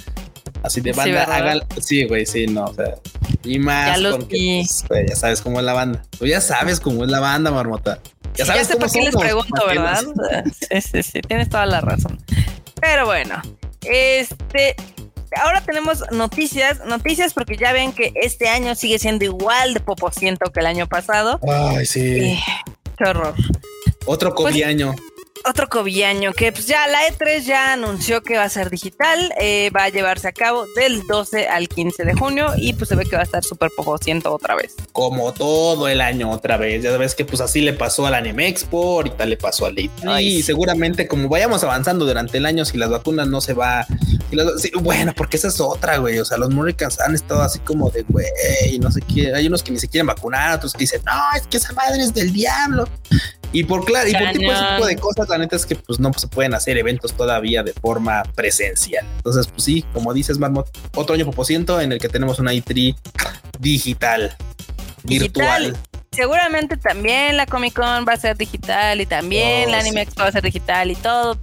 Así 0.66 0.80
de 0.80 0.90
banda, 0.90 1.24
sí, 1.24 1.30
hagan. 1.30 1.60
Sí, 1.80 2.04
güey, 2.06 2.26
sí, 2.26 2.48
no. 2.48 2.64
O 2.64 2.74
sea, 2.74 2.96
y 3.44 3.60
más. 3.60 4.00
Ya, 4.00 4.10
pues, 4.18 4.84
ya 5.08 5.14
sabes 5.14 5.40
cómo 5.40 5.60
es 5.60 5.64
la 5.64 5.74
banda. 5.74 6.02
Tú 6.18 6.26
ya 6.26 6.40
sabes 6.40 6.80
cómo 6.80 7.04
es 7.04 7.10
la 7.10 7.20
banda, 7.20 7.52
marmota. 7.52 8.00
Ya 8.34 8.44
sabes 8.44 8.62
ya 8.62 8.74
sé 8.74 8.76
por 8.76 8.90
qué 8.90 9.02
les 9.02 9.14
pregunto, 9.14 9.64
¿verdad? 9.64 10.02
Sí, 10.68 10.80
sí, 10.92 11.02
sí, 11.04 11.20
tienes 11.20 11.48
toda 11.48 11.66
la 11.66 11.80
razón. 11.80 12.20
Pero 12.80 13.06
bueno, 13.06 13.40
este. 13.82 14.74
Ahora 15.40 15.60
tenemos 15.60 16.02
noticias, 16.10 16.84
noticias 16.86 17.32
porque 17.32 17.56
ya 17.56 17.72
ven 17.72 17.92
que 17.92 18.12
este 18.14 18.48
año 18.48 18.74
sigue 18.74 18.98
siendo 18.98 19.24
igual 19.24 19.74
de 19.74 19.80
popociento 19.80 20.50
que 20.50 20.60
el 20.60 20.66
año 20.66 20.88
pasado. 20.88 21.38
Ay, 21.48 21.86
sí. 21.86 22.40
qué 22.96 23.04
horror. 23.04 23.34
Otro 24.06 24.34
COVID 24.34 24.62
año. 24.62 24.94
Otro 25.48 25.68
cobillaño 25.68 26.32
que 26.32 26.52
pues 26.52 26.66
ya 26.66 26.86
la 26.88 27.06
E3 27.08 27.44
ya 27.44 27.72
anunció 27.72 28.22
que 28.22 28.36
va 28.36 28.44
a 28.44 28.48
ser 28.48 28.70
digital, 28.70 29.32
eh, 29.40 29.70
va 29.74 29.84
a 29.84 29.88
llevarse 29.88 30.28
a 30.28 30.32
cabo 30.32 30.66
del 30.76 31.02
12 31.06 31.48
al 31.48 31.68
15 31.68 32.04
de 32.04 32.14
junio 32.14 32.48
y 32.56 32.72
pues 32.72 32.88
se 32.88 32.96
ve 32.96 33.04
que 33.04 33.16
va 33.16 33.22
a 33.22 33.24
estar 33.24 33.44
súper 33.44 33.70
poco 33.76 33.96
ciento 33.98 34.34
otra 34.34 34.54
vez. 34.54 34.74
Como 34.92 35.32
todo 35.32 35.88
el 35.88 36.00
año 36.00 36.30
otra 36.30 36.56
vez, 36.56 36.82
ya 36.82 36.90
sabes 36.90 37.14
que 37.14 37.24
pues 37.24 37.40
así 37.40 37.60
le 37.60 37.72
pasó 37.72 38.06
al 38.06 38.14
Anime 38.14 38.48
Expo, 38.48 38.96
ahorita 38.96 39.24
le 39.26 39.36
pasó 39.36 39.66
al 39.66 39.76
E3 39.76 40.22
y 40.22 40.42
seguramente 40.42 41.06
como 41.06 41.28
vayamos 41.28 41.62
avanzando 41.62 42.06
durante 42.06 42.38
el 42.38 42.46
año 42.46 42.64
si 42.64 42.76
las 42.76 42.90
vacunas 42.90 43.28
no 43.28 43.40
se 43.40 43.54
va, 43.54 43.86
bueno, 44.80 45.12
porque 45.16 45.36
esa 45.36 45.48
es 45.48 45.60
otra, 45.60 45.98
güey, 45.98 46.18
o 46.18 46.24
sea, 46.24 46.38
los 46.38 46.50
Murricans 46.50 47.00
han 47.00 47.14
estado 47.14 47.42
así 47.42 47.58
como 47.60 47.90
de, 47.90 48.02
güey, 48.02 48.26
no 48.80 48.90
sé 48.90 49.00
qué, 49.02 49.34
hay 49.34 49.46
unos 49.46 49.62
que 49.62 49.70
ni 49.70 49.78
se 49.78 49.88
quieren 49.88 50.06
vacunar, 50.06 50.56
otros 50.56 50.72
que 50.72 50.80
dicen, 50.80 51.02
no, 51.04 51.12
es 51.36 51.46
que 51.46 51.56
esa 51.58 51.72
madre 51.72 52.02
es 52.02 52.12
del 52.12 52.32
diablo. 52.32 52.88
Y 53.56 53.64
por 53.64 53.86
claro, 53.86 54.06
y 54.06 54.12
por 54.12 54.32
tipo, 54.32 54.52
ese 54.52 54.62
tipo 54.74 54.86
de 54.86 54.96
cosas, 54.96 55.30
la 55.30 55.38
neta 55.38 55.56
es 55.56 55.64
que 55.64 55.76
pues 55.76 55.98
no 55.98 56.12
se 56.12 56.28
pueden 56.28 56.52
hacer 56.52 56.76
eventos 56.76 57.14
todavía 57.14 57.62
de 57.62 57.72
forma 57.72 58.22
presencial. 58.34 59.06
Entonces, 59.16 59.46
pues 59.46 59.64
sí, 59.64 59.82
como 59.94 60.12
dices, 60.12 60.38
Marmot, 60.38 60.68
otro 60.94 61.14
año 61.14 61.24
ciento 61.42 61.80
en 61.80 61.92
el 61.92 61.98
que 61.98 62.10
tenemos 62.10 62.38
una 62.38 62.52
E3 62.52 62.94
digital, 63.58 64.36
virtual. 65.04 65.74
Seguramente 66.12 66.76
también 66.76 67.38
la 67.38 67.46
Comic 67.46 67.72
Con 67.72 68.04
va 68.06 68.12
a 68.12 68.16
ser 68.18 68.36
digital 68.36 69.00
y 69.00 69.06
también 69.06 69.70
la 69.70 69.78
oh, 69.78 69.80
Anime 69.80 70.02
Expo 70.02 70.20
va 70.20 70.28
a 70.28 70.32
ser 70.32 70.42
digital 70.42 70.90
y 70.90 70.94
todo, 70.94 71.38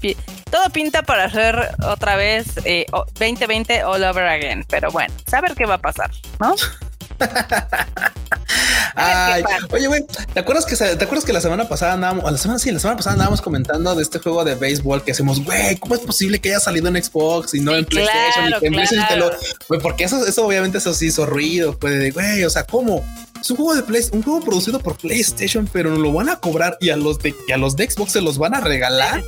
todo 0.52 0.69
pinta 0.71 1.02
para 1.02 1.23
hacer 1.23 1.58
otra 1.84 2.15
vez 2.15 2.45
2020 2.56 3.73
eh, 3.73 3.84
all 3.84 4.04
over 4.04 4.28
again. 4.28 4.63
Pero 4.69 4.91
bueno, 4.91 5.12
saber 5.26 5.56
qué 5.56 5.65
va 5.65 5.76
a 5.76 5.82
pasar, 5.82 6.12
¿no? 6.39 6.54
Ay, 8.96 9.44
oye, 9.72 9.88
güey, 9.88 10.06
¿te 10.34 10.40
acuerdas 10.40 10.66
que 10.66 10.76
te 10.76 11.04
acuerdas 11.04 11.26
que 11.26 11.34
la 11.34 11.42
semana 11.42 11.68
pasada 11.68 11.94
andábamos, 11.94 12.32
la 12.32 12.38
semana 12.38 12.60
sí, 12.60 12.72
la 12.72 12.80
semana 12.80 12.98
pasada 12.98 13.14
andábamos 13.14 13.42
comentando 13.42 13.96
de 13.96 14.04
este 14.04 14.20
juego 14.20 14.44
de 14.44 14.56
béisbol 14.56 15.04
que 15.04 15.12
hacemos, 15.12 15.44
güey, 15.44 15.78
¿cómo 15.78 15.96
es 15.96 16.02
posible 16.02 16.40
que 16.40 16.50
haya 16.50 16.60
salido 16.60 16.88
en 16.90 17.04
Xbox 17.04 17.56
y 17.56 17.60
no 17.60 17.76
en 17.76 17.86
PlayStation? 17.86 18.50
y 18.50 18.60
que 18.60 18.68
en 18.68 18.74
PlayStation 18.74 19.08
te 19.08 19.18
lo, 19.18 19.32
güey, 19.68 19.82
porque 19.82 20.04
eso, 20.04 20.26
eso 20.26 20.46
obviamente 20.46 20.78
eso 20.78 20.94
sí 20.94 21.08
hizo 21.08 21.26
ruido, 21.26 21.78
pues, 21.80 22.14
güey, 22.14 22.44
o 22.44 22.50
sea, 22.50 22.66
¿cómo? 22.66 23.04
Es 23.44 23.52
un 23.52 23.58
juego 23.58 23.76
de 23.76 23.84
Play, 23.84 24.02
un 24.14 24.24
juego 24.24 24.40
producido 24.40 24.80
por 24.80 24.96
PlayStation, 24.96 25.70
pero 25.70 25.90
no 25.90 25.98
lo 25.98 26.14
van 26.14 26.30
a 26.30 26.40
cobrar 26.40 26.78
y 26.80 26.92
a 26.92 26.96
los 26.96 27.20
de 27.20 27.36
a 27.54 27.58
los 27.58 27.76
de 27.76 27.92
Xbox 27.92 28.14
se 28.14 28.22
los 28.22 28.38
van 28.38 28.56
a 28.56 28.62
regalar. 28.62 29.22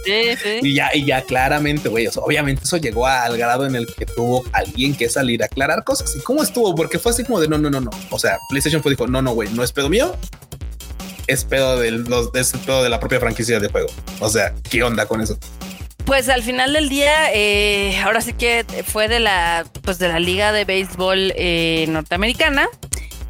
Y 0.61 0.73
ya, 0.73 0.89
y 0.95 1.03
ya 1.03 1.21
claramente, 1.23 1.89
güey. 1.89 2.07
obviamente 2.15 2.63
eso 2.63 2.77
llegó 2.77 3.07
al 3.07 3.37
grado 3.37 3.65
en 3.65 3.75
el 3.75 3.85
que 3.93 4.05
tuvo 4.05 4.45
alguien 4.53 4.95
que 4.95 5.09
salir 5.09 5.43
a 5.43 5.47
aclarar 5.47 5.83
cosas. 5.83 6.15
¿Y 6.15 6.21
cómo 6.21 6.43
estuvo? 6.43 6.73
Porque 6.75 6.97
fue 6.97 7.11
así 7.11 7.25
como 7.25 7.41
de 7.41 7.49
no, 7.49 7.57
no, 7.57 7.69
no, 7.69 7.81
no. 7.81 7.91
O 8.09 8.17
sea, 8.17 8.37
PlayStation 8.47 8.81
fue 8.81 8.91
dijo, 8.91 9.05
no, 9.05 9.21
no, 9.21 9.33
güey, 9.33 9.49
no 9.49 9.65
es 9.65 9.73
pedo 9.73 9.89
mío. 9.89 10.15
Es 11.27 11.43
pedo 11.43 11.77
del, 11.77 12.03
los, 12.03 12.33
es 12.35 12.53
pedo 12.65 12.83
de 12.83 12.89
la 12.89 13.01
propia 13.01 13.19
franquicia 13.19 13.59
de 13.59 13.67
juego. 13.67 13.89
O 14.21 14.29
sea, 14.29 14.55
¿qué 14.69 14.81
onda 14.81 15.07
con 15.07 15.19
eso? 15.19 15.37
Pues 16.05 16.29
al 16.29 16.41
final 16.41 16.71
del 16.71 16.87
día, 16.87 17.33
eh, 17.33 17.99
ahora 17.99 18.21
sí 18.21 18.31
que 18.31 18.65
fue 18.85 19.09
de 19.09 19.19
la, 19.19 19.65
pues 19.81 19.99
de 19.99 20.07
la 20.07 20.21
liga 20.21 20.53
de 20.53 20.63
béisbol 20.63 21.33
eh, 21.35 21.85
norteamericana 21.89 22.69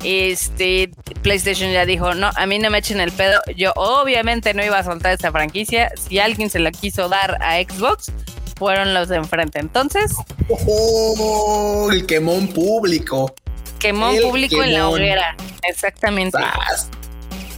este 0.05 0.91
PlayStation 1.21 1.71
ya 1.71 1.85
dijo, 1.85 2.13
no, 2.13 2.29
a 2.35 2.45
mí 2.45 2.59
no 2.59 2.69
me 2.69 2.77
echen 2.77 2.99
el 2.99 3.11
pedo. 3.11 3.41
Yo 3.55 3.73
obviamente 3.75 4.53
no 4.53 4.63
iba 4.63 4.77
a 4.77 4.83
soltar 4.83 5.13
esta 5.13 5.31
franquicia. 5.31 5.91
Si 5.97 6.19
alguien 6.19 6.49
se 6.49 6.59
la 6.59 6.71
quiso 6.71 7.09
dar 7.09 7.41
a 7.41 7.55
Xbox, 7.57 8.11
fueron 8.57 8.93
los 8.93 9.09
de 9.09 9.17
enfrente. 9.17 9.59
Entonces... 9.59 10.11
Oh, 10.49 11.89
el 11.91 12.05
quemón 12.05 12.47
público. 12.47 13.33
Quemón 13.79 14.15
público 14.21 14.63
en 14.63 14.73
la 14.73 14.89
hoguera. 14.89 15.35
Exactamente. 15.63 16.37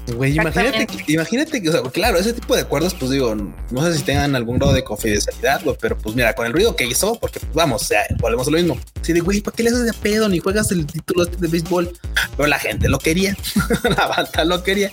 Güey, 0.08 0.36
imagínate, 0.36 0.88
imagínate 1.08 1.62
que, 1.62 1.70
o 1.70 1.72
sea, 1.72 1.82
claro, 1.92 2.18
ese 2.18 2.32
tipo 2.32 2.56
de 2.56 2.62
acuerdos, 2.62 2.94
pues 2.94 3.12
digo, 3.12 3.36
no 3.36 3.86
sé 3.86 3.98
si 3.98 4.04
tengan 4.04 4.36
algún 4.36 4.58
grado 4.58 4.74
de 4.74 4.84
confidencialidad, 4.84 5.62
pero 5.82 5.98
pues 5.98 6.16
mira, 6.16 6.34
con 6.34 6.46
el 6.46 6.54
ruido 6.54 6.78
que 6.78 6.86
hizo, 6.86 7.20
porque 7.20 7.42
pues, 7.42 7.54
vamos, 7.54 7.82
o 7.82 7.86
sea, 7.86 8.06
volvemos 8.20 8.48
a 8.48 8.52
lo 8.52 8.58
mismo. 8.58 8.80
Si 9.02 9.12
de 9.12 9.20
güey, 9.20 9.42
¿para 9.42 9.56
qué 9.56 9.64
le 9.64 9.70
haces 9.70 9.86
de 9.86 9.94
pedo 9.94 10.30
ni 10.30 10.40
juegas 10.40 10.72
el 10.72 10.86
título 10.86 11.24
este 11.24 11.38
de 11.38 11.48
béisbol? 11.48 11.92
Pero 12.38 12.48
la 12.48 12.58
gente 12.58 12.88
lo 12.88 13.00
quería, 13.00 13.36
la 13.84 14.08
banda 14.08 14.46
lo 14.46 14.64
quería. 14.64 14.92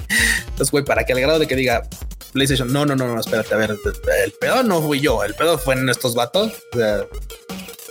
Entonces, 0.48 0.70
güey, 0.72 0.84
para 0.84 1.04
que 1.04 1.12
al 1.12 1.20
grado 1.20 1.38
de 1.38 1.46
que 1.46 1.54
diga 1.54 1.88
PlayStation, 2.32 2.72
no, 2.72 2.84
no, 2.84 2.96
no, 2.96 3.06
no, 3.06 3.20
espérate, 3.20 3.54
a 3.54 3.56
ver, 3.56 3.76
el 4.24 4.32
pedo 4.32 4.64
no 4.64 4.82
fui 4.82 4.98
yo, 5.00 5.22
el 5.22 5.34
pedo 5.34 5.58
fue 5.58 5.74
en 5.74 5.88
estos 5.88 6.16
vatos. 6.16 6.52
O 6.72 6.76
sea, 6.76 7.06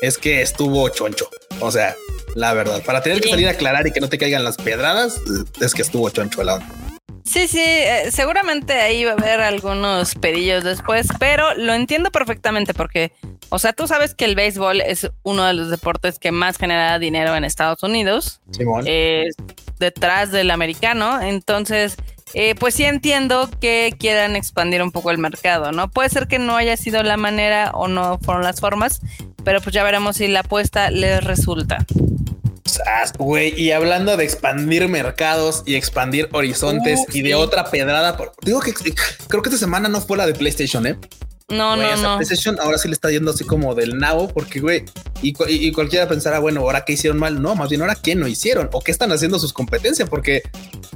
es 0.01 0.17
que 0.17 0.41
estuvo 0.41 0.89
choncho. 0.89 1.29
O 1.61 1.71
sea, 1.71 1.95
la 2.35 2.53
verdad, 2.53 2.83
para 2.83 3.01
tener 3.01 3.21
que 3.21 3.29
salir 3.29 3.47
a 3.47 3.51
aclarar 3.51 3.87
y 3.87 3.91
que 3.91 4.01
no 4.01 4.09
te 4.09 4.17
caigan 4.17 4.43
las 4.43 4.57
pedradas, 4.57 5.21
es 5.61 5.73
que 5.73 5.81
estuvo 5.81 6.09
choncho 6.09 6.43
la 6.43 6.55
onda. 6.55 6.92
Sí, 7.23 7.47
sí, 7.47 7.61
eh, 7.61 8.11
seguramente 8.11 8.73
ahí 8.73 9.05
va 9.05 9.11
a 9.11 9.13
haber 9.13 9.39
algunos 9.39 10.13
pedillos 10.15 10.63
después, 10.63 11.07
pero 11.19 11.53
lo 11.55 11.73
entiendo 11.73 12.11
perfectamente 12.11 12.73
porque, 12.73 13.13
o 13.49 13.59
sea, 13.59 13.71
tú 13.71 13.87
sabes 13.87 14.13
que 14.13 14.25
el 14.25 14.35
béisbol 14.35 14.81
es 14.81 15.09
uno 15.23 15.45
de 15.45 15.53
los 15.53 15.69
deportes 15.69 16.19
que 16.19 16.31
más 16.31 16.57
genera 16.57 16.99
dinero 16.99 17.35
en 17.35 17.45
Estados 17.45 17.81
Unidos, 17.81 18.41
detrás 19.79 20.31
del 20.31 20.51
americano, 20.51 21.21
entonces, 21.21 21.95
eh, 22.33 22.55
pues 22.55 22.75
sí 22.75 22.83
entiendo 22.83 23.49
que 23.61 23.95
quieran 23.97 24.35
expandir 24.35 24.83
un 24.83 24.91
poco 24.91 25.09
el 25.09 25.17
mercado, 25.17 25.71
¿no? 25.71 25.89
Puede 25.89 26.09
ser 26.09 26.27
que 26.27 26.39
no 26.39 26.57
haya 26.57 26.75
sido 26.75 27.03
la 27.03 27.15
manera 27.15 27.71
o 27.73 27.87
no 27.87 28.19
fueron 28.19 28.43
las 28.43 28.59
formas, 28.59 28.99
pero 29.45 29.61
pues 29.61 29.73
ya 29.73 29.83
veremos 29.83 30.17
si 30.17 30.27
la 30.27 30.41
apuesta 30.41 30.91
les 30.91 31.23
resulta. 31.23 31.85
Güey, 33.17 33.59
y 33.59 33.71
hablando 33.71 34.17
de 34.17 34.23
expandir 34.23 34.87
mercados 34.87 35.63
y 35.65 35.75
expandir 35.75 36.29
horizontes 36.31 37.01
y 37.13 37.21
de 37.21 37.35
otra 37.35 37.69
pedrada, 37.69 38.17
digo 38.41 38.59
que 38.59 38.73
creo 38.73 39.41
que 39.41 39.49
esta 39.49 39.59
semana 39.59 39.89
no 39.89 40.01
fue 40.01 40.17
la 40.17 40.25
de 40.25 40.33
PlayStation, 40.33 40.85
¿eh? 40.87 40.97
No, 41.49 41.75
no, 41.75 41.95
no. 41.97 42.15
PlayStation 42.17 42.59
ahora 42.59 42.77
sí 42.77 42.87
le 42.87 42.93
está 42.93 43.11
yendo 43.11 43.31
así 43.31 43.43
como 43.43 43.75
del 43.75 43.97
nabo, 43.97 44.27
porque, 44.29 44.59
güey, 44.59 44.85
y, 45.21 45.33
y, 45.47 45.71
cualquiera 45.71 46.07
pensará, 46.07 46.39
bueno, 46.39 46.61
ahora 46.61 46.85
qué 46.85 46.93
hicieron 46.93 47.19
mal. 47.19 47.41
No, 47.41 47.55
más 47.55 47.69
bien 47.69 47.81
ahora 47.81 47.95
qué 47.95 48.15
no 48.15 48.27
hicieron 48.27 48.69
o 48.71 48.81
qué 48.81 48.91
están 48.91 49.11
haciendo 49.11 49.39
sus 49.39 49.53
competencias, 49.53 50.09
porque 50.09 50.43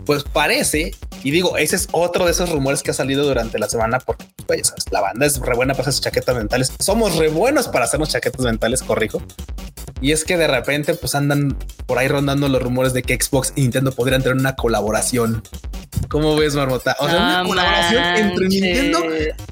pues 0.06 0.24
parece, 0.24 0.92
y 1.24 1.32
digo, 1.32 1.58
ese 1.58 1.76
es 1.76 1.88
otro 1.92 2.26
de 2.26 2.32
esos 2.32 2.50
rumores 2.50 2.82
que 2.82 2.92
ha 2.92 2.94
salido 2.94 3.26
durante 3.26 3.60
la 3.60 3.70
semana, 3.70 4.00
porque, 4.00 4.26
güey, 4.48 4.62
la 4.92 5.02
banda 5.02 5.26
es 5.26 5.40
re 5.40 5.56
buena 5.56 5.74
para 5.74 5.90
hacer 5.90 6.02
chaquetas 6.02 6.36
mentales. 6.36 6.72
Somos 6.80 7.16
re 7.18 7.28
buenos 7.28 7.68
para 7.68 7.86
hacernos 7.86 8.10
chaquetas 8.10 8.42
mentales, 8.42 8.82
corrijo. 8.84 9.22
Y 10.02 10.12
es 10.12 10.24
que 10.24 10.38
de 10.38 10.48
repente 10.48 10.94
pues 10.94 11.16
andan 11.16 11.58
por 11.86 11.98
ahí 11.98 12.08
rondando 12.08 12.48
los 12.48 12.62
rumores 12.62 12.94
de 12.94 13.02
que 13.02 13.16
Xbox 13.20 13.54
y 13.56 13.62
Nintendo 13.62 13.92
podrían 13.92 14.22
tener 14.22 14.38
una 14.38 14.56
colaboración. 14.56 15.42
¿Cómo 16.10 16.36
ves, 16.36 16.56
Marmota? 16.56 16.96
O 17.00 17.10
sea, 17.10 17.18
una 17.18 17.44
colaboración 17.44 18.04
entre 18.16 18.48
Nintendo 18.48 19.00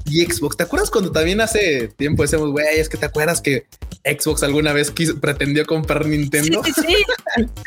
y 0.06 0.24
Xbox. 0.24 0.56
¿Te 0.56 0.62
acuerdas 0.64 0.90
cuando 0.90 1.12
también 1.12 1.40
hace 1.40 1.88
tiempo 1.88 2.22
decíamos, 2.22 2.50
güey, 2.50 2.78
es 2.78 2.88
que 2.88 2.96
te 2.96 3.06
acuerdas 3.06 3.40
que 3.40 3.66
Xbox 4.04 4.42
alguna 4.42 4.72
vez 4.72 4.92
pretendió 5.20 5.66
comprar 5.66 6.06
Nintendo? 6.06 6.62
Sí, 6.64 6.72
sí, 6.74 6.82
sí. 6.86 6.96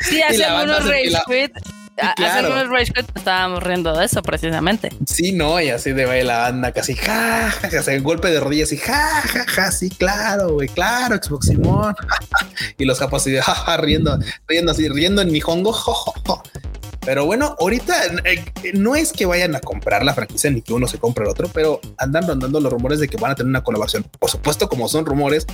Sí, 0.00 0.22
hace 0.22 0.44
algunos 0.44 0.88
Rage 0.88 1.52
Hace 1.96 2.38
algunos 2.38 2.68
Rage 2.68 2.92
estábamos 3.14 3.62
riendo 3.62 3.96
de 3.96 4.06
eso 4.06 4.22
precisamente. 4.22 4.90
Sí, 5.06 5.32
no, 5.32 5.60
y 5.60 5.68
así 5.68 5.92
de 5.92 6.24
la 6.24 6.38
banda 6.38 6.72
casi 6.72 6.94
ja, 6.94 7.50
ja, 7.50 7.82
ja, 7.82 7.98
golpe 7.98 8.28
de 8.28 8.40
rodillas 8.40 8.72
y 8.72 8.78
ja, 8.78 9.22
ja, 9.22 9.44
ja, 9.46 9.70
sí, 9.70 9.90
claro, 9.90 10.54
güey, 10.54 10.68
claro, 10.68 11.16
Xbox 11.22 11.46
Simón. 11.46 11.94
y 12.78 12.84
los 12.84 12.98
capos 12.98 13.22
así 13.22 13.30
de 13.30 13.42
ja, 13.42 13.76
riendo, 13.76 14.18
riendo 14.48 14.72
así, 14.72 14.88
riendo 14.88 15.22
en 15.22 15.30
mi 15.30 15.40
hongo. 15.44 15.70
Pero 17.04 17.24
bueno, 17.24 17.56
ahorita 17.58 17.94
eh, 18.24 18.44
no 18.74 18.94
es 18.94 19.12
que 19.12 19.26
vayan 19.26 19.56
a 19.56 19.60
comprar 19.60 20.04
la 20.04 20.14
franquicia 20.14 20.50
ni 20.50 20.62
que 20.62 20.72
uno 20.72 20.86
se 20.86 20.98
compre 20.98 21.24
el 21.24 21.30
otro, 21.30 21.48
pero 21.52 21.80
andan 21.96 22.26
rondando 22.26 22.60
los 22.60 22.72
rumores 22.72 23.00
de 23.00 23.08
que 23.08 23.16
van 23.16 23.32
a 23.32 23.34
tener 23.34 23.48
una 23.48 23.64
colaboración. 23.64 24.04
Por 24.18 24.30
supuesto, 24.30 24.68
como 24.68 24.88
son 24.88 25.06
rumores, 25.06 25.46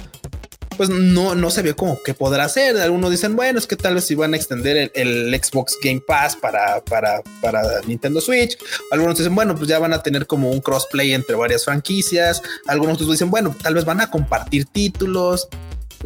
pues 0.76 0.88
no, 0.90 1.34
no 1.34 1.50
se 1.50 1.62
ve 1.62 1.74
como 1.74 2.02
que 2.02 2.14
podrá 2.14 2.44
hacer. 2.44 2.76
Algunos 2.76 3.10
dicen, 3.10 3.36
bueno, 3.36 3.58
es 3.58 3.66
que 3.66 3.76
tal 3.76 3.94
vez 3.94 4.04
si 4.04 4.14
van 4.14 4.34
a 4.34 4.36
extender 4.36 4.90
el, 4.94 5.40
Xbox 5.42 5.78
Game 5.82 6.02
Pass 6.06 6.36
para, 6.36 6.80
para, 6.84 7.22
para, 7.40 7.62
Nintendo 7.86 8.20
Switch. 8.20 8.58
Algunos 8.90 9.16
dicen, 9.18 9.34
bueno, 9.34 9.54
pues 9.54 9.68
ya 9.68 9.78
van 9.78 9.92
a 9.92 10.02
tener 10.02 10.26
como 10.26 10.50
un 10.50 10.60
crossplay 10.60 11.14
entre 11.14 11.36
varias 11.36 11.64
franquicias. 11.64 12.42
Algunos 12.66 12.98
dicen, 12.98 13.30
bueno, 13.30 13.54
tal 13.62 13.74
vez 13.74 13.84
van 13.84 14.00
a 14.00 14.10
compartir 14.10 14.66
títulos. 14.66 15.48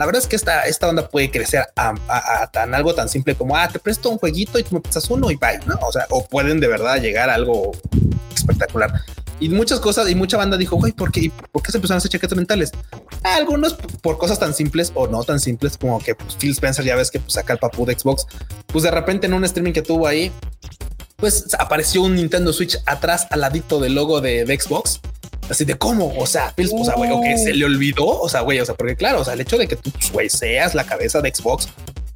La 0.00 0.06
verdad 0.06 0.22
es 0.22 0.26
que 0.26 0.36
esta, 0.36 0.62
esta 0.62 0.88
onda 0.88 1.06
puede 1.10 1.30
crecer 1.30 1.66
a, 1.76 2.50
tan 2.50 2.74
algo 2.74 2.94
tan 2.94 3.10
simple 3.10 3.34
como, 3.34 3.54
ah, 3.54 3.68
te 3.68 3.78
presto 3.78 4.08
un 4.08 4.16
jueguito 4.16 4.58
y 4.58 4.62
tú 4.62 4.76
me 4.76 4.80
prestas 4.80 5.10
uno 5.10 5.30
y 5.30 5.36
bye, 5.36 5.60
¿no? 5.66 5.78
O 5.86 5.92
sea, 5.92 6.06
o 6.08 6.26
pueden 6.26 6.58
de 6.58 6.68
verdad 6.68 7.02
llegar 7.02 7.28
a 7.28 7.34
algo 7.34 7.72
espectacular. 8.34 9.02
Y 9.40 9.50
muchas 9.50 9.78
cosas, 9.78 10.08
y 10.08 10.14
mucha 10.14 10.38
banda 10.38 10.56
dijo, 10.56 10.76
güey, 10.76 10.92
¿por 10.92 11.12
qué, 11.12 11.30
¿por 11.52 11.62
qué 11.62 11.70
se 11.70 11.76
empezaron 11.76 11.96
a 11.96 11.98
hacer 11.98 12.12
chaquetas 12.12 12.34
mentales? 12.34 12.72
Algunos 13.24 13.74
por 13.74 14.16
cosas 14.16 14.38
tan 14.38 14.54
simples 14.54 14.90
o 14.94 15.06
no 15.06 15.22
tan 15.22 15.38
simples 15.38 15.76
como 15.76 15.98
que 15.98 16.14
pues, 16.14 16.34
Phil 16.34 16.52
Spencer, 16.52 16.82
ya 16.82 16.96
ves 16.96 17.10
que 17.10 17.20
pues, 17.20 17.34
saca 17.34 17.52
el 17.52 17.58
papú 17.58 17.84
de 17.84 17.92
Xbox, 17.92 18.26
pues 18.68 18.84
de 18.84 18.90
repente 18.90 19.26
en 19.26 19.34
un 19.34 19.44
streaming 19.44 19.74
que 19.74 19.82
tuvo 19.82 20.06
ahí, 20.06 20.32
pues 21.16 21.44
apareció 21.58 22.00
un 22.00 22.14
Nintendo 22.14 22.54
Switch 22.54 22.78
atrás 22.86 23.26
al 23.28 23.42
ladito 23.42 23.78
del 23.78 23.96
logo 23.96 24.22
de, 24.22 24.46
Xbox. 24.46 25.00
Así 25.50 25.64
de 25.64 25.76
cómo, 25.76 26.14
o 26.16 26.26
sea, 26.26 26.52
Phil, 26.56 26.70
o 26.72 26.84
sea, 26.84 26.94
güey, 26.94 27.10
o 27.10 27.20
que 27.20 27.36
se 27.36 27.52
le 27.52 27.64
olvidó, 27.64 28.06
o 28.06 28.28
sea, 28.28 28.42
güey, 28.42 28.60
o 28.60 28.64
sea, 28.64 28.76
porque 28.76 28.94
claro, 28.94 29.20
o 29.20 29.24
sea, 29.24 29.34
el 29.34 29.40
hecho 29.40 29.58
de 29.58 29.66
que 29.66 29.76
tú, 29.76 29.90
güey, 30.12 30.28
seas 30.28 30.74
la 30.76 30.84
cabeza 30.84 31.20
de 31.20 31.34
Xbox, 31.34 31.68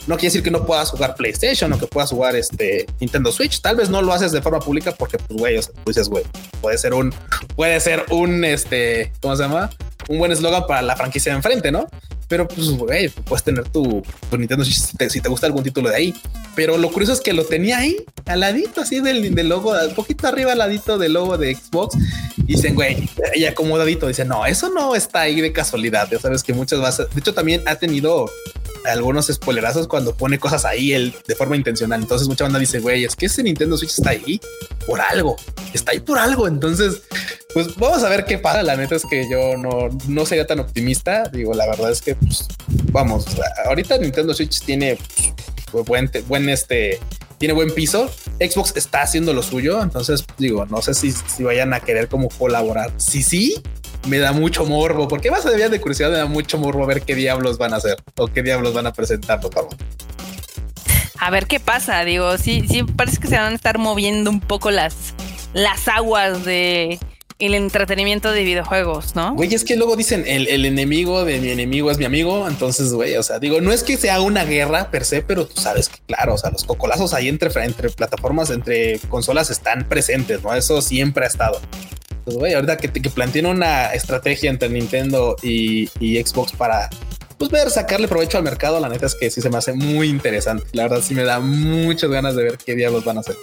no 0.07 0.17
quiere 0.17 0.29
decir 0.29 0.43
que 0.43 0.51
no 0.51 0.67
puedas 0.67 0.91
jugar 0.91 1.15
PlayStation 1.15 1.73
o 1.73 1.79
que 1.79 1.87
puedas 1.87 2.11
jugar 2.11 2.37
este 2.37 2.87
Nintendo 3.01 3.33
Switch. 3.33 3.61
Tal 3.61 3.77
vez 3.77 3.89
no 3.89 4.03
lo 4.03 4.13
haces 4.13 4.33
de 4.33 4.43
forma 4.43 4.61
pública 4.61 4.93
porque, 4.93 5.19
pues, 5.19 5.39
güey, 5.39 5.57
o 5.57 5.63
sea, 5.63 5.73
tú 5.73 5.83
dices, 5.87 6.09
güey, 6.09 6.25
puede 6.61 6.79
ser 6.79 6.95
un, 6.95 7.13
puede 7.57 7.81
ser 7.81 8.05
un, 8.11 8.45
este, 8.45 9.13
¿cómo 9.21 9.35
se 9.35 9.43
llama? 9.43 9.71
Un 10.09 10.19
buen 10.19 10.31
eslogan 10.31 10.67
para 10.67 10.83
la 10.83 10.95
franquicia 10.95 11.33
de 11.33 11.37
enfrente, 11.37 11.73
¿no? 11.73 11.87
Pero 12.29 12.49
pues, 12.49 12.71
güey, 12.71 13.09
puedes 13.09 13.45
tener 13.45 13.69
tu, 13.69 14.03
Nintendo 14.37 14.65
Switch 14.65 14.81
si 15.09 15.21
te, 15.21 15.29
gusta 15.29 15.47
algún 15.47 15.63
título 15.63 15.91
de 15.91 15.97
ahí. 15.97 16.15
Pero 16.55 16.79
lo 16.79 16.91
curioso 16.91 17.13
es 17.13 17.21
que 17.21 17.33
lo 17.33 17.45
tenía 17.45 17.79
ahí, 17.79 17.97
al 18.27 18.41
ladito, 18.41 18.81
así 18.81 19.01
del, 19.01 19.35
del 19.35 19.49
logo, 19.49 19.73
un 19.73 19.95
poquito 19.95 20.27
arriba 20.29 20.53
al 20.53 20.59
ladito 20.59 20.99
del 20.99 21.15
logo 21.15 21.37
de 21.39 21.55
Xbox. 21.55 21.97
Y 22.37 22.55
dicen, 22.55 22.75
güey, 22.75 23.09
y 23.35 23.45
acomodadito. 23.45 24.07
Dicen, 24.07 24.29
no, 24.29 24.47
eso 24.47 24.71
no 24.71 24.95
está 24.95 25.23
ahí 25.23 25.41
de 25.41 25.53
casualidad. 25.53 26.09
Ya 26.11 26.19
sabes 26.19 26.43
que 26.43 26.55
muchas 26.55 26.81
veces, 26.81 27.15
de 27.15 27.21
hecho, 27.21 27.35
también 27.35 27.63
ha 27.67 27.77
tenido 27.77 28.31
algunos 28.85 29.27
spoilerazos 29.27 29.89
cuando 29.89 30.15
pone 30.15 30.39
cosas 30.39 30.65
ahí 30.65 30.93
él 30.93 31.15
de 31.27 31.35
forma 31.35 31.57
intencional. 31.57 32.01
Entonces 32.03 32.29
mucha 32.29 32.45
banda 32.45 32.59
dice, 32.59 32.81
güey, 32.81 33.05
es 33.05 33.17
que 33.17 33.27
ese 33.27 33.43
Nintendo 33.43 33.77
Switch 33.77 33.93
está 33.93 34.11
ahí 34.11 34.41
por 34.87 35.01
algo, 35.01 35.37
está 35.73 35.93
ahí 35.93 36.01
por 36.01 36.19
algo. 36.19 36.47
Entonces, 36.47 37.03
pues 37.55 37.77
vamos 37.77 38.03
a 38.03 38.09
ver 38.09 38.25
qué 38.25 38.37
pasa. 38.37 38.63
La 38.65 38.77
neta 38.77 38.97
es 38.97 39.07
que 39.07 39.29
yo 39.31 39.57
no, 39.57 39.89
no 40.09 40.27
sería 40.27 40.47
tan 40.47 40.59
optimista. 40.59 41.23
Digo, 41.33 41.55
la 41.55 41.67
verdad 41.67 41.91
es 41.93 42.03
que, 42.03 42.17
pues, 42.17 42.49
vamos, 42.91 43.27
ahorita 43.65 43.97
Nintendo 43.99 44.35
Switch 44.35 44.61
tiene 44.61 44.99
pues, 45.71 45.87
buen, 46.27 46.49
este, 46.49 46.99
tiene 47.39 47.55
buen 47.55 47.73
piso. 47.73 48.11
Xbox 48.41 48.77
está 48.77 49.03
haciendo 49.03 49.33
lo 49.33 49.43
suyo. 49.43 49.81
Entonces, 49.81 50.25
digo, 50.37 50.67
no 50.67 50.83
sé 50.83 50.95
si, 50.95 51.13
si 51.13 51.45
vayan 51.45 51.73
a 51.73 51.81
querer 51.81 52.09
como 52.09 52.29
colaborar. 52.29 52.93
Si 52.97 53.23
sí, 53.23 53.63
me 54.09 54.19
da 54.19 54.33
mucho 54.33 54.67
morbo, 54.67 55.07
porque 55.07 55.31
más 55.31 55.47
allá 55.47 55.69
de 55.69 55.81
curiosidad 55.81 56.11
me 56.11 56.19
da 56.19 56.27
mucho 56.27 56.59
morbo 56.59 56.85
ver 56.87 57.03
qué 57.03 57.15
diablos 57.15 57.57
van 57.57 57.73
a 57.73 57.77
hacer 57.77 57.97
o 58.17 58.27
qué 58.27 58.43
diablos 58.43 58.75
van 58.75 58.89
a 58.89 58.93
presentar, 58.93 59.41
por 59.41 59.55
favor. 59.55 59.77
A 61.21 61.31
ver 61.31 61.47
qué 61.47 61.61
pasa, 61.61 62.05
digo, 62.05 62.37
sí, 62.37 62.65
sí 62.69 62.83
parece 62.83 63.19
que 63.19 63.29
se 63.29 63.37
van 63.37 63.53
a 63.53 63.57
estar 63.57 63.79
moviendo 63.79 64.29
un 64.31 64.41
poco 64.41 64.73
las, 64.73 65.15
las 65.55 65.87
aguas 65.89 66.45
de 66.45 66.99
el 67.39 67.55
entretenimiento 67.55 68.31
de 68.33 68.45
videojuegos, 68.45 69.17
¿no? 69.17 69.35
Güey, 69.35 69.53
es 69.55 69.65
que 69.65 69.77
luego 69.77 69.97
dicen 69.97 70.25
el, 70.27 70.47
el, 70.47 70.65
enemigo 70.65 71.25
de 71.25 71.41
mi 71.41 71.51
enemigo 71.51 71.91
es 71.91 71.99
mi 71.99 72.05
amigo. 72.05 72.47
Entonces, 72.49 72.93
güey, 72.93 73.17
o 73.17 73.23
sea, 73.23 73.39
digo, 73.39 73.61
no 73.61 73.73
es 73.73 73.83
que 73.83 73.97
sea 73.97 74.21
una 74.21 74.45
guerra 74.45 74.91
per 74.91 75.05
se, 75.05 75.23
pero 75.23 75.47
tú 75.47 75.61
sabes 75.61 75.89
que, 75.89 75.99
claro, 76.07 76.35
o 76.35 76.39
sea, 76.39 76.51
los 76.51 76.65
cocolazos 76.65 77.13
ahí 77.13 77.29
entre, 77.29 77.51
entre 77.65 77.91
plataformas, 77.91 78.51
entre 78.51 78.99
consolas 79.09 79.51
están 79.51 79.89
presentes, 79.89 80.43
¿no? 80.43 80.55
Eso 80.55 80.81
siempre 80.81 81.25
ha 81.25 81.29
estado. 81.29 81.61
Pues, 82.25 82.37
güey, 82.37 82.55
ahorita 82.55 82.77
que, 82.77 82.91
que 82.91 83.11
planteen 83.11 83.47
una 83.47 83.93
estrategia 83.93 84.51
entre 84.51 84.69
Nintendo 84.69 85.37
y, 85.43 85.89
Xbox 86.25 86.53
para 86.53 86.89
pues 87.37 87.51
ver, 87.51 87.69
sacarle 87.69 88.07
provecho 88.07 88.39
al 88.39 88.45
mercado, 88.45 88.79
la 88.79 88.89
neta 88.89 89.07
es 89.07 89.15
que 89.17 89.29
sí 89.29 89.43
se 89.43 89.51
me 89.51 89.59
hace 89.59 89.73
muy 89.73 90.09
interesante. 90.09 90.65
La 90.73 90.85
verdad 90.85 91.03
sí 91.03 91.15
me 91.15 91.25
da 91.25 91.41
muchas 91.41 92.09
ganas 92.09 92.37
de 92.37 92.45
ver 92.45 92.59
qué 92.65 92.75
diablos 92.75 93.05
van 93.05 93.19
a 93.19 93.21
hacer. 93.21 93.35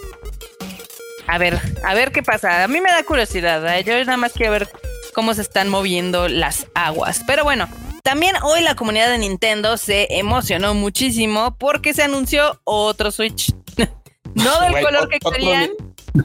A 1.32 1.38
ver, 1.38 1.58
a 1.86 1.94
ver 1.94 2.12
qué 2.12 2.22
pasa. 2.22 2.66
A 2.66 2.68
mí 2.68 2.82
me 2.82 2.92
da 2.92 3.04
curiosidad. 3.04 3.66
¿eh? 3.74 3.86
Yo 3.86 3.98
nada 4.04 4.18
más 4.18 4.34
quiero 4.34 4.52
ver 4.52 4.70
cómo 5.14 5.34
se 5.34 5.42
están 5.42 5.70
moviendo 5.70 6.28
las 6.28 6.68
aguas. 6.76 7.22
Pero 7.26 7.46
bueno, 7.46 7.70
también 8.04 8.36
hoy 8.44 8.62
la 8.62 8.76
comunidad 8.76 9.10
de 9.10 9.18
Nintendo 9.18 9.78
se 9.78 10.08
emocionó 10.10 10.74
muchísimo 10.74 11.56
porque 11.58 11.94
se 11.94 12.04
anunció 12.04 12.60
otro 12.66 13.12
Switch. 13.12 13.54
no 14.36 14.60
del 14.60 14.84
color 14.84 15.08
que 15.08 15.20
querían. 15.20 15.70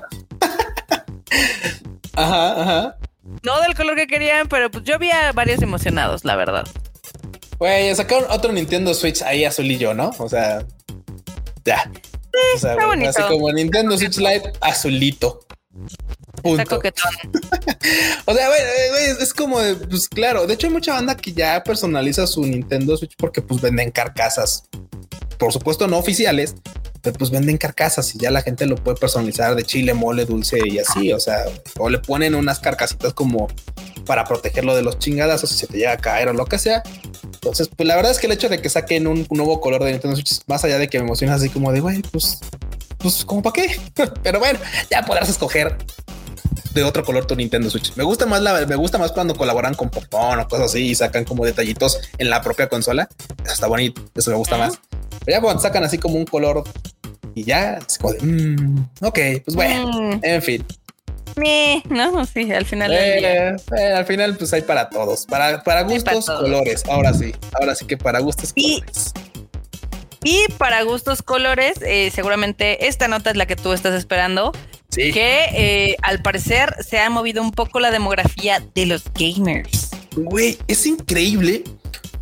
Ajá, 2.15 2.63
ajá. 2.63 2.97
No 3.43 3.61
del 3.61 3.75
color 3.75 3.95
que 3.95 4.07
querían, 4.07 4.49
pero 4.49 4.71
pues 4.71 4.85
yo 4.85 4.99
vi 4.99 5.11
a 5.11 5.33
varios 5.33 5.61
emocionados, 5.61 6.25
la 6.25 6.35
verdad. 6.35 6.67
Güey, 7.59 7.95
sacaron 7.95 8.25
otro 8.31 8.53
Nintendo 8.53 8.95
Switch 8.95 9.21
ahí 9.21 9.45
azulillo, 9.45 9.93
¿no? 9.93 10.13
O 10.19 10.29
sea, 10.29 10.65
ya. 11.65 11.91
O 12.55 12.59
sea, 12.59 12.73
está 12.73 12.87
bonito. 12.87 13.11
Así 13.11 13.23
como 13.23 13.53
Nintendo 13.53 13.97
Switch 13.97 14.19
Lite 14.19 14.53
azulito. 14.61 15.47
Punto. 16.43 16.63
Está 16.63 16.77
coquetón. 16.77 17.13
o 18.25 18.35
sea, 18.35 18.49
güey, 18.49 18.61
es 19.21 19.35
como, 19.35 19.59
pues 19.89 20.09
claro, 20.09 20.47
de 20.47 20.55
hecho 20.55 20.67
hay 20.67 20.73
mucha 20.73 20.95
banda 20.95 21.17
que 21.17 21.33
ya 21.33 21.63
personaliza 21.63 22.27
su 22.27 22.43
Nintendo 22.43 22.97
Switch 22.97 23.15
porque 23.17 23.43
pues 23.43 23.61
venden 23.61 23.91
carcasas. 23.91 24.65
Por 25.39 25.53
supuesto 25.53 25.87
no 25.87 25.99
oficiales, 25.99 26.55
pues 27.13 27.31
venden 27.31 27.59
carcasas 27.59 28.15
y 28.15 28.19
ya 28.19 28.31
la 28.31 28.43
gente 28.43 28.67
lo 28.67 28.77
puede 28.77 28.97
personalizar 28.97 29.55
de 29.55 29.65
chile, 29.65 29.95
mole, 29.95 30.25
dulce 30.25 30.59
y 30.65 30.79
así. 30.79 31.13
O 31.13 31.21
sea, 31.21 31.45
o 31.79 31.89
le 31.89 31.99
ponen 31.99 32.35
unas 32.35 32.59
carcasitas 32.59 33.13
como 33.15 33.49
para 34.07 34.25
protegerlo 34.25 34.75
de 34.75 34.83
los 34.83 34.99
chingadas 34.99 35.43
o 35.45 35.47
si 35.47 35.55
se 35.55 35.67
te 35.67 35.79
llega 35.79 35.93
a 35.93 35.97
caer 35.99 36.29
o 36.29 36.33
lo 36.33 36.47
que 36.47 36.59
sea. 36.59 36.83
Entonces, 37.25 37.69
pues 37.75 37.87
la 37.87 37.97
verdad 37.97 38.13
es 38.13 38.19
que 38.19 38.27
el 38.27 38.33
hecho 38.33 38.49
de 38.49 38.61
que 38.63 38.71
saquen 38.71 39.07
un, 39.07 39.27
nuevo 39.31 39.61
color 39.61 39.85
de 39.85 39.93
Nintendo 39.93 40.17
Switch, 40.17 40.41
más 40.47 40.65
allá 40.65 40.79
de 40.79 40.89
que 40.89 40.99
me 40.99 41.05
emociona 41.05 41.35
así 41.35 41.51
como 41.51 41.73
de, 41.73 41.81
güey, 41.81 42.03
pues, 42.03 42.41
pues, 42.99 43.25
como 43.25 43.43
para 43.43 43.53
qué? 43.53 43.81
Pero 44.23 44.39
bueno, 44.39 44.59
ya 44.91 45.03
podrás 45.03 45.29
escoger 45.29 45.77
de 46.73 46.85
otro 46.85 47.05
color 47.05 47.27
tu 47.27 47.35
Nintendo 47.35 47.71
Switch. 47.71 47.95
Me 47.97 48.05
gusta 48.05 48.27
más 48.27 48.43
la, 48.43 48.67
me 48.67 48.77
gusta 48.77 48.99
más 48.99 49.13
cuando 49.13 49.35
colaboran 49.35 49.75
con 49.75 49.91
Popón 49.91 50.39
o 50.39 50.49
cosas 50.49 50.67
así 50.67 50.89
y 50.89 50.95
sacan 50.95 51.25
como 51.25 51.45
detallitos 51.45 51.99
en 52.19 52.31
la 52.31 52.43
propia 52.43 52.69
consola. 52.69 53.09
Eso 53.45 53.55
está 53.55 53.67
bonito, 53.67 54.03
eso 54.15 54.31
me 54.31 54.37
gusta 54.37 54.57
más. 54.57 54.79
Pero 55.25 55.39
ya 55.39 55.41
cuando 55.41 55.63
sacan 55.63 55.85
así 55.85 55.99
como 55.99 56.17
un 56.17 56.27
color 56.27 56.65
y 57.37 57.45
ya, 57.45 57.79
se 57.87 57.99
como 57.99 58.15
mm, 58.19 58.89
ok, 59.03 59.19
pues 59.45 59.55
bueno, 59.55 59.93
mm. 59.93 60.21
en 60.23 60.43
fin. 60.43 60.65
No, 61.91 62.25
sí, 62.25 62.51
al 62.51 62.65
final. 62.65 62.91
Eh, 62.95 63.55
eh, 63.77 63.93
al 63.95 64.07
final, 64.07 64.37
pues 64.39 64.55
hay 64.55 64.63
para 64.63 64.89
todos, 64.89 65.27
para, 65.27 65.63
para 65.63 65.83
gustos, 65.83 66.25
colores. 66.25 66.83
Ahora 66.89 67.13
sí, 67.13 67.35
ahora 67.61 67.75
sí 67.75 67.85
que 67.85 67.99
para 67.99 68.21
gustos, 68.21 68.53
y, 68.55 68.81
colores. 68.81 69.13
Y 70.25 70.47
para 70.57 70.83
gustos, 70.83 71.21
colores, 71.21 71.75
eh, 71.83 72.11
seguramente 72.15 72.89
esta 72.89 73.07
nota 73.07 73.31
es 73.31 73.37
la 73.37 73.45
que 73.45 73.55
tú 73.55 73.75
estás 73.75 73.95
esperando. 73.95 74.53
Sí. 74.89 75.13
Que 75.13 75.97
al 76.01 76.23
parecer 76.23 76.75
se 76.83 77.01
ha 77.01 77.11
movido 77.11 77.43
un 77.43 77.51
poco 77.51 77.81
la 77.81 77.91
demografía 77.91 78.63
de 78.75 78.87
los 78.87 79.05
gamers. 79.13 79.91
Güey, 80.17 80.57
es 80.69 80.87
increíble 80.87 81.65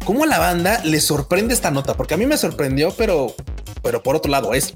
cómo 0.04 0.24
a 0.24 0.26
la 0.26 0.40
banda 0.40 0.80
le 0.82 1.00
sorprende 1.00 1.54
esta 1.54 1.70
nota, 1.70 1.94
porque 1.94 2.14
a 2.14 2.16
mí 2.16 2.26
me 2.26 2.36
sorprendió, 2.36 2.92
pero, 2.96 3.32
pero 3.80 4.02
por 4.02 4.16
otro 4.16 4.32
lado 4.32 4.54
es 4.54 4.74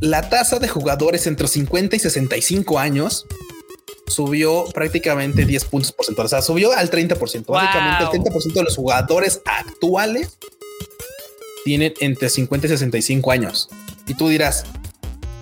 la 0.00 0.28
tasa 0.28 0.58
de 0.58 0.68
jugadores 0.68 1.26
entre 1.26 1.46
50 1.46 1.96
y 1.96 1.98
65 1.98 2.78
años 2.78 3.26
subió 4.06 4.64
prácticamente 4.74 5.44
10 5.44 5.64
puntos 5.66 5.92
porcentuales. 5.92 6.32
O 6.32 6.36
sea, 6.36 6.42
subió 6.42 6.72
al 6.72 6.90
30%. 6.90 7.46
Básicamente 7.46 8.16
el 8.16 8.22
30% 8.22 8.52
de 8.52 8.62
los 8.62 8.76
jugadores 8.76 9.40
actuales 9.44 10.38
tienen 11.64 11.94
entre 12.00 12.28
50 12.28 12.66
y 12.66 12.70
65 12.70 13.30
años. 13.30 13.68
Y 14.06 14.14
tú 14.14 14.28
dirás, 14.28 14.64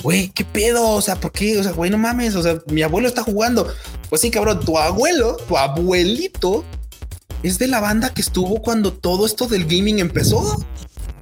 güey, 0.03 0.31
¿qué 0.31 0.45
pedo? 0.45 0.91
O 0.91 1.01
sea, 1.01 1.17
¿por 1.17 1.33
qué? 1.33 1.59
O 1.59 1.63
sea, 1.63 1.73
güey, 1.73 1.91
no 1.91 1.99
mames. 1.99 2.35
O 2.35 2.43
sea, 2.43 2.61
mi 2.67 2.83
abuelo 2.83 3.09
está 3.09 3.23
jugando. 3.23 3.73
Pues 4.09 4.21
sí, 4.21 4.31
cabrón, 4.31 4.61
tu 4.61 4.79
abuelo, 4.79 5.37
tu 5.49 5.57
abuelito 5.57 6.65
es 7.43 7.59
de 7.59 7.69
la 7.69 7.81
banda 7.81 8.13
que 8.13 8.21
estuvo 8.21 8.61
cuando 8.61 8.93
todo 8.93 9.25
esto 9.25 9.47
del 9.47 9.65
gaming 9.65 10.01
empezó. 10.01 10.65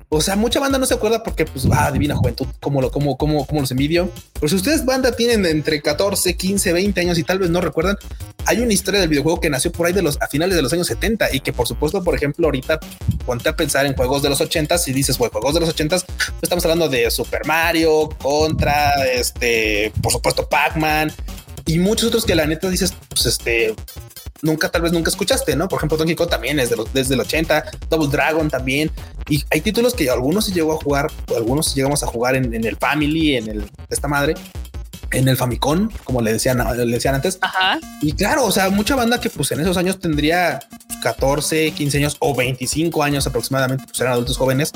O 0.08 0.20
sea, 0.20 0.36
mucha 0.36 0.60
banda 0.60 0.78
no 0.78 0.86
se 0.86 0.94
acuerda 0.94 1.24
porque, 1.24 1.44
pues, 1.44 1.66
ah, 1.72 1.90
divina 1.90 2.14
juventud, 2.14 2.46
como 2.60 2.80
lo, 2.80 2.92
como, 2.92 3.16
como, 3.16 3.44
como 3.44 3.60
los 3.60 3.70
envidio. 3.72 4.08
Pero 4.34 4.48
si 4.48 4.54
ustedes, 4.54 4.84
banda, 4.84 5.10
tienen 5.12 5.44
entre 5.46 5.82
14, 5.82 6.36
15, 6.36 6.72
20 6.72 7.00
años 7.00 7.18
y 7.18 7.24
tal 7.24 7.40
vez 7.40 7.50
no 7.50 7.60
recuerdan, 7.60 7.96
hay 8.44 8.60
una 8.60 8.72
historia 8.72 9.00
del 9.00 9.08
videojuego 9.08 9.40
que 9.40 9.50
nació 9.50 9.72
por 9.72 9.86
ahí 9.86 9.92
de 9.92 10.02
los, 10.02 10.16
a 10.22 10.28
finales 10.28 10.54
de 10.54 10.62
los 10.62 10.72
años 10.72 10.86
70 10.86 11.34
y 11.34 11.40
que, 11.40 11.52
por 11.52 11.66
supuesto, 11.66 12.04
por 12.04 12.14
ejemplo, 12.14 12.46
ahorita 12.46 12.78
ponte 13.24 13.48
a 13.48 13.56
pensar 13.56 13.84
en 13.84 13.94
juegos 13.94 14.22
de 14.22 14.28
los 14.28 14.40
80 14.40 14.76
y 14.86 14.92
dices, 14.92 15.18
güey, 15.18 15.30
juegos 15.32 15.54
de 15.54 15.60
los 15.60 15.68
80 15.70 15.96
pues 15.98 16.36
estamos 16.40 16.64
hablando 16.64 16.88
de 16.88 17.10
Super 17.10 17.44
Mario, 17.44 18.08
Contra, 18.20 19.04
este, 19.06 19.92
por 20.00 20.12
supuesto, 20.12 20.48
Pac-Man 20.48 21.12
y 21.66 21.80
muchos 21.80 22.08
otros 22.08 22.24
que 22.24 22.36
la 22.36 22.46
neta 22.46 22.70
dices, 22.70 22.94
pues, 23.08 23.26
este, 23.26 23.74
nunca, 24.42 24.68
tal 24.68 24.82
vez 24.82 24.92
nunca 24.92 25.10
escuchaste, 25.10 25.56
¿no? 25.56 25.68
Por 25.68 25.78
ejemplo, 25.78 25.96
Donkey 25.96 26.16
Kong 26.16 26.28
también 26.28 26.58
es 26.60 26.70
de 26.70 26.76
los, 26.76 26.92
desde 26.92 27.14
el 27.14 27.20
80, 27.20 27.64
Double 27.88 28.08
Dragon 28.08 28.48
también. 28.48 28.90
Y 29.28 29.44
hay 29.50 29.60
títulos 29.60 29.94
que 29.94 30.10
algunos 30.10 30.46
se 30.46 30.52
llegó 30.52 30.72
a 30.72 30.76
jugar, 30.76 31.10
algunos 31.34 31.74
llegamos 31.74 32.02
a 32.02 32.06
jugar 32.06 32.36
en, 32.36 32.52
el 32.52 32.76
Family, 32.76 33.36
en 33.36 33.48
el 33.48 33.70
esta 33.90 34.08
madre, 34.08 34.34
en 35.10 35.28
el 35.28 35.36
Famicom, 35.36 35.88
como 36.04 36.20
le 36.20 36.32
decían, 36.32 36.58
le 36.76 36.86
decían 36.86 37.14
antes. 37.14 37.38
Ajá. 37.40 37.78
Y 38.02 38.12
claro, 38.12 38.44
o 38.44 38.52
sea, 38.52 38.70
mucha 38.70 38.94
banda 38.94 39.20
que 39.20 39.30
pues 39.30 39.50
en 39.52 39.60
esos 39.60 39.76
años 39.76 39.98
tendría 39.98 40.60
14, 41.02 41.72
15 41.72 41.98
años 41.98 42.16
o 42.20 42.34
25 42.34 43.02
años 43.02 43.26
aproximadamente, 43.26 43.84
pues 43.86 44.00
eran 44.00 44.12
adultos 44.12 44.36
jóvenes 44.36 44.72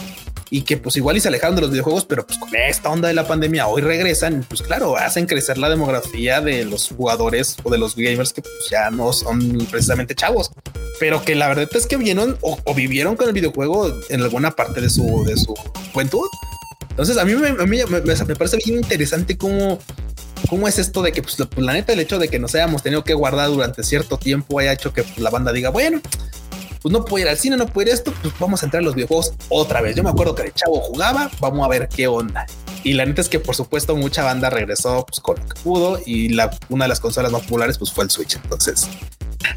y 0.50 0.62
que 0.62 0.76
pues 0.76 0.96
igual 0.96 1.16
y 1.16 1.20
se 1.20 1.28
alejaron 1.28 1.54
de 1.54 1.62
los 1.62 1.70
videojuegos, 1.70 2.04
pero 2.04 2.26
pues 2.26 2.38
con 2.38 2.54
esta 2.54 2.90
onda 2.90 3.08
de 3.08 3.14
la 3.14 3.26
pandemia 3.26 3.68
hoy 3.68 3.82
regresan, 3.82 4.44
pues 4.48 4.62
claro, 4.62 4.96
hacen 4.96 5.26
crecer 5.26 5.58
la 5.58 5.70
demografía 5.70 6.40
de 6.40 6.64
los 6.64 6.88
jugadores 6.88 7.56
o 7.62 7.70
de 7.70 7.78
los 7.78 7.94
gamers 7.94 8.32
que 8.32 8.42
pues 8.42 8.68
ya 8.70 8.90
no 8.90 9.12
son 9.12 9.66
precisamente 9.70 10.14
chavos, 10.14 10.50
pero 10.98 11.24
que 11.24 11.36
la 11.36 11.48
verdad 11.48 11.68
es 11.72 11.86
que 11.86 11.96
vieron 11.96 12.36
o, 12.40 12.58
vivieron 12.74 13.16
con 13.16 13.28
el 13.28 13.32
videojuego 13.32 13.92
en 14.08 14.22
alguna 14.22 14.50
parte 14.50 14.80
de 14.80 14.90
su, 14.90 15.24
de 15.24 15.36
su 15.36 15.54
juventud. 15.92 16.26
Entonces 16.90 17.16
a 17.16 17.24
mí, 17.24 17.34
me, 17.34 17.52
me, 17.52 18.36
parece 18.36 18.58
bien 18.64 18.78
interesante 18.78 19.38
cómo, 19.38 19.78
cómo 20.48 20.66
es 20.66 20.78
esto 20.78 21.00
de 21.00 21.12
que 21.12 21.22
pues, 21.22 21.38
la 21.56 21.72
neta 21.72 21.92
el 21.92 22.00
hecho 22.00 22.18
de 22.18 22.28
que 22.28 22.40
nos 22.40 22.54
hayamos 22.56 22.82
tenido 22.82 23.04
que 23.04 23.14
guardar 23.14 23.48
durante 23.48 23.84
cierto 23.84 24.18
tiempo 24.18 24.58
haya 24.58 24.72
hecho 24.72 24.92
que 24.92 25.04
pues, 25.04 25.18
la 25.18 25.30
banda 25.30 25.52
diga, 25.52 25.70
bueno, 25.70 26.00
pues 26.82 26.92
no 26.92 27.04
puede 27.04 27.24
ir 27.24 27.28
al 27.30 27.36
cine, 27.36 27.56
no 27.56 27.66
puede 27.66 27.90
ir 27.90 27.94
esto, 27.94 28.12
pues 28.22 28.34
vamos 28.38 28.62
a 28.62 28.66
entrar 28.66 28.82
a 28.82 28.84
los 28.84 28.94
videojuegos 28.94 29.34
otra 29.48 29.80
vez. 29.80 29.96
Yo 29.96 30.02
me 30.02 30.10
acuerdo 30.10 30.34
que 30.34 30.42
el 30.42 30.54
chavo 30.54 30.80
jugaba, 30.80 31.30
vamos 31.40 31.64
a 31.64 31.68
ver 31.68 31.88
qué 31.88 32.06
onda. 32.06 32.46
Y 32.82 32.94
la 32.94 33.04
neta 33.04 33.20
es 33.20 33.28
que 33.28 33.38
por 33.38 33.54
supuesto 33.54 33.94
mucha 33.96 34.24
banda 34.24 34.48
regresó 34.48 35.04
pues, 35.06 35.20
con 35.20 35.38
lo 35.38 35.46
que 35.46 35.60
pudo 35.60 36.00
y 36.04 36.30
la, 36.30 36.50
una 36.70 36.84
de 36.84 36.88
las 36.88 37.00
consolas 37.00 37.30
más 37.30 37.42
populares 37.42 37.76
pues 37.76 37.92
fue 37.92 38.04
el 38.04 38.10
Switch. 38.10 38.36
Entonces 38.36 38.88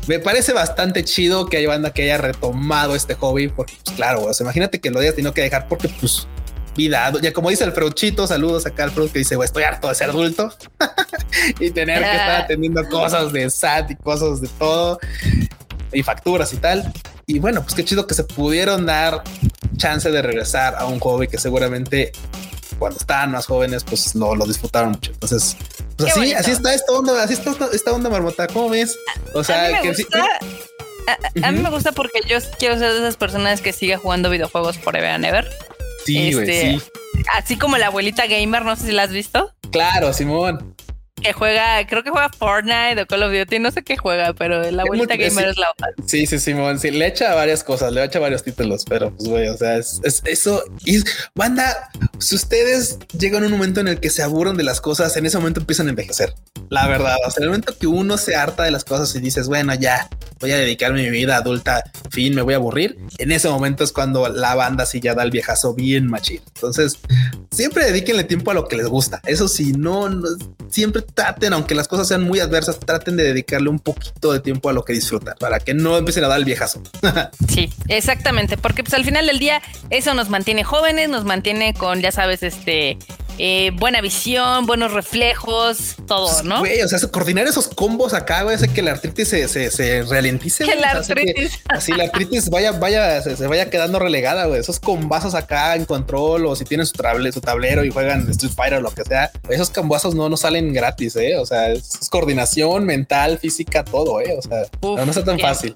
me 0.07 0.19
parece 0.19 0.53
bastante 0.53 1.03
chido 1.03 1.45
que 1.45 1.57
haya 1.57 1.69
banda 1.69 1.93
que 1.93 2.03
haya 2.03 2.17
retomado 2.17 2.95
este 2.95 3.15
hobby 3.15 3.47
porque 3.47 3.75
pues, 3.83 3.95
claro, 3.95 4.29
imagínate 4.39 4.79
que 4.79 4.89
lo 4.89 4.99
hayas 4.99 5.15
tenido 5.15 5.33
que 5.33 5.41
dejar 5.41 5.67
porque 5.67 5.89
pues 5.89 6.27
vida, 6.75 7.11
ya 7.21 7.31
como 7.33 7.49
dice 7.49 7.63
el 7.63 7.71
Freuchito, 7.71 8.25
saludos 8.27 8.65
acá 8.65 8.85
al 8.85 8.91
Freud 8.91 9.11
que 9.11 9.19
dice, 9.19 9.37
estoy 9.43 9.63
harto 9.63 9.89
de 9.89 9.95
ser 9.95 10.09
adulto 10.09 10.51
y 11.59 11.71
tener 11.71 11.99
que 11.99 12.11
estar 12.11 12.41
atendiendo 12.43 12.83
cosas 12.89 13.31
de 13.31 13.49
SAT 13.49 13.91
y 13.91 13.95
cosas 13.95 14.41
de 14.41 14.47
todo 14.59 14.99
y 15.93 16.03
facturas 16.03 16.53
y 16.53 16.57
tal. 16.57 16.91
Y 17.25 17.39
bueno, 17.39 17.61
pues 17.61 17.73
qué 17.73 17.85
chido 17.85 18.05
que 18.05 18.13
se 18.13 18.23
pudieron 18.23 18.85
dar 18.85 19.23
chance 19.77 20.09
de 20.11 20.21
regresar 20.21 20.75
a 20.75 20.85
un 20.85 20.99
hobby 20.99 21.27
que 21.27 21.37
seguramente 21.37 22.11
cuando 22.79 22.99
estaban 22.99 23.31
más 23.31 23.45
jóvenes, 23.45 23.83
pues 23.83 24.15
no 24.15 24.35
lo 24.35 24.45
disfrutaron 24.45 24.91
mucho. 24.91 25.11
Entonces, 25.11 25.55
pues 25.97 26.11
así, 26.17 26.33
así 26.33 26.51
está 26.51 26.73
esta 26.73 26.91
onda, 26.91 27.23
así 27.23 27.33
está 27.33 27.53
esta 27.71 27.93
onda 27.93 28.09
marmota. 28.09 28.47
¿Cómo 28.47 28.69
ves? 28.69 28.97
O 29.33 29.43
sea, 29.43 29.65
a 29.67 29.81
que 29.81 29.93
a, 31.43 31.51
mí 31.51 31.59
me 31.59 31.69
gusta 31.69 31.91
porque 31.91 32.21
yo 32.27 32.37
quiero 32.59 32.77
ser 32.77 32.91
de 32.93 32.99
esas 32.99 33.17
personas 33.17 33.61
que 33.61 33.73
siga 33.73 33.97
jugando 33.97 34.29
videojuegos 34.29 34.77
forever 34.77 35.11
and 35.11 35.25
ever. 35.25 35.49
Sí, 36.05 36.29
este, 36.29 36.79
sí. 36.79 36.81
Así 37.33 37.57
como 37.57 37.77
la 37.77 37.87
abuelita 37.87 38.25
gamer, 38.27 38.65
no 38.65 38.75
sé 38.75 38.87
si 38.87 38.91
la 38.91 39.03
has 39.03 39.11
visto. 39.11 39.51
Claro, 39.71 40.13
Simón 40.13 40.73
que 41.23 41.33
juega, 41.33 41.85
creo 41.87 42.03
que 42.03 42.09
juega 42.09 42.29
Fortnite 42.29 43.01
o 43.01 43.07
Call 43.07 43.23
of 43.23 43.33
Duty, 43.33 43.59
no 43.59 43.71
sé 43.71 43.81
qué 43.83 43.97
juega, 43.97 44.33
pero 44.33 44.69
la 44.69 44.83
abuelita 44.83 45.15
gamer 45.15 45.49
es 45.49 45.57
la 45.57 45.71
otra. 45.71 45.89
Sí, 46.05 46.25
sí, 46.27 46.37
Simón, 46.37 46.79
sí, 46.79 46.91
le 46.91 47.07
echa 47.07 47.33
varias 47.33 47.63
cosas, 47.63 47.91
le 47.91 48.03
echa 48.03 48.19
varios 48.19 48.43
títulos, 48.43 48.83
pero 48.87 49.15
pues 49.15 49.29
güey, 49.29 49.47
o 49.47 49.57
sea, 49.57 49.77
es, 49.77 50.01
eso. 50.25 50.63
Y 50.85 51.01
banda, 51.33 51.89
si 52.19 52.35
ustedes 52.35 52.99
llegan 53.17 53.43
a 53.43 53.45
un 53.47 53.53
momento 53.53 53.79
en 53.79 53.87
el 53.87 53.99
que 53.99 54.09
se 54.09 54.21
aburren 54.21 54.57
de 54.57 54.63
las 54.63 54.81
cosas, 54.81 55.15
en 55.17 55.25
ese 55.25 55.37
momento 55.37 55.61
empiezan 55.61 55.87
a 55.87 55.91
envejecer. 55.91 56.35
La 56.69 56.87
verdad, 56.87 57.17
o 57.25 57.31
sea, 57.31 57.39
en 57.39 57.43
el 57.43 57.49
momento 57.49 57.77
que 57.77 57.87
uno 57.87 58.17
se 58.17 58.35
harta 58.35 58.63
de 58.63 58.71
las 58.71 58.83
cosas 58.83 59.13
y 59.15 59.19
dices, 59.19 59.47
bueno, 59.47 59.73
ya 59.75 60.09
voy 60.39 60.51
a 60.51 60.57
dedicarme 60.57 61.03
mi 61.03 61.09
vida 61.09 61.37
adulta, 61.37 61.83
fin, 62.09 62.35
me 62.35 62.41
voy 62.41 62.53
a 62.53 62.57
aburrir. 62.57 62.97
En 63.17 63.31
ese 63.31 63.47
momento 63.47 63.83
es 63.83 63.91
cuando 63.91 64.27
la 64.27 64.55
banda 64.55 64.85
sí 64.85 64.99
ya 64.99 65.13
da 65.13 65.23
el 65.23 65.31
viejazo 65.31 65.73
bien 65.73 66.07
machín. 66.07 66.41
Entonces, 66.55 66.99
siempre 67.51 67.85
dedíquenle 67.85 68.23
tiempo 68.23 68.51
a 68.51 68.53
lo 68.53 68.67
que 68.67 68.75
les 68.75 68.87
gusta. 68.87 69.21
Eso 69.25 69.47
sí, 69.47 69.73
no, 69.73 70.09
no 70.09 70.27
siempre 70.73 71.03
traten, 71.13 71.53
aunque 71.53 71.75
las 71.75 71.87
cosas 71.87 72.07
sean 72.07 72.23
muy 72.23 72.39
adversas, 72.39 72.79
traten 72.79 73.17
de 73.17 73.23
dedicarle 73.23 73.69
un 73.69 73.79
poquito 73.79 74.31
de 74.31 74.39
tiempo 74.39 74.69
a 74.69 74.73
lo 74.73 74.83
que 74.83 74.93
disfrutan 74.93 75.35
para 75.39 75.59
que 75.59 75.73
no 75.73 75.97
empiecen 75.97 76.23
a 76.23 76.27
dar 76.27 76.39
el 76.39 76.45
viejazo. 76.45 76.81
sí, 77.47 77.71
exactamente, 77.87 78.57
porque 78.57 78.83
pues 78.83 78.93
al 78.93 79.05
final 79.05 79.27
del 79.27 79.39
día 79.39 79.61
eso 79.89 80.13
nos 80.13 80.29
mantiene 80.29 80.63
jóvenes, 80.63 81.09
nos 81.09 81.25
mantiene 81.25 81.73
con, 81.73 82.01
ya 82.01 82.11
sabes, 82.11 82.43
este 82.43 82.97
eh, 83.37 83.71
buena 83.75 84.01
visión, 84.01 84.65
buenos 84.65 84.93
reflejos, 84.93 85.95
todo, 86.07 86.27
pues, 86.27 86.43
¿no? 86.43 86.59
Güey, 86.59 86.81
o 86.81 86.87
sea, 86.87 86.99
coordinar 87.09 87.47
esos 87.47 87.67
combos 87.67 88.13
acá, 88.13 88.43
güey, 88.43 88.55
hace 88.55 88.67
que 88.67 88.81
la 88.81 88.91
artritis 88.91 89.27
se, 89.27 89.47
se, 89.47 89.71
se 89.71 90.03
ralentice. 90.03 90.65
Que 90.65 90.75
la 90.75 90.91
artritis. 90.91 91.59
así 91.69 91.91
la 91.93 92.05
artritis 92.05 92.49
vaya, 92.49 92.71
vaya, 92.73 93.21
se, 93.21 93.47
vaya 93.47 93.69
quedando 93.69 93.99
relegada, 93.99 94.45
güey. 94.45 94.59
Esos 94.59 94.79
combazos 94.79 95.35
acá 95.35 95.75
en 95.75 95.85
control 95.85 96.45
o 96.45 96.55
si 96.55 96.63
tienen 96.65 96.85
su, 96.85 96.93
su 97.31 97.41
tablero 97.41 97.83
y 97.83 97.91
juegan 97.91 98.29
Street 98.29 98.53
Fighter 98.55 98.79
o 98.79 98.81
lo 98.81 98.91
que 98.91 99.03
sea, 99.03 99.31
esos 99.49 99.69
combazos 99.69 100.15
no, 100.15 100.29
no 100.29 100.37
salen 100.37 100.73
gratis, 100.73 101.15
¿eh? 101.15 101.37
O 101.37 101.45
sea, 101.45 101.71
es, 101.71 102.09
coordinación 102.09 102.85
mental, 102.85 103.39
física, 103.39 103.83
todo, 103.83 104.21
¿eh? 104.21 104.35
O 104.37 104.41
sea, 104.41 104.63
no, 104.81 105.05
no 105.05 105.11
es 105.11 105.23
tan 105.23 105.39
fácil. 105.39 105.75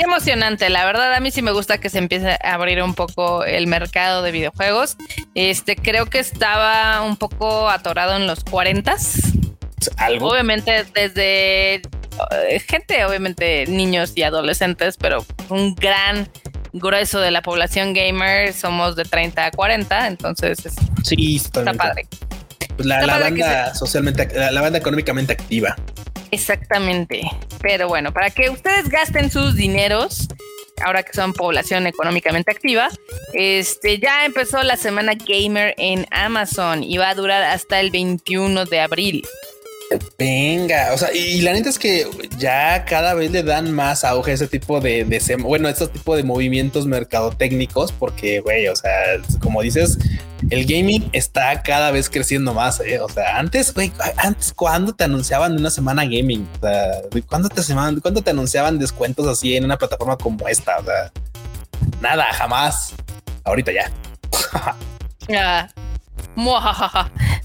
Qué 0.00 0.06
emocionante, 0.06 0.70
la 0.70 0.86
verdad 0.86 1.12
a 1.12 1.20
mí 1.20 1.30
sí 1.30 1.42
me 1.42 1.52
gusta 1.52 1.76
que 1.76 1.90
se 1.90 1.98
empiece 1.98 2.30
a 2.42 2.54
abrir 2.54 2.82
un 2.82 2.94
poco 2.94 3.44
el 3.44 3.66
mercado 3.66 4.22
de 4.22 4.32
videojuegos. 4.32 4.96
Este 5.34 5.76
creo 5.76 6.06
que 6.06 6.20
estaba 6.20 7.02
un 7.02 7.18
poco 7.18 7.68
atorado 7.68 8.16
en 8.16 8.26
los 8.26 8.42
40 8.42 8.96
algo. 9.98 10.30
Obviamente 10.30 10.86
desde 10.94 11.74
eh, 11.74 12.60
gente, 12.66 13.04
obviamente 13.04 13.66
niños 13.66 14.12
y 14.14 14.22
adolescentes, 14.22 14.96
pero 14.96 15.26
un 15.50 15.74
gran 15.74 16.30
grueso 16.72 17.20
de 17.20 17.30
la 17.30 17.42
población 17.42 17.92
gamer 17.92 18.54
somos 18.54 18.96
de 18.96 19.04
30 19.04 19.44
a 19.44 19.50
40, 19.50 20.06
entonces 20.06 20.60
sí, 21.04 21.36
está 21.36 21.74
padre. 21.74 22.08
Pues 22.74 22.86
la, 22.86 23.04
banda 23.04 23.74
socialmente, 23.74 24.30
la 24.50 24.62
banda 24.62 24.78
económicamente 24.78 25.34
activa. 25.34 25.76
Exactamente. 26.30 27.22
Pero 27.60 27.88
bueno, 27.88 28.12
para 28.12 28.30
que 28.30 28.50
ustedes 28.50 28.88
gasten 28.88 29.30
sus 29.30 29.54
dineros, 29.54 30.28
ahora 30.84 31.02
que 31.02 31.12
son 31.12 31.32
población 31.32 31.86
económicamente 31.86 32.50
activa, 32.50 32.88
este 33.34 33.98
ya 33.98 34.24
empezó 34.24 34.62
la 34.62 34.76
semana 34.76 35.12
gamer 35.14 35.74
en 35.78 36.06
Amazon 36.10 36.82
y 36.82 36.98
va 36.98 37.10
a 37.10 37.14
durar 37.14 37.42
hasta 37.42 37.80
el 37.80 37.90
21 37.90 38.64
de 38.66 38.80
abril. 38.80 39.24
Venga, 40.18 40.90
o 40.94 40.98
sea, 40.98 41.12
y, 41.12 41.40
la 41.40 41.52
neta 41.52 41.68
es 41.68 41.78
que 41.78 42.06
ya 42.38 42.84
cada 42.84 43.14
vez 43.14 43.32
le 43.32 43.42
dan 43.42 43.72
más 43.72 44.04
auge 44.04 44.30
a 44.30 44.34
ese 44.34 44.46
tipo 44.46 44.80
de, 44.80 45.04
bueno, 45.40 45.68
estos 45.68 45.92
tipo 45.92 46.14
de 46.14 46.22
movimientos 46.22 46.86
mercadotécnicos, 46.86 47.90
porque, 47.90 48.38
güey, 48.38 48.68
o 48.68 48.76
sea, 48.76 48.92
como 49.40 49.62
dices, 49.62 49.98
el 50.50 50.64
gaming 50.64 51.10
está 51.12 51.62
cada 51.62 51.90
vez 51.90 52.08
creciendo 52.08 52.54
más. 52.54 52.80
¿eh? 52.80 53.00
O 53.00 53.08
sea, 53.08 53.38
antes, 53.38 53.74
güey, 53.74 53.92
antes, 54.16 54.52
cuando 54.52 54.94
te 54.94 55.04
anunciaban 55.04 55.56
una 55.58 55.70
semana 55.70 56.04
gaming? 56.04 56.48
O 56.56 56.60
sea, 56.60 57.02
¿cuándo 57.26 57.48
te, 57.48 57.62
¿cuándo 58.00 58.22
te 58.22 58.30
anunciaban 58.30 58.78
descuentos 58.78 59.26
así 59.26 59.56
en 59.56 59.64
una 59.64 59.76
plataforma 59.76 60.16
como 60.16 60.46
esta? 60.46 60.78
O 60.78 60.84
sea, 60.84 61.12
nada, 62.00 62.26
jamás. 62.32 62.94
Ahorita 63.42 63.72
ya. 63.72 63.90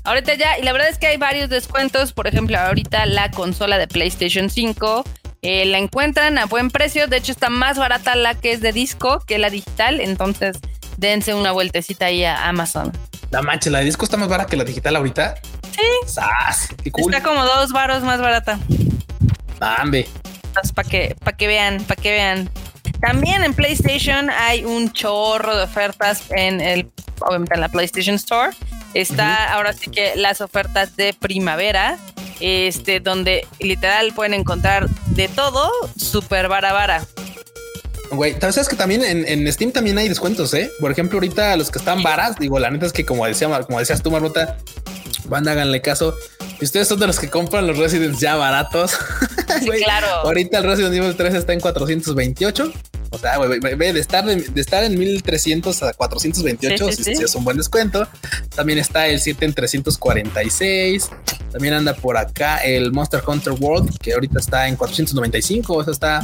Ahorita 0.03 0.36
ya, 0.36 0.57
y 0.59 0.63
la 0.63 0.71
verdad 0.71 0.89
es 0.89 0.97
que 0.97 1.07
hay 1.07 1.17
varios 1.17 1.49
descuentos. 1.49 2.13
Por 2.13 2.28
ejemplo, 2.28 2.57
ahorita 2.57 3.05
la 3.05 3.32
consola 3.32 3.78
de 3.78 3.88
PlayStation 3.88 4.49
5 4.49 5.03
eh, 5.41 5.65
la 5.65 5.78
encuentran 5.78 6.38
a 6.38 6.45
buen 6.45 6.69
precio. 6.69 7.07
De 7.07 7.17
hecho, 7.17 7.32
está 7.32 7.49
más 7.49 7.78
barata 7.78 8.15
la 8.15 8.36
que 8.36 8.51
es 8.51 8.61
de 8.61 8.71
disco 8.71 9.19
que 9.28 9.38
la 9.38 9.49
digital. 9.49 10.01
Entonces, 10.01 10.57
dense 10.97 11.34
una 11.34 11.51
vueltecita 11.51 12.07
ahí 12.07 12.23
a 12.23 12.47
Amazon. 12.47 12.91
La 13.32 13.41
mancha, 13.41 13.69
la 13.69 13.80
de 13.80 13.86
disco 13.86 14.05
está 14.05 14.17
más 14.17 14.30
barata 14.30 14.49
que 14.49 14.57
la 14.57 14.63
digital 14.63 14.95
ahorita. 14.95 15.36
Sí. 15.71 15.82
Está 16.05 17.21
como 17.21 17.43
dos 17.43 17.71
varos 17.71 18.03
más 18.03 18.21
barata. 18.21 18.59
Bambi. 19.59 20.05
Para 20.73 20.88
que, 20.88 21.15
para 21.19 21.36
que 21.36 21.47
vean, 21.47 21.84
para 21.84 22.01
que 22.01 22.11
vean. 22.11 22.49
También 23.01 23.43
en 23.43 23.53
PlayStation 23.53 24.30
hay 24.30 24.63
un 24.63 24.91
chorro 24.91 25.55
de 25.57 25.63
ofertas 25.63 26.23
en 26.32 26.61
el, 26.61 26.89
obviamente 27.19 27.55
en 27.55 27.61
la 27.61 27.69
PlayStation 27.69 28.15
Store. 28.15 28.55
Está 28.95 29.53
ahora 29.53 29.73
sí 29.73 29.91
que 29.91 30.15
las 30.15 30.39
ofertas 30.39 30.95
de 30.95 31.13
primavera, 31.13 31.99
este, 32.39 33.01
donde 33.01 33.45
literal 33.59 34.13
pueden 34.13 34.33
encontrar 34.33 34.89
de 35.07 35.27
todo, 35.27 35.69
súper 35.97 36.47
vara 36.47 36.71
vara. 36.71 37.05
Güey, 38.11 38.37
sabes 38.39 38.69
que 38.69 38.77
también 38.77 39.03
en, 39.03 39.51
Steam 39.51 39.73
también 39.73 39.97
hay 39.97 40.07
descuentos, 40.07 40.53
¿eh? 40.53 40.71
Por 40.79 40.91
ejemplo, 40.91 41.17
ahorita 41.17 41.57
los 41.57 41.71
que 41.71 41.79
están 41.79 42.03
varas, 42.03 42.37
digo, 42.39 42.57
la 42.57 42.71
neta 42.71 42.85
es 42.85 42.93
que 42.93 43.05
como 43.05 43.25
decía, 43.25 43.49
como 43.63 43.79
decías 43.79 44.01
tú, 44.01 44.11
Marmota, 44.11 44.57
van, 45.25 45.45
háganle 45.47 45.81
caso. 45.81 46.15
Y 46.61 46.63
ustedes 46.63 46.87
son 46.87 46.99
de 46.99 47.07
los 47.07 47.19
que 47.19 47.29
compran 47.29 47.67
los 47.67 47.77
Residents 47.77 48.19
ya 48.19 48.35
baratos. 48.35 48.97
Sí, 49.61 49.69
claro. 49.83 50.07
Ahorita 50.07 50.57
el 50.57 50.63
Resident 50.65 50.95
Evil 50.95 51.15
3 51.15 51.33
está 51.35 51.53
en 51.53 51.61
428. 51.61 52.73
O 53.16 53.18
sea, 53.18 53.38
güey, 53.38 53.59
de 53.59 53.99
estar, 53.99 54.26
de, 54.26 54.61
estar 54.61 54.84
en 54.84 54.97
1300 54.99 55.84
a 55.84 55.93
428, 55.93 56.91
si, 56.91 57.11
es 57.11 57.36
un 57.36 57.43
buen 57.43 57.57
descuento. 57.57 58.07
También 58.55 58.78
está 58.80 59.07
el 59.07 59.22
7 59.22 59.45
en 59.45 59.53
346. 59.53 61.09
También 61.51 61.74
anda 61.74 61.95
por 61.95 62.18
acá 62.18 62.57
el 62.57 62.91
Monster 62.91 63.22
Hunter 63.26 63.53
World, 63.53 63.97
que 63.99 64.13
ahorita 64.13 64.39
está 64.39 64.68
en 64.68 64.76
495. 64.76 65.74
O 65.74 65.84
sea, 65.84 65.93
está. 65.93 66.22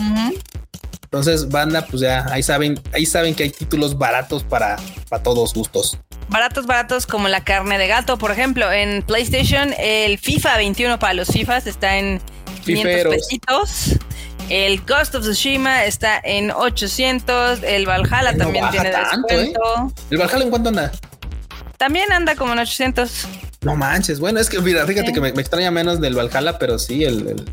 Entonces, 1.04 1.50
banda, 1.50 1.86
pues 1.88 2.02
ya 2.02 2.26
ahí 2.30 2.44
saben, 2.44 2.80
ahí 2.94 3.06
saben 3.06 3.36
que 3.36 3.44
hay 3.44 3.50
títulos 3.50 3.98
baratos 3.98 4.44
para, 4.44 4.78
para 5.10 5.24
todos 5.24 5.54
gustos. 5.54 5.98
Baratos, 6.30 6.66
baratos 6.66 7.06
como 7.06 7.28
la 7.28 7.44
carne 7.44 7.78
de 7.78 7.88
gato, 7.88 8.18
por 8.18 8.32
ejemplo, 8.32 8.72
en 8.72 9.02
PlayStation 9.02 9.74
el 9.78 10.18
FIFA 10.18 10.58
21 10.58 11.00
para 11.00 11.14
los 11.14 11.28
FIFAs 11.28 11.68
está 11.68 11.98
en 11.98 12.22
500 12.64 13.16
pesitos. 13.16 14.00
El 14.52 14.82
Ghost 14.82 15.16
of 15.16 15.22
Tsushima 15.22 15.86
está 15.86 16.20
en 16.22 16.52
800. 16.52 17.64
El 17.64 17.86
Valhalla 17.86 18.36
también 18.36 18.70
tiene 18.70 18.90
¿eh? 18.90 18.94
descuento. 18.94 19.94
¿El 20.10 20.18
Valhalla 20.18 20.44
en 20.44 20.50
cuánto 20.50 20.68
anda? 20.68 20.92
También 21.78 22.12
anda 22.12 22.36
como 22.36 22.52
en 22.52 22.60
800. 22.60 23.28
No 23.62 23.78
manches. 23.78 24.20
Bueno, 24.20 24.42
es 24.42 24.50
que 24.50 24.60
mira, 24.60 24.86
fíjate 24.86 25.14
que 25.14 25.22
me, 25.22 25.30
extraña 25.30 25.72
menos 25.72 26.02
del 26.02 26.18
Valhalla, 26.18 26.60
pero 26.60 26.78
sí, 26.78 27.06
el, 27.06 27.46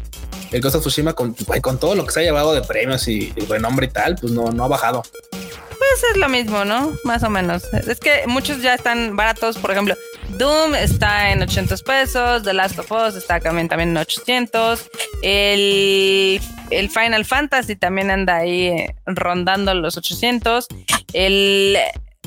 el 0.51 0.61
Ghost 0.61 0.75
of 0.75 0.83
Tsushima 0.83 1.13
con, 1.13 1.35
con 1.63 1.79
todo 1.79 1.95
lo 1.95 2.05
que 2.05 2.11
se 2.11 2.19
ha 2.19 2.23
llevado 2.25 2.53
de 2.53 2.63
premios 2.63 3.07
y 3.07 3.33
el 3.37 3.47
renombre 3.47 3.87
y 3.87 3.91
tal, 3.91 4.17
pues 4.17 4.33
no, 4.33 4.51
no 4.51 4.65
ha 4.65 4.69
bajado. 4.69 5.05
Pues 5.31 6.03
es 6.11 6.17
lo 6.17 6.29
mismo, 6.29 6.65
¿no? 6.65 6.93
Más 7.05 7.23
o 7.23 7.31
menos. 7.31 7.63
Es 7.75 8.01
que 8.01 8.25
muchos 8.27 8.61
ya 8.61 8.75
están 8.75 9.15
baratos. 9.15 9.57
Por 9.57 9.71
ejemplo, 9.71 9.95
Doom 10.31 10.75
está 10.75 11.31
en 11.31 11.43
800 11.43 11.83
pesos, 11.83 12.43
The 12.43 12.53
Last 12.53 12.79
of 12.79 12.91
Us 12.91 13.15
está 13.15 13.41
también, 13.41 13.69
también 13.69 13.91
en 13.91 13.97
800, 13.97 14.91
el, 15.23 16.41
el 16.71 16.91
Final 16.91 17.25
Fantasy 17.25 17.77
también 17.77 18.11
anda 18.11 18.37
ahí 18.37 18.67
eh, 18.67 18.95
rondando 19.07 19.75
los 19.75 19.97
800, 19.97 20.67
el 21.13 21.77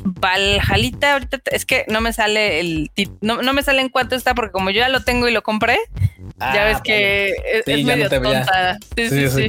Valjalita, 0.03 1.13
ahorita 1.13 1.41
es 1.51 1.65
que 1.65 1.85
no 1.87 2.01
me 2.01 2.11
sale 2.11 2.59
el 2.59 2.91
no, 3.21 3.41
no, 3.41 3.53
me 3.53 3.61
sale 3.61 3.81
en 3.81 3.89
cuánto 3.89 4.15
está 4.15 4.33
porque 4.33 4.51
como 4.51 4.71
yo 4.71 4.79
ya 4.79 4.89
lo 4.89 5.03
tengo 5.03 5.27
y 5.27 5.31
lo 5.31 5.43
compré, 5.43 5.77
ya 6.39 6.65
ves 6.65 6.77
ah, 6.77 6.83
que 6.83 7.35
es, 7.65 7.85
medio 7.85 8.09
tonta. 8.09 8.77
Sí, 8.95 9.09
sí, 9.09 9.29
sí. 9.29 9.47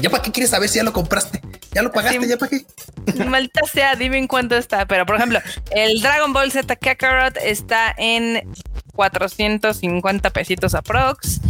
¿Ya 0.00 0.10
para 0.10 0.22
qué 0.22 0.30
quieres 0.30 0.50
saber 0.50 0.68
si 0.68 0.76
ya 0.76 0.84
lo 0.84 0.92
compraste? 0.92 1.40
¿Ya 1.72 1.82
lo 1.82 1.90
pagaste? 1.90 2.28
¿Ya 2.28 2.36
para 2.36 2.50
qué? 2.50 2.64
Maldita 3.24 3.62
sea, 3.66 3.96
dime 3.96 4.18
en 4.18 4.28
cuánto 4.28 4.56
está. 4.56 4.86
Pero 4.86 5.06
por 5.06 5.16
ejemplo, 5.16 5.40
el 5.72 6.00
Dragon 6.00 6.32
Ball 6.32 6.52
Z 6.52 6.76
Kakarot 6.76 7.36
está 7.38 7.92
en 7.98 8.48
450 8.94 10.30
pesitos 10.30 10.74
aprox 10.74 11.40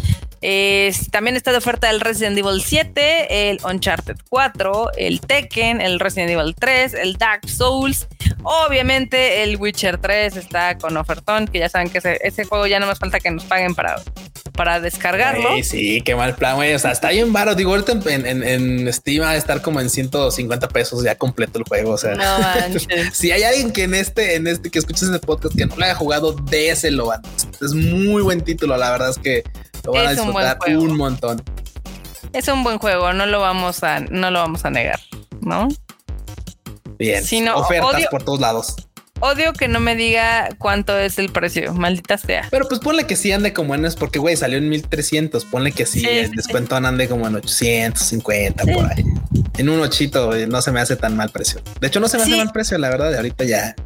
también 1.10 1.36
está 1.36 1.52
de 1.52 1.58
oferta 1.58 1.88
el 1.88 2.00
Resident 2.00 2.36
Evil 2.36 2.60
7, 2.62 3.50
el 3.50 3.60
Uncharted 3.64 4.16
4, 4.28 4.90
el 4.98 5.20
Tekken, 5.20 5.80
el 5.80 5.98
Resident 5.98 6.32
Evil 6.32 6.54
3, 6.54 6.94
el 6.94 7.14
Dark 7.14 7.48
Souls. 7.48 8.06
Obviamente 8.42 9.42
el 9.42 9.56
Witcher 9.56 9.96
3 9.96 10.36
está 10.36 10.76
con 10.76 10.98
ofertón, 10.98 11.46
que 11.46 11.60
ya 11.60 11.70
saben 11.70 11.88
que 11.88 11.98
ese, 11.98 12.44
juego 12.44 12.66
ya 12.66 12.78
no 12.78 12.86
más 12.86 12.98
falta 12.98 13.20
que 13.20 13.30
nos 13.30 13.44
paguen 13.44 13.74
para, 13.74 13.96
para 14.52 14.80
descargarlo. 14.80 15.54
Sí, 15.56 15.62
sí, 15.62 16.02
qué 16.02 16.14
mal 16.14 16.34
plan, 16.34 16.56
güey. 16.56 16.74
O 16.74 16.78
sea, 16.78 16.92
está 16.92 17.08
bien 17.08 17.32
baro. 17.32 17.54
Digo, 17.54 17.70
ahorita 17.70 17.92
en, 18.10 18.26
en, 18.26 18.42
en 18.42 18.92
Steam 18.92 19.22
va 19.22 19.30
a 19.30 19.36
estar 19.36 19.62
como 19.62 19.80
en 19.80 19.88
150 19.88 20.68
pesos 20.68 21.02
ya 21.02 21.14
completo 21.16 21.58
el 21.58 21.64
juego. 21.64 21.92
O 21.92 21.98
sea, 21.98 22.14
no 22.14 22.78
si 23.12 23.30
hay 23.30 23.44
alguien 23.44 23.72
que 23.72 23.84
en 23.84 23.94
este, 23.94 24.34
en 24.34 24.46
este, 24.46 24.70
que 24.70 24.78
escuches 24.78 25.04
este 25.04 25.20
podcast 25.20 25.56
que 25.56 25.64
no 25.64 25.74
lo 25.74 25.84
haya 25.86 25.94
jugado, 25.94 26.32
déselo. 26.32 27.10
Es 27.62 27.72
muy 27.72 28.20
buen 28.20 28.42
título. 28.42 28.76
La 28.76 28.90
verdad 28.90 29.08
es 29.08 29.18
que 29.18 29.42
lo 29.84 29.92
van 29.92 30.06
a 30.06 30.10
disfrutar 30.10 30.76
un, 30.76 30.96
montón. 30.96 31.42
Es 32.32 32.48
un 32.48 32.64
buen 32.64 32.78
juego, 32.78 33.12
no 33.12 33.26
lo 33.26 33.40
vamos 33.40 33.82
a, 33.82 34.00
no 34.00 34.30
lo 34.30 34.40
vamos 34.40 34.64
a 34.64 34.70
negar, 34.70 35.00
¿no? 35.40 35.68
Bien. 36.98 37.24
Ofertas 37.54 38.06
por 38.10 38.22
todos 38.22 38.40
lados. 38.40 38.76
Odio 39.20 39.52
que 39.52 39.68
no 39.68 39.80
me 39.80 39.94
diga 39.94 40.48
cuánto 40.58 40.98
es 40.98 41.18
el 41.18 41.30
precio, 41.30 41.72
maldita 41.72 42.18
sea. 42.18 42.48
Pero 42.50 42.68
pues 42.68 42.80
ponle 42.80 43.06
que 43.06 43.16
sí 43.16 43.30
ande 43.32 43.52
como 43.52 43.74
en 43.74 43.84
es 43.84 43.94
porque 43.94 44.18
güey 44.18 44.36
salió 44.36 44.58
en 44.58 44.68
1300, 44.68 45.44
ponle 45.46 45.72
que 45.72 45.86
sí, 45.86 46.04
el 46.04 46.32
descuento 46.32 46.76
ande 46.76 47.08
como 47.08 47.26
en 47.28 47.36
850 47.36 48.64
por 48.64 48.92
ahí. 48.92 49.04
En 49.56 49.68
un 49.68 49.80
ochito 49.80 50.32
no 50.48 50.60
se 50.60 50.72
me 50.72 50.80
hace 50.80 50.96
tan 50.96 51.16
mal 51.16 51.30
precio. 51.30 51.62
De 51.80 51.86
hecho 51.86 52.00
no 52.00 52.08
se 52.08 52.18
me 52.18 52.24
hace 52.24 52.36
mal 52.36 52.50
precio, 52.50 52.76
la 52.76 52.90
verdad, 52.90 53.12
de 53.12 53.16
ahorita 53.16 53.44
ya 53.44 53.76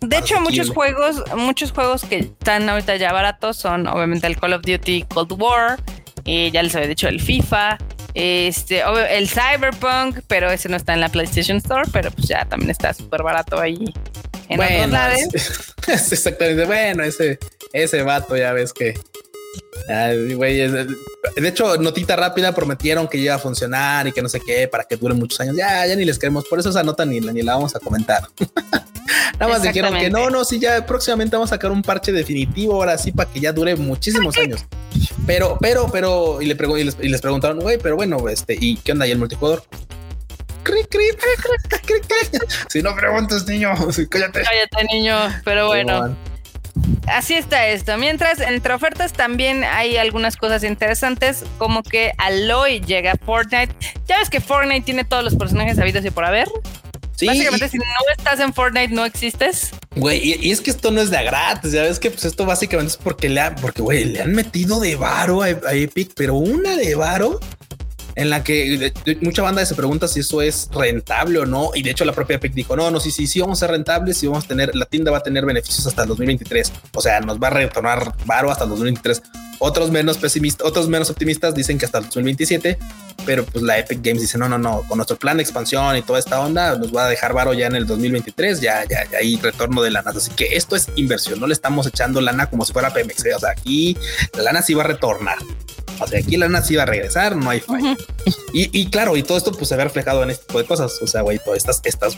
de 0.00 0.18
hecho, 0.18 0.40
muchos 0.40 0.70
juegos, 0.70 1.22
muchos 1.36 1.72
juegos 1.72 2.04
que 2.04 2.18
están 2.18 2.68
ahorita 2.68 2.96
ya 2.96 3.12
baratos 3.12 3.56
son 3.56 3.86
obviamente 3.86 4.26
el 4.26 4.38
Call 4.38 4.54
of 4.54 4.62
Duty 4.62 5.04
Cold 5.04 5.32
War, 5.32 5.78
y 6.24 6.50
ya 6.50 6.62
les 6.62 6.74
había 6.74 6.88
dicho 6.88 7.08
el 7.08 7.20
FIFA, 7.20 7.78
este, 8.14 8.82
el 9.10 9.28
Cyberpunk, 9.28 10.20
pero 10.26 10.50
ese 10.50 10.68
no 10.68 10.76
está 10.76 10.94
en 10.94 11.00
la 11.00 11.08
PlayStation 11.08 11.58
Store, 11.58 11.88
pero 11.92 12.10
pues 12.10 12.28
ya 12.28 12.44
también 12.44 12.70
está 12.70 12.92
súper 12.92 13.22
barato 13.22 13.60
ahí 13.60 13.92
en 14.48 14.56
bueno, 14.56 14.76
otros 14.76 14.90
lados. 14.90 15.74
exactamente, 16.12 16.64
bueno, 16.64 17.04
ese, 17.04 17.38
ese 17.72 18.02
vato 18.02 18.36
ya 18.36 18.52
ves 18.52 18.72
que 18.72 18.94
de 19.88 21.48
hecho, 21.48 21.76
notita 21.76 22.16
rápida, 22.16 22.54
prometieron 22.54 23.08
que 23.08 23.18
iba 23.18 23.34
a 23.34 23.38
funcionar 23.38 24.06
y 24.06 24.12
que 24.12 24.22
no 24.22 24.28
sé 24.28 24.40
qué, 24.40 24.68
para 24.68 24.84
que 24.84 24.96
dure 24.96 25.14
muchos 25.14 25.40
años. 25.40 25.56
Ya, 25.56 25.86
ya 25.86 25.96
ni 25.96 26.04
les 26.04 26.18
queremos, 26.18 26.46
por 26.46 26.58
eso 26.58 26.70
esa 26.70 26.82
nota 26.82 27.04
ni, 27.04 27.20
ni 27.20 27.42
la 27.42 27.54
vamos 27.54 27.74
a 27.74 27.80
comentar. 27.80 28.22
Nada 29.38 29.52
más 29.52 29.62
dijeron 29.62 29.98
que 29.98 30.10
no, 30.10 30.30
no, 30.30 30.44
sí, 30.44 30.58
ya 30.58 30.84
próximamente 30.86 31.36
vamos 31.36 31.50
a 31.50 31.56
sacar 31.56 31.70
un 31.70 31.82
parche 31.82 32.12
definitivo, 32.12 32.74
ahora 32.74 32.98
sí, 32.98 33.12
para 33.12 33.30
que 33.30 33.40
ya 33.40 33.52
dure 33.52 33.76
muchísimos 33.76 34.36
años. 34.36 34.64
Pero, 35.26 35.58
pero, 35.60 35.88
pero, 35.90 36.42
y, 36.42 36.46
le 36.46 36.56
y, 37.00 37.08
les, 37.08 37.20
preguntaron, 37.20 37.60
güey, 37.60 37.78
pero 37.78 37.96
bueno, 37.96 38.28
este, 38.28 38.56
¿y 38.60 38.76
qué 38.76 38.92
onda? 38.92 39.06
¿Y 39.06 39.12
el 39.12 39.18
multijugador? 39.18 39.62
si 42.68 42.82
no 42.82 42.94
preguntas, 42.94 43.46
niño, 43.46 43.74
cállate. 44.10 44.42
Cállate, 44.42 44.84
niño, 44.92 45.16
pero 45.44 45.66
bueno. 45.68 46.16
Así 47.06 47.34
está 47.34 47.66
esto. 47.66 47.96
Mientras, 47.98 48.40
entre 48.40 48.72
ofertas 48.74 49.12
también 49.12 49.64
hay 49.64 49.96
algunas 49.96 50.36
cosas 50.36 50.62
interesantes, 50.62 51.44
como 51.58 51.82
que 51.82 52.12
Aloy 52.18 52.80
llega 52.80 53.12
a 53.12 53.16
Fortnite. 53.16 53.74
Ya 54.06 54.18
ves 54.18 54.30
que 54.30 54.40
Fortnite 54.40 54.82
tiene 54.82 55.04
todos 55.04 55.24
los 55.24 55.34
personajes 55.34 55.78
habidos 55.78 56.04
y 56.04 56.10
por 56.10 56.24
haber. 56.24 56.48
Sí. 57.20 57.26
Básicamente, 57.26 57.68
si 57.68 57.76
no 57.76 57.84
estás 58.16 58.40
en 58.40 58.54
Fortnite, 58.54 58.94
no 58.94 59.04
existes. 59.04 59.72
Güey, 59.94 60.38
y, 60.40 60.50
es 60.50 60.62
que 60.62 60.70
esto 60.70 60.90
no 60.90 61.02
es 61.02 61.10
de 61.10 61.22
gratis. 61.22 61.72
Ya 61.72 61.82
ves 61.82 61.98
que 61.98 62.10
pues 62.10 62.24
esto 62.24 62.46
básicamente 62.46 62.92
es 62.92 62.96
porque 62.96 63.28
le, 63.28 63.42
han, 63.42 63.56
porque 63.56 63.82
güey, 63.82 64.06
le 64.06 64.22
han 64.22 64.32
metido 64.32 64.80
de 64.80 64.96
varo 64.96 65.42
a, 65.42 65.48
a 65.48 65.74
Epic, 65.74 66.12
pero 66.16 66.36
una 66.36 66.76
de 66.76 66.94
varo 66.94 67.38
en 68.20 68.28
la 68.28 68.44
que 68.44 68.92
mucha 69.22 69.40
banda 69.40 69.64
se 69.64 69.74
pregunta 69.74 70.06
si 70.06 70.20
eso 70.20 70.42
es 70.42 70.68
rentable 70.72 71.38
o 71.38 71.46
no. 71.46 71.70
Y 71.74 71.82
de 71.82 71.90
hecho 71.90 72.04
la 72.04 72.12
propia 72.12 72.36
Epic 72.36 72.52
dijo, 72.52 72.76
no, 72.76 72.90
no, 72.90 73.00
sí, 73.00 73.10
sí, 73.10 73.26
sí 73.26 73.40
vamos 73.40 73.58
a 73.58 73.66
ser 73.66 73.70
rentables, 73.70 74.18
sí 74.18 74.26
vamos 74.26 74.44
a 74.44 74.48
tener, 74.48 74.76
la 74.76 74.84
tienda 74.84 75.10
va 75.10 75.18
a 75.18 75.22
tener 75.22 75.46
beneficios 75.46 75.86
hasta 75.86 76.02
el 76.02 76.08
2023. 76.08 76.70
O 76.94 77.00
sea, 77.00 77.20
nos 77.20 77.38
va 77.38 77.46
a 77.46 77.50
retornar 77.50 78.12
varo 78.26 78.50
hasta 78.50 78.64
el 78.64 78.70
2023. 78.70 79.22
Otros 79.58 79.90
menos 79.90 80.18
pesimistas, 80.18 80.66
otros 80.66 80.88
menos 80.88 81.08
optimistas 81.08 81.54
dicen 81.54 81.78
que 81.78 81.86
hasta 81.86 81.98
el 81.98 82.04
2027, 82.04 82.78
pero 83.24 83.44
pues 83.44 83.62
la 83.62 83.78
Epic 83.78 84.00
Games 84.02 84.20
dice, 84.20 84.36
no, 84.36 84.50
no, 84.50 84.58
no, 84.58 84.82
con 84.86 84.98
nuestro 84.98 85.16
plan 85.16 85.38
de 85.38 85.42
expansión 85.42 85.96
y 85.96 86.02
toda 86.02 86.18
esta 86.18 86.40
onda 86.40 86.76
nos 86.76 86.94
va 86.94 87.06
a 87.06 87.08
dejar 87.08 87.32
varo 87.32 87.54
ya 87.54 87.68
en 87.68 87.76
el 87.76 87.86
2023, 87.86 88.60
ya, 88.60 88.84
ya, 88.84 89.08
ya 89.10 89.18
hay 89.18 89.36
retorno 89.36 89.80
de 89.80 89.90
lana. 89.90 90.10
Así 90.14 90.30
que 90.32 90.56
esto 90.56 90.76
es 90.76 90.88
inversión, 90.96 91.40
no 91.40 91.46
le 91.46 91.54
estamos 91.54 91.86
echando 91.86 92.20
lana 92.20 92.50
como 92.50 92.66
si 92.66 92.72
fuera 92.74 92.92
Pemex. 92.92 93.24
¿eh? 93.24 93.34
O 93.34 93.38
sea, 93.38 93.50
aquí 93.50 93.96
la 94.34 94.42
lana 94.42 94.60
sí 94.60 94.74
va 94.74 94.82
a 94.82 94.86
retornar. 94.88 95.38
O 96.00 96.06
sea, 96.06 96.18
aquí 96.18 96.36
la 96.36 96.46
lana 96.46 96.62
sí 96.62 96.76
va 96.76 96.84
a 96.84 96.86
regresar, 96.86 97.36
no 97.36 97.50
hay 97.50 97.60
fallo. 97.60 97.94
y, 98.52 98.86
claro, 98.90 99.16
y 99.16 99.22
todo 99.22 99.38
esto 99.38 99.52
pues 99.52 99.68
se 99.68 99.76
ve 99.76 99.84
reflejado 99.84 100.22
en 100.22 100.30
este 100.30 100.46
tipo 100.46 100.58
de 100.58 100.66
cosas. 100.66 101.00
O 101.02 101.06
sea, 101.06 101.22
güey, 101.22 101.38
todas 101.38 101.58
estas, 101.58 101.80
estas, 101.84 102.16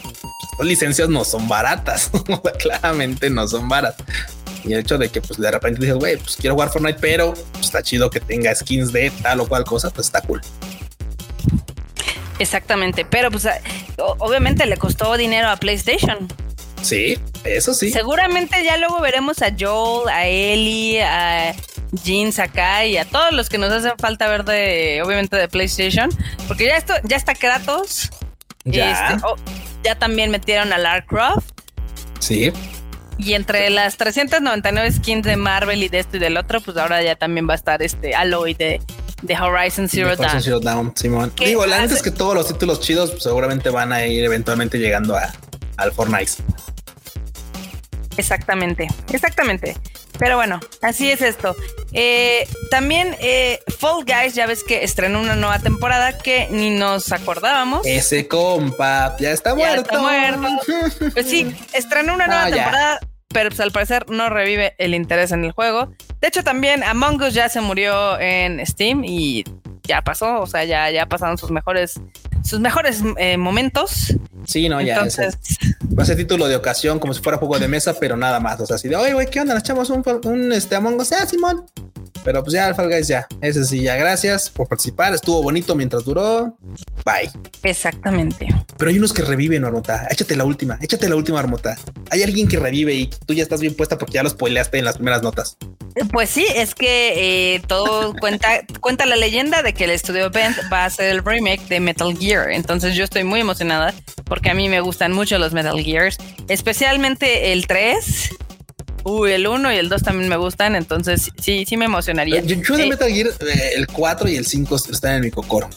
licencias 0.60 1.08
no 1.08 1.24
son 1.24 1.48
baratas. 1.48 2.10
Claramente 2.58 3.28
no 3.28 3.46
son 3.48 3.68
baratas. 3.68 4.06
Y 4.64 4.72
el 4.72 4.80
hecho 4.80 4.96
de 4.96 5.08
que 5.08 5.20
pues 5.20 5.40
de 5.40 5.50
repente 5.50 5.80
dices, 5.80 5.96
güey, 5.96 6.16
pues 6.16 6.36
quiero 6.36 6.54
jugar 6.54 6.70
Fortnite, 6.70 6.98
pero 7.00 7.34
pues, 7.34 7.66
está 7.66 7.82
chido 7.82 8.10
que 8.10 8.20
tenga 8.20 8.54
skins 8.54 8.92
de 8.92 9.10
tal 9.22 9.40
o 9.40 9.48
cual 9.48 9.64
cosa, 9.64 9.90
pues 9.90 10.06
está 10.06 10.20
cool. 10.22 10.40
Exactamente, 12.38 13.04
pero 13.04 13.30
pues 13.30 13.46
obviamente 14.18 14.66
le 14.66 14.76
costó 14.76 15.16
dinero 15.16 15.48
a 15.48 15.56
PlayStation. 15.56 16.28
Sí, 16.82 17.18
eso 17.44 17.74
sí. 17.74 17.90
Seguramente 17.90 18.64
ya 18.64 18.76
luego 18.76 19.00
veremos 19.00 19.42
a 19.42 19.54
Joel, 19.58 20.08
a 20.08 20.26
Ellie, 20.26 21.02
a 21.02 21.54
Jeans 21.92 22.38
acá 22.38 22.86
y 22.86 22.96
a 22.96 23.04
todos 23.04 23.32
los 23.32 23.48
que 23.48 23.58
nos 23.58 23.70
hacen 23.70 23.92
falta 23.98 24.28
ver 24.28 24.44
de, 24.44 25.02
obviamente, 25.04 25.36
de 25.36 25.48
PlayStation, 25.48 26.10
porque 26.48 26.66
ya 26.66 26.76
esto, 26.76 26.94
ya 27.04 27.16
está 27.16 27.34
Kratos. 27.34 28.10
Ya. 28.64 29.10
Este, 29.12 29.26
oh, 29.26 29.36
ya 29.82 29.98
también 29.98 30.30
metieron 30.30 30.72
a 30.72 30.78
Lara 30.78 31.04
Croft. 31.04 31.50
Sí. 32.20 32.52
Y 33.18 33.34
entre 33.34 33.68
las 33.70 33.96
399 33.96 34.92
skins 34.92 35.26
de 35.26 35.36
Marvel 35.36 35.82
y 35.82 35.88
de 35.88 35.98
esto 35.98 36.16
y 36.16 36.20
del 36.20 36.36
otro, 36.36 36.60
pues 36.60 36.76
ahora 36.76 37.02
ya 37.02 37.14
también 37.16 37.48
va 37.48 37.52
a 37.52 37.56
estar 37.56 37.82
este 37.82 38.14
Aloy 38.14 38.54
de, 38.54 38.80
de 39.22 39.38
Horizon 39.38 39.88
Zero 39.88 40.16
Dawn. 40.16 40.42
Zero 40.42 40.60
Dawn, 40.60 40.92
Simón. 40.96 41.32
Digo, 41.36 41.66
la 41.66 41.80
neta 41.80 41.94
es 41.94 42.02
que 42.02 42.10
todos 42.10 42.34
los 42.34 42.48
títulos 42.48 42.80
chidos 42.80 43.10
pues, 43.10 43.22
seguramente 43.22 43.70
van 43.70 43.92
a 43.92 44.06
ir 44.06 44.24
eventualmente 44.24 44.78
llegando 44.78 45.16
a, 45.16 45.32
al 45.76 45.92
Fortnite. 45.92 46.32
Exactamente, 48.16 48.88
exactamente. 49.12 49.76
Pero 50.18 50.36
bueno, 50.36 50.60
así 50.80 51.10
es 51.10 51.22
esto. 51.22 51.56
Eh, 51.92 52.46
también 52.70 53.16
eh, 53.20 53.60
Fall 53.78 54.04
Guys, 54.04 54.34
ya 54.34 54.46
ves 54.46 54.62
que 54.64 54.84
estrenó 54.84 55.20
una 55.20 55.36
nueva 55.36 55.58
temporada 55.58 56.18
que 56.18 56.48
ni 56.50 56.70
nos 56.70 57.12
acordábamos. 57.12 57.86
Ese 57.86 58.28
compa 58.28 59.16
ya 59.18 59.32
está 59.32 59.54
muerto. 59.54 59.98
Pues 61.12 61.28
sí, 61.28 61.54
estrenó 61.72 62.14
una 62.14 62.26
nueva 62.26 62.50
temporada, 62.50 63.00
pero 63.28 63.50
pues, 63.50 63.60
al 63.60 63.72
parecer 63.72 64.08
no 64.10 64.28
revive 64.28 64.74
el 64.78 64.94
interés 64.94 65.32
en 65.32 65.44
el 65.44 65.52
juego. 65.52 65.92
De 66.20 66.28
hecho, 66.28 66.44
también 66.44 66.82
Among 66.84 67.20
Us 67.22 67.34
ya 67.34 67.48
se 67.48 67.60
murió 67.60 68.18
en 68.20 68.64
Steam 68.66 69.04
y 69.04 69.44
ya 69.82 70.02
pasó, 70.02 70.40
o 70.40 70.46
sea, 70.46 70.64
ya, 70.64 70.90
ya 70.90 71.06
pasaron 71.06 71.38
sus 71.38 71.50
mejores, 71.50 72.00
sus 72.44 72.60
mejores 72.60 73.02
eh, 73.16 73.36
momentos. 73.36 74.14
Sí, 74.46 74.68
no, 74.68 74.80
ya. 74.80 74.94
Entonces, 74.94 75.38
va 75.96 76.02
a 76.02 76.06
ser 76.06 76.16
título 76.16 76.48
de 76.48 76.56
ocasión, 76.56 76.98
como 76.98 77.14
si 77.14 77.22
fuera 77.22 77.38
juego 77.38 77.58
de 77.58 77.68
mesa, 77.68 77.94
pero 77.98 78.16
nada 78.16 78.40
más. 78.40 78.60
O 78.60 78.66
sea, 78.66 78.76
así 78.76 78.88
de, 78.88 78.96
oye, 78.96 79.12
güey, 79.14 79.28
¿qué 79.28 79.40
onda? 79.40 79.54
Nos 79.54 79.62
echamos 79.62 79.90
un, 79.90 80.02
un 80.24 80.52
este, 80.52 80.76
Among 80.76 81.00
Us. 81.00 81.12
Ah, 81.12 81.26
Simón. 81.26 81.64
Pero 82.24 82.42
pues 82.42 82.54
ya, 82.54 82.72
Guys 82.72 83.08
ya. 83.08 83.26
Ese 83.40 83.64
sí, 83.64 83.82
ya. 83.82 83.96
Gracias 83.96 84.48
por 84.50 84.68
participar. 84.68 85.12
Estuvo 85.14 85.42
bonito 85.42 85.74
mientras 85.74 86.04
duró. 86.04 86.56
Bye. 87.04 87.30
Exactamente. 87.62 88.46
Pero 88.78 88.90
hay 88.90 88.98
unos 88.98 89.12
que 89.12 89.22
reviven, 89.22 89.64
Armota. 89.64 90.06
Échate 90.10 90.36
la 90.36 90.44
última. 90.44 90.78
Échate 90.80 91.08
la 91.08 91.16
última, 91.16 91.40
Armota. 91.40 91.76
Hay 92.10 92.22
alguien 92.22 92.48
que 92.48 92.58
revive 92.58 92.94
y 92.94 93.06
tú 93.26 93.34
ya 93.34 93.42
estás 93.42 93.60
bien 93.60 93.74
puesta 93.74 93.98
porque 93.98 94.14
ya 94.14 94.22
lo 94.22 94.30
spoileaste 94.30 94.78
en 94.78 94.84
las 94.84 94.96
primeras 94.96 95.22
notas. 95.22 95.56
Pues 96.10 96.30
sí, 96.30 96.46
es 96.54 96.74
que 96.74 97.54
eh, 97.54 97.62
todo 97.66 98.14
cuenta, 98.20 98.60
cuenta 98.80 99.04
la 99.04 99.16
leyenda 99.16 99.62
de 99.62 99.74
que 99.74 99.84
el 99.84 99.90
estudio 99.90 100.30
Bent 100.30 100.56
va 100.72 100.84
a 100.84 100.86
hacer 100.86 101.10
el 101.10 101.24
remake 101.24 101.66
de 101.68 101.80
Metal 101.80 102.16
Gear. 102.16 102.50
Entonces 102.50 102.94
yo 102.94 103.04
estoy 103.04 103.24
muy 103.24 103.40
emocionada 103.40 103.92
porque 104.32 104.48
a 104.48 104.54
mí 104.54 104.70
me 104.70 104.80
gustan 104.80 105.12
mucho 105.12 105.36
los 105.36 105.52
Metal 105.52 105.78
Gears, 105.78 106.16
especialmente 106.48 107.52
el 107.52 107.66
3 107.66 108.30
Uy, 109.04 109.32
el 109.32 109.46
1 109.46 109.74
y 109.74 109.76
el 109.76 109.90
2 109.90 110.02
también 110.02 110.30
me 110.30 110.38
gustan, 110.38 110.74
entonces 110.74 111.30
sí, 111.38 111.66
sí 111.68 111.76
me 111.76 111.84
emocionaría. 111.84 112.40
Yo, 112.40 112.56
yo 112.56 112.78
de 112.78 112.86
Metal 112.86 113.10
Gear, 113.10 113.26
eh, 113.26 113.72
el 113.76 113.86
4 113.88 114.30
y 114.30 114.36
el 114.36 114.46
5 114.46 114.76
están 114.90 115.16
en 115.16 115.20
mi 115.20 115.30
cocoro. 115.30 115.68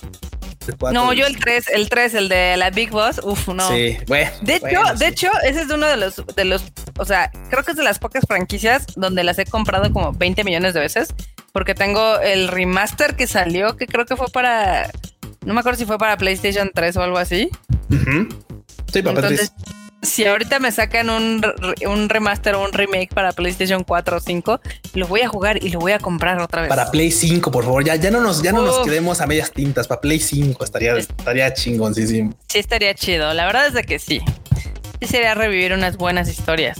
No, 0.93 1.11
yo 1.11 1.25
el 1.25 1.37
3, 1.37 1.65
el 1.73 1.89
3, 1.89 2.13
el 2.13 2.29
de 2.29 2.55
la 2.55 2.69
Big 2.69 2.91
Boss, 2.91 3.19
uf, 3.21 3.49
no. 3.49 3.67
Sí, 3.75 3.97
bueno. 4.07 4.31
De 4.41 4.55
hecho, 4.55 4.81
de 4.99 5.07
hecho, 5.07 5.31
ese 5.43 5.63
es 5.63 5.69
uno 5.69 5.87
de 5.87 5.97
los, 5.97 6.23
de 6.33 6.45
los, 6.45 6.63
o 6.97 7.03
sea, 7.03 7.31
creo 7.49 7.65
que 7.65 7.71
es 7.71 7.77
de 7.77 7.83
las 7.83 7.99
pocas 7.99 8.23
franquicias 8.25 8.85
donde 8.95 9.25
las 9.25 9.37
he 9.37 9.45
comprado 9.45 9.91
como 9.91 10.13
20 10.13 10.45
millones 10.45 10.73
de 10.73 10.79
veces, 10.79 11.13
porque 11.51 11.75
tengo 11.75 12.19
el 12.19 12.47
remaster 12.47 13.17
que 13.17 13.27
salió, 13.27 13.75
que 13.75 13.85
creo 13.85 14.05
que 14.05 14.15
fue 14.15 14.27
para, 14.29 14.89
no 15.45 15.53
me 15.53 15.59
acuerdo 15.59 15.79
si 15.79 15.85
fue 15.85 15.97
para 15.97 16.17
PlayStation 16.17 16.71
3 16.73 16.97
o 16.97 17.03
algo 17.03 17.17
así. 17.17 17.49
Sí, 18.91 19.01
para 19.01 19.19
Entonces, 19.19 19.53
si 20.01 20.25
ahorita 20.25 20.59
me 20.59 20.71
sacan 20.71 21.09
un, 21.09 21.41
un, 21.87 22.09
remaster 22.09 22.55
o 22.55 22.63
un 22.63 22.73
remake 22.73 23.13
para 23.13 23.31
PlayStation 23.31 23.83
4 23.83 24.17
o 24.17 24.19
5, 24.19 24.61
lo 24.93 25.07
voy 25.07 25.21
a 25.21 25.27
jugar 25.27 25.63
y 25.63 25.69
lo 25.69 25.79
voy 25.79 25.91
a 25.91 25.99
comprar 25.99 26.39
otra 26.39 26.61
vez. 26.61 26.69
Para 26.69 26.91
Play 26.91 27.11
5, 27.11 27.51
por 27.51 27.63
favor, 27.63 27.83
ya, 27.83 27.95
ya 27.95 28.11
no 28.11 28.21
nos, 28.21 28.41
ya 28.41 28.51
no 28.51 28.63
nos 28.63 28.79
quedemos 28.85 29.21
a 29.21 29.27
medias 29.27 29.51
tintas. 29.51 29.87
Para 29.87 30.01
Play 30.01 30.19
5 30.19 30.63
estaría, 30.63 30.95
estaría 30.97 31.55
sí. 31.55 31.77
Sí, 32.47 32.59
estaría 32.59 32.93
chido. 32.93 33.33
La 33.33 33.45
verdad 33.45 33.67
es 33.67 33.73
de 33.73 33.83
que 33.83 33.99
sí. 33.99 34.21
Sí 35.01 35.07
sería 35.07 35.33
revivir 35.33 35.73
unas 35.73 35.97
buenas 35.97 36.29
historias. 36.29 36.79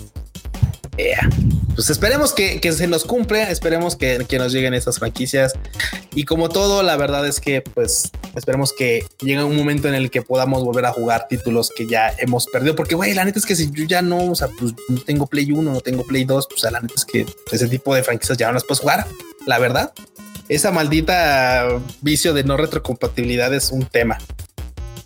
Yeah 0.98 1.30
pues 1.76 1.90
esperemos 1.90 2.34
que, 2.34 2.60
se 2.72 2.88
nos 2.88 3.04
cumple, 3.04 3.52
esperemos 3.52 3.98
que, 3.98 4.26
nos 4.40 4.54
lleguen 4.54 4.74
estas 4.74 4.98
franquicias. 4.98 5.54
Y 6.14 6.24
como 6.24 6.48
todo, 6.48 6.84
la 6.84 6.96
verdad 6.96 7.28
es 7.28 7.42
que 7.42 7.62
pues 7.62 8.12
esperemos 8.36 8.74
que 8.74 9.06
llegue 9.20 9.44
un 9.44 9.58
momento 9.58 9.90
en 9.90 9.94
el 9.94 10.10
que 10.10 10.22
podamos 10.22 10.64
volver 10.64 10.86
a 10.86 10.94
jugar 10.94 11.28
títulos 11.28 11.72
que 11.76 11.86
ya 11.86 12.14
hemos 12.18 12.48
perdido. 12.48 12.76
Porque, 12.76 12.96
güey, 12.96 13.14
la 13.14 13.26
neta 13.26 13.40
es 13.40 13.46
que 13.46 13.56
si 13.56 13.70
yo 13.72 13.84
ya 13.84 14.02
no, 14.02 14.32
o 14.32 14.36
sea, 14.36 14.48
pues 14.58 14.74
no 14.88 15.02
tengo 15.02 15.28
Play 15.28 15.52
1, 15.52 15.72
no 15.72 15.82
tengo 15.82 16.04
Play 16.04 16.24
2, 16.24 16.48
pues 16.50 16.64
la 16.72 16.80
neta 16.80 16.94
es 16.96 17.04
que 17.04 17.26
ese 17.52 17.68
tipo 17.68 17.94
de 17.94 18.04
franquicias 18.04 18.38
ya 18.38 18.48
no 18.48 18.54
las 18.54 18.64
puedes 18.64 18.80
jugar, 18.80 19.06
la 19.46 19.60
verdad. 19.60 19.94
Esa 20.48 20.72
maldita 20.72 21.68
vicio 22.02 22.34
de 22.34 22.44
no 22.44 22.56
retrocompatibilidad 22.56 23.54
es 23.54 23.72
un 23.72 23.86
tema. 23.86 24.18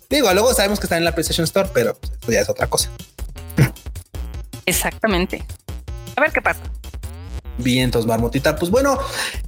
Digo, 0.08 0.32
luego 0.34 0.54
sabemos 0.54 0.78
que 0.78 0.86
está 0.86 0.96
en 0.96 1.04
la 1.04 1.12
PlayStation 1.12 1.44
Store, 1.44 1.68
pero 1.72 1.98
pues, 2.20 2.34
ya 2.34 2.40
es 2.40 2.48
otra 2.48 2.68
cosa. 2.68 2.90
Exactamente. 4.66 5.44
A 6.16 6.20
ver 6.20 6.32
qué 6.32 6.42
pasa. 6.42 6.60
Vientos, 7.58 8.06
marmotita. 8.06 8.56
Pues 8.56 8.70
bueno, 8.70 8.98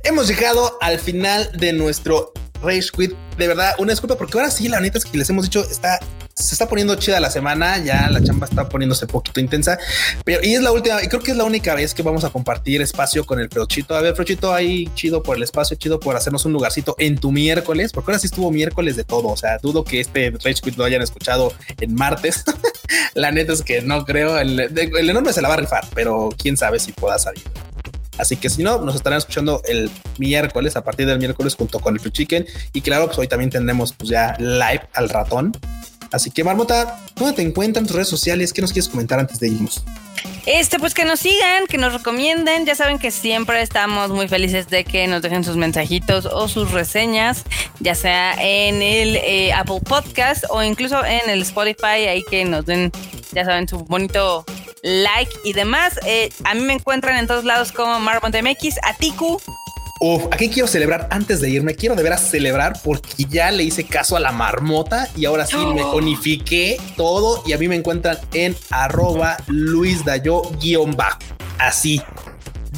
hemos 0.05 0.29
llegado 0.29 0.79
al 0.81 0.99
final 0.99 1.51
de 1.55 1.73
nuestro 1.73 2.33
Rage 2.63 2.89
Quit. 2.97 3.13
De 3.37 3.49
verdad, 3.49 3.75
una 3.79 3.93
disculpa 3.93 4.17
porque 4.17 4.39
ahora 4.39 4.51
sí, 4.51 4.69
la 4.69 4.81
neta 4.81 4.99
es 4.99 5.05
que 5.05 5.17
les 5.17 5.29
hemos 5.31 5.45
dicho, 5.45 5.65
está 5.69 5.99
se 6.35 6.55
está 6.55 6.69
poniendo 6.69 6.95
chida 6.95 7.21
la 7.21 7.31
semana, 7.31 7.79
ya 7.79 8.09
la 8.11 8.23
chamba 8.23 8.47
está 8.47 8.69
poniéndose 8.69 9.07
poquito 9.07 9.41
intensa, 9.41 9.79
pero 10.25 10.43
y 10.43 10.55
es 10.55 10.63
la 10.63 10.73
última, 10.73 11.03
y 11.03 11.09
creo 11.09 11.23
que 11.23 11.33
es 11.33 11.37
la 11.37 11.45
única 11.45 11.75
vez 11.75 11.95
que 11.95 12.03
vamos 12.03 12.25
a 12.25 12.31
compartir 12.31 12.81
espacio 12.81 13.25
con 13.25 13.39
el 13.39 13.49
Frochito. 13.49 13.95
A 13.95 14.01
ver, 14.01 14.15
Frochito, 14.15 14.53
ahí 14.53 14.89
chido 14.95 15.23
por 15.23 15.37
el 15.37 15.43
espacio, 15.43 15.77
chido 15.77 16.01
por 16.01 16.17
hacernos 16.17 16.45
un 16.45 16.53
lugarcito 16.53 16.97
en 16.99 17.19
tu 17.19 17.33
miércoles, 17.33 17.93
porque 17.93 18.13
ahora 18.13 18.19
sí 18.19 18.27
estuvo 18.27 18.51
miércoles 18.51 18.97
de 18.97 19.05
todo. 19.05 19.29
O 19.29 19.37
sea, 19.37 19.59
dudo 19.59 19.85
que 19.85 20.01
este 20.01 20.31
Rage 20.31 20.61
Quit 20.63 20.77
lo 20.77 20.85
hayan 20.85 21.03
escuchado 21.03 21.53
en 21.81 21.95
martes. 21.95 22.45
la 23.15 23.31
neta 23.31 23.53
es 23.53 23.63
que 23.63 23.83
no 23.83 24.05
creo. 24.05 24.39
El, 24.39 24.59
el 24.61 25.11
enorme 25.11 25.33
se 25.33 25.43
la 25.43 25.49
va 25.49 25.55
a 25.55 25.59
rifar, 25.59 25.87
pero 25.95 26.31
quién 26.37 26.57
sabe 26.57 26.79
si 26.79 26.93
pueda 26.93 27.19
salir. 27.19 27.45
Así 28.19 28.37
que 28.37 28.51
si 28.51 28.63
no, 28.63 28.79
nos 28.79 28.95
estarán 28.95 29.19
escuchando 29.19 29.63
el 29.67 29.91
miércoles, 30.19 30.77
a 30.77 30.85
partir 30.85 31.07
del 31.07 31.19
miércoles 31.19 31.55
junto 31.55 31.81
con 31.81 31.95
el 31.95 32.01
Free 32.01 32.13
Chicken. 32.13 32.47
Y 32.73 32.83
claro, 32.83 33.07
pues 33.07 33.19
hoy 33.19 33.29
también 33.29 33.51
tendremos 33.51 33.93
pues 33.93 34.11
ya 34.11 34.37
live 34.39 34.83
al 34.95 35.09
ratón 35.09 35.53
Así 36.13 36.31
que, 36.31 36.45
Marmota, 36.45 37.01
¿dónde 37.17 37.35
te 37.35 37.43
encuentran 37.43 37.87
tus 37.87 37.97
redes 37.97 38.09
sociales? 38.09 38.53
¿Qué 38.53 38.61
nos 38.61 38.71
quieres 38.73 38.89
comentar 38.91 39.19
antes 39.19 39.41
de 39.41 39.49
irnos? 39.49 39.83
Este, 40.47 40.79
pues 40.81 40.93
que 40.93 41.05
nos 41.05 41.21
sigan, 41.21 41.67
que 41.69 41.79
nos 41.79 41.93
recomienden. 41.93 42.67
Ya 42.67 42.75
saben 42.75 42.99
que 42.99 43.11
siempre 43.11 43.63
estamos 43.63 44.11
muy 44.11 44.27
felices 44.29 44.69
de 44.69 44.85
que 44.85 45.07
nos 45.07 45.23
dejen 45.23 45.45
sus 45.45 45.57
mensajitos 45.57 46.27
o 46.27 46.49
sus 46.49 46.73
reseñas, 46.73 47.45
ya 47.81 47.95
sea 47.95 48.35
en 48.35 48.83
el 48.83 49.17
eh, 49.17 49.53
Apple 49.53 49.81
Podcast 49.85 50.45
o 50.51 50.63
incluso 50.63 51.05
en 51.05 51.31
el 51.31 51.43
Spotify, 51.43 52.07
ahí 52.09 52.25
que 52.29 52.45
nos 52.45 52.67
den, 52.67 52.91
ya 53.33 53.45
saben, 53.45 53.69
su 53.69 53.79
bonito 53.85 54.45
like 54.83 55.33
y 55.45 55.53
demás. 55.53 55.99
Eh, 56.07 56.31
a 56.45 56.55
mí 56.55 56.63
me 56.63 56.75
encuentran 56.75 57.17
en 57.19 57.27
todos 57.27 57.45
lados 57.45 57.73
como 57.73 58.01
Marmota 58.01 58.43
MX, 58.43 58.79
a 58.83 58.95
Tiku. 58.95 59.41
Uf, 60.05 60.25
aquí 60.33 60.49
quiero 60.49 60.67
celebrar 60.67 61.07
antes 61.13 61.41
de 61.41 61.49
irme. 61.49 61.77
Quiero 61.77 61.95
de 61.95 62.03
veras 62.03 62.29
celebrar 62.29 62.73
porque 62.83 63.25
ya 63.31 63.53
le 63.53 63.63
hice 63.63 63.85
caso 63.85 64.17
a 64.17 64.21
la 64.21 64.33
marmota 64.33 65.09
y 65.17 65.27
ahora 65.27 65.47
sí 65.47 65.57
me 65.57 65.83
conifiqué 65.83 66.81
todo. 66.97 67.41
Y 67.47 67.53
a 67.53 67.59
mí 67.59 67.69
me 67.69 67.77
encuentran 67.77 68.19
en 68.33 68.57
arroba 68.71 69.37
Luis 69.47 70.05
Dayo 70.05 70.43
guion 70.61 70.97
bajo. 70.97 71.21
Así. 71.61 72.03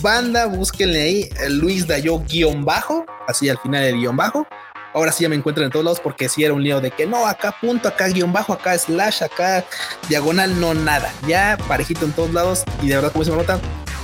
Banda, 0.03 0.45
búsquenle 0.45 1.01
ahí 1.01 1.29
Luis 1.49 1.87
Dayo 1.87 2.18
guion 2.18 2.62
bajo. 2.62 3.07
Así 3.27 3.49
al 3.49 3.57
final 3.57 3.85
el 3.85 4.01
guion 4.01 4.18
bajo. 4.18 4.47
Ahora 4.93 5.11
sí 5.11 5.22
ya 5.22 5.31
me 5.31 5.37
encuentran 5.37 5.64
en 5.64 5.72
todos 5.72 5.85
lados 5.87 6.01
porque 6.01 6.29
si 6.29 6.45
era 6.45 6.53
un 6.53 6.62
lío 6.62 6.83
de 6.83 6.91
que 6.91 7.07
no, 7.07 7.27
acá 7.27 7.57
punto, 7.59 7.89
acá 7.89 8.09
guion 8.09 8.35
bajo, 8.35 8.53
acá 8.53 8.77
slash, 8.77 9.22
acá 9.22 9.64
diagonal, 10.11 10.61
no 10.61 10.75
nada. 10.75 11.11
Ya 11.27 11.57
parejito 11.68 12.05
en 12.05 12.12
todos 12.12 12.35
lados 12.35 12.64
y 12.83 12.89
de 12.89 12.97
verdad 12.97 13.12
como 13.12 13.25
se 13.25 13.31
me 13.31 13.39
nota, 13.39 13.59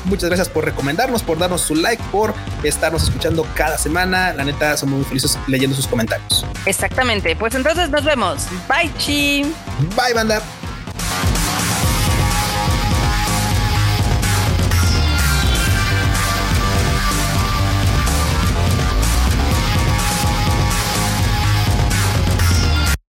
Muchas 0.04 0.28
gracias 0.28 0.48
por 0.48 0.64
recomendarnos, 0.64 1.22
por 1.22 1.38
darnos 1.38 1.60
su 1.60 1.74
like, 1.74 2.02
por 2.10 2.34
estarnos 2.62 3.04
escuchando 3.04 3.46
cada 3.54 3.78
semana. 3.78 4.32
La 4.32 4.44
neta, 4.44 4.76
somos 4.76 4.96
muy 4.96 5.04
felices 5.04 5.38
leyendo 5.46 5.76
sus 5.76 5.86
comentarios. 5.86 6.44
Exactamente. 6.66 7.36
Pues 7.36 7.54
entonces 7.54 7.90
nos 7.90 8.04
vemos. 8.04 8.46
Bye, 8.68 8.92
chi. 8.98 9.42
Bye, 9.96 10.14
banda. 10.14 10.40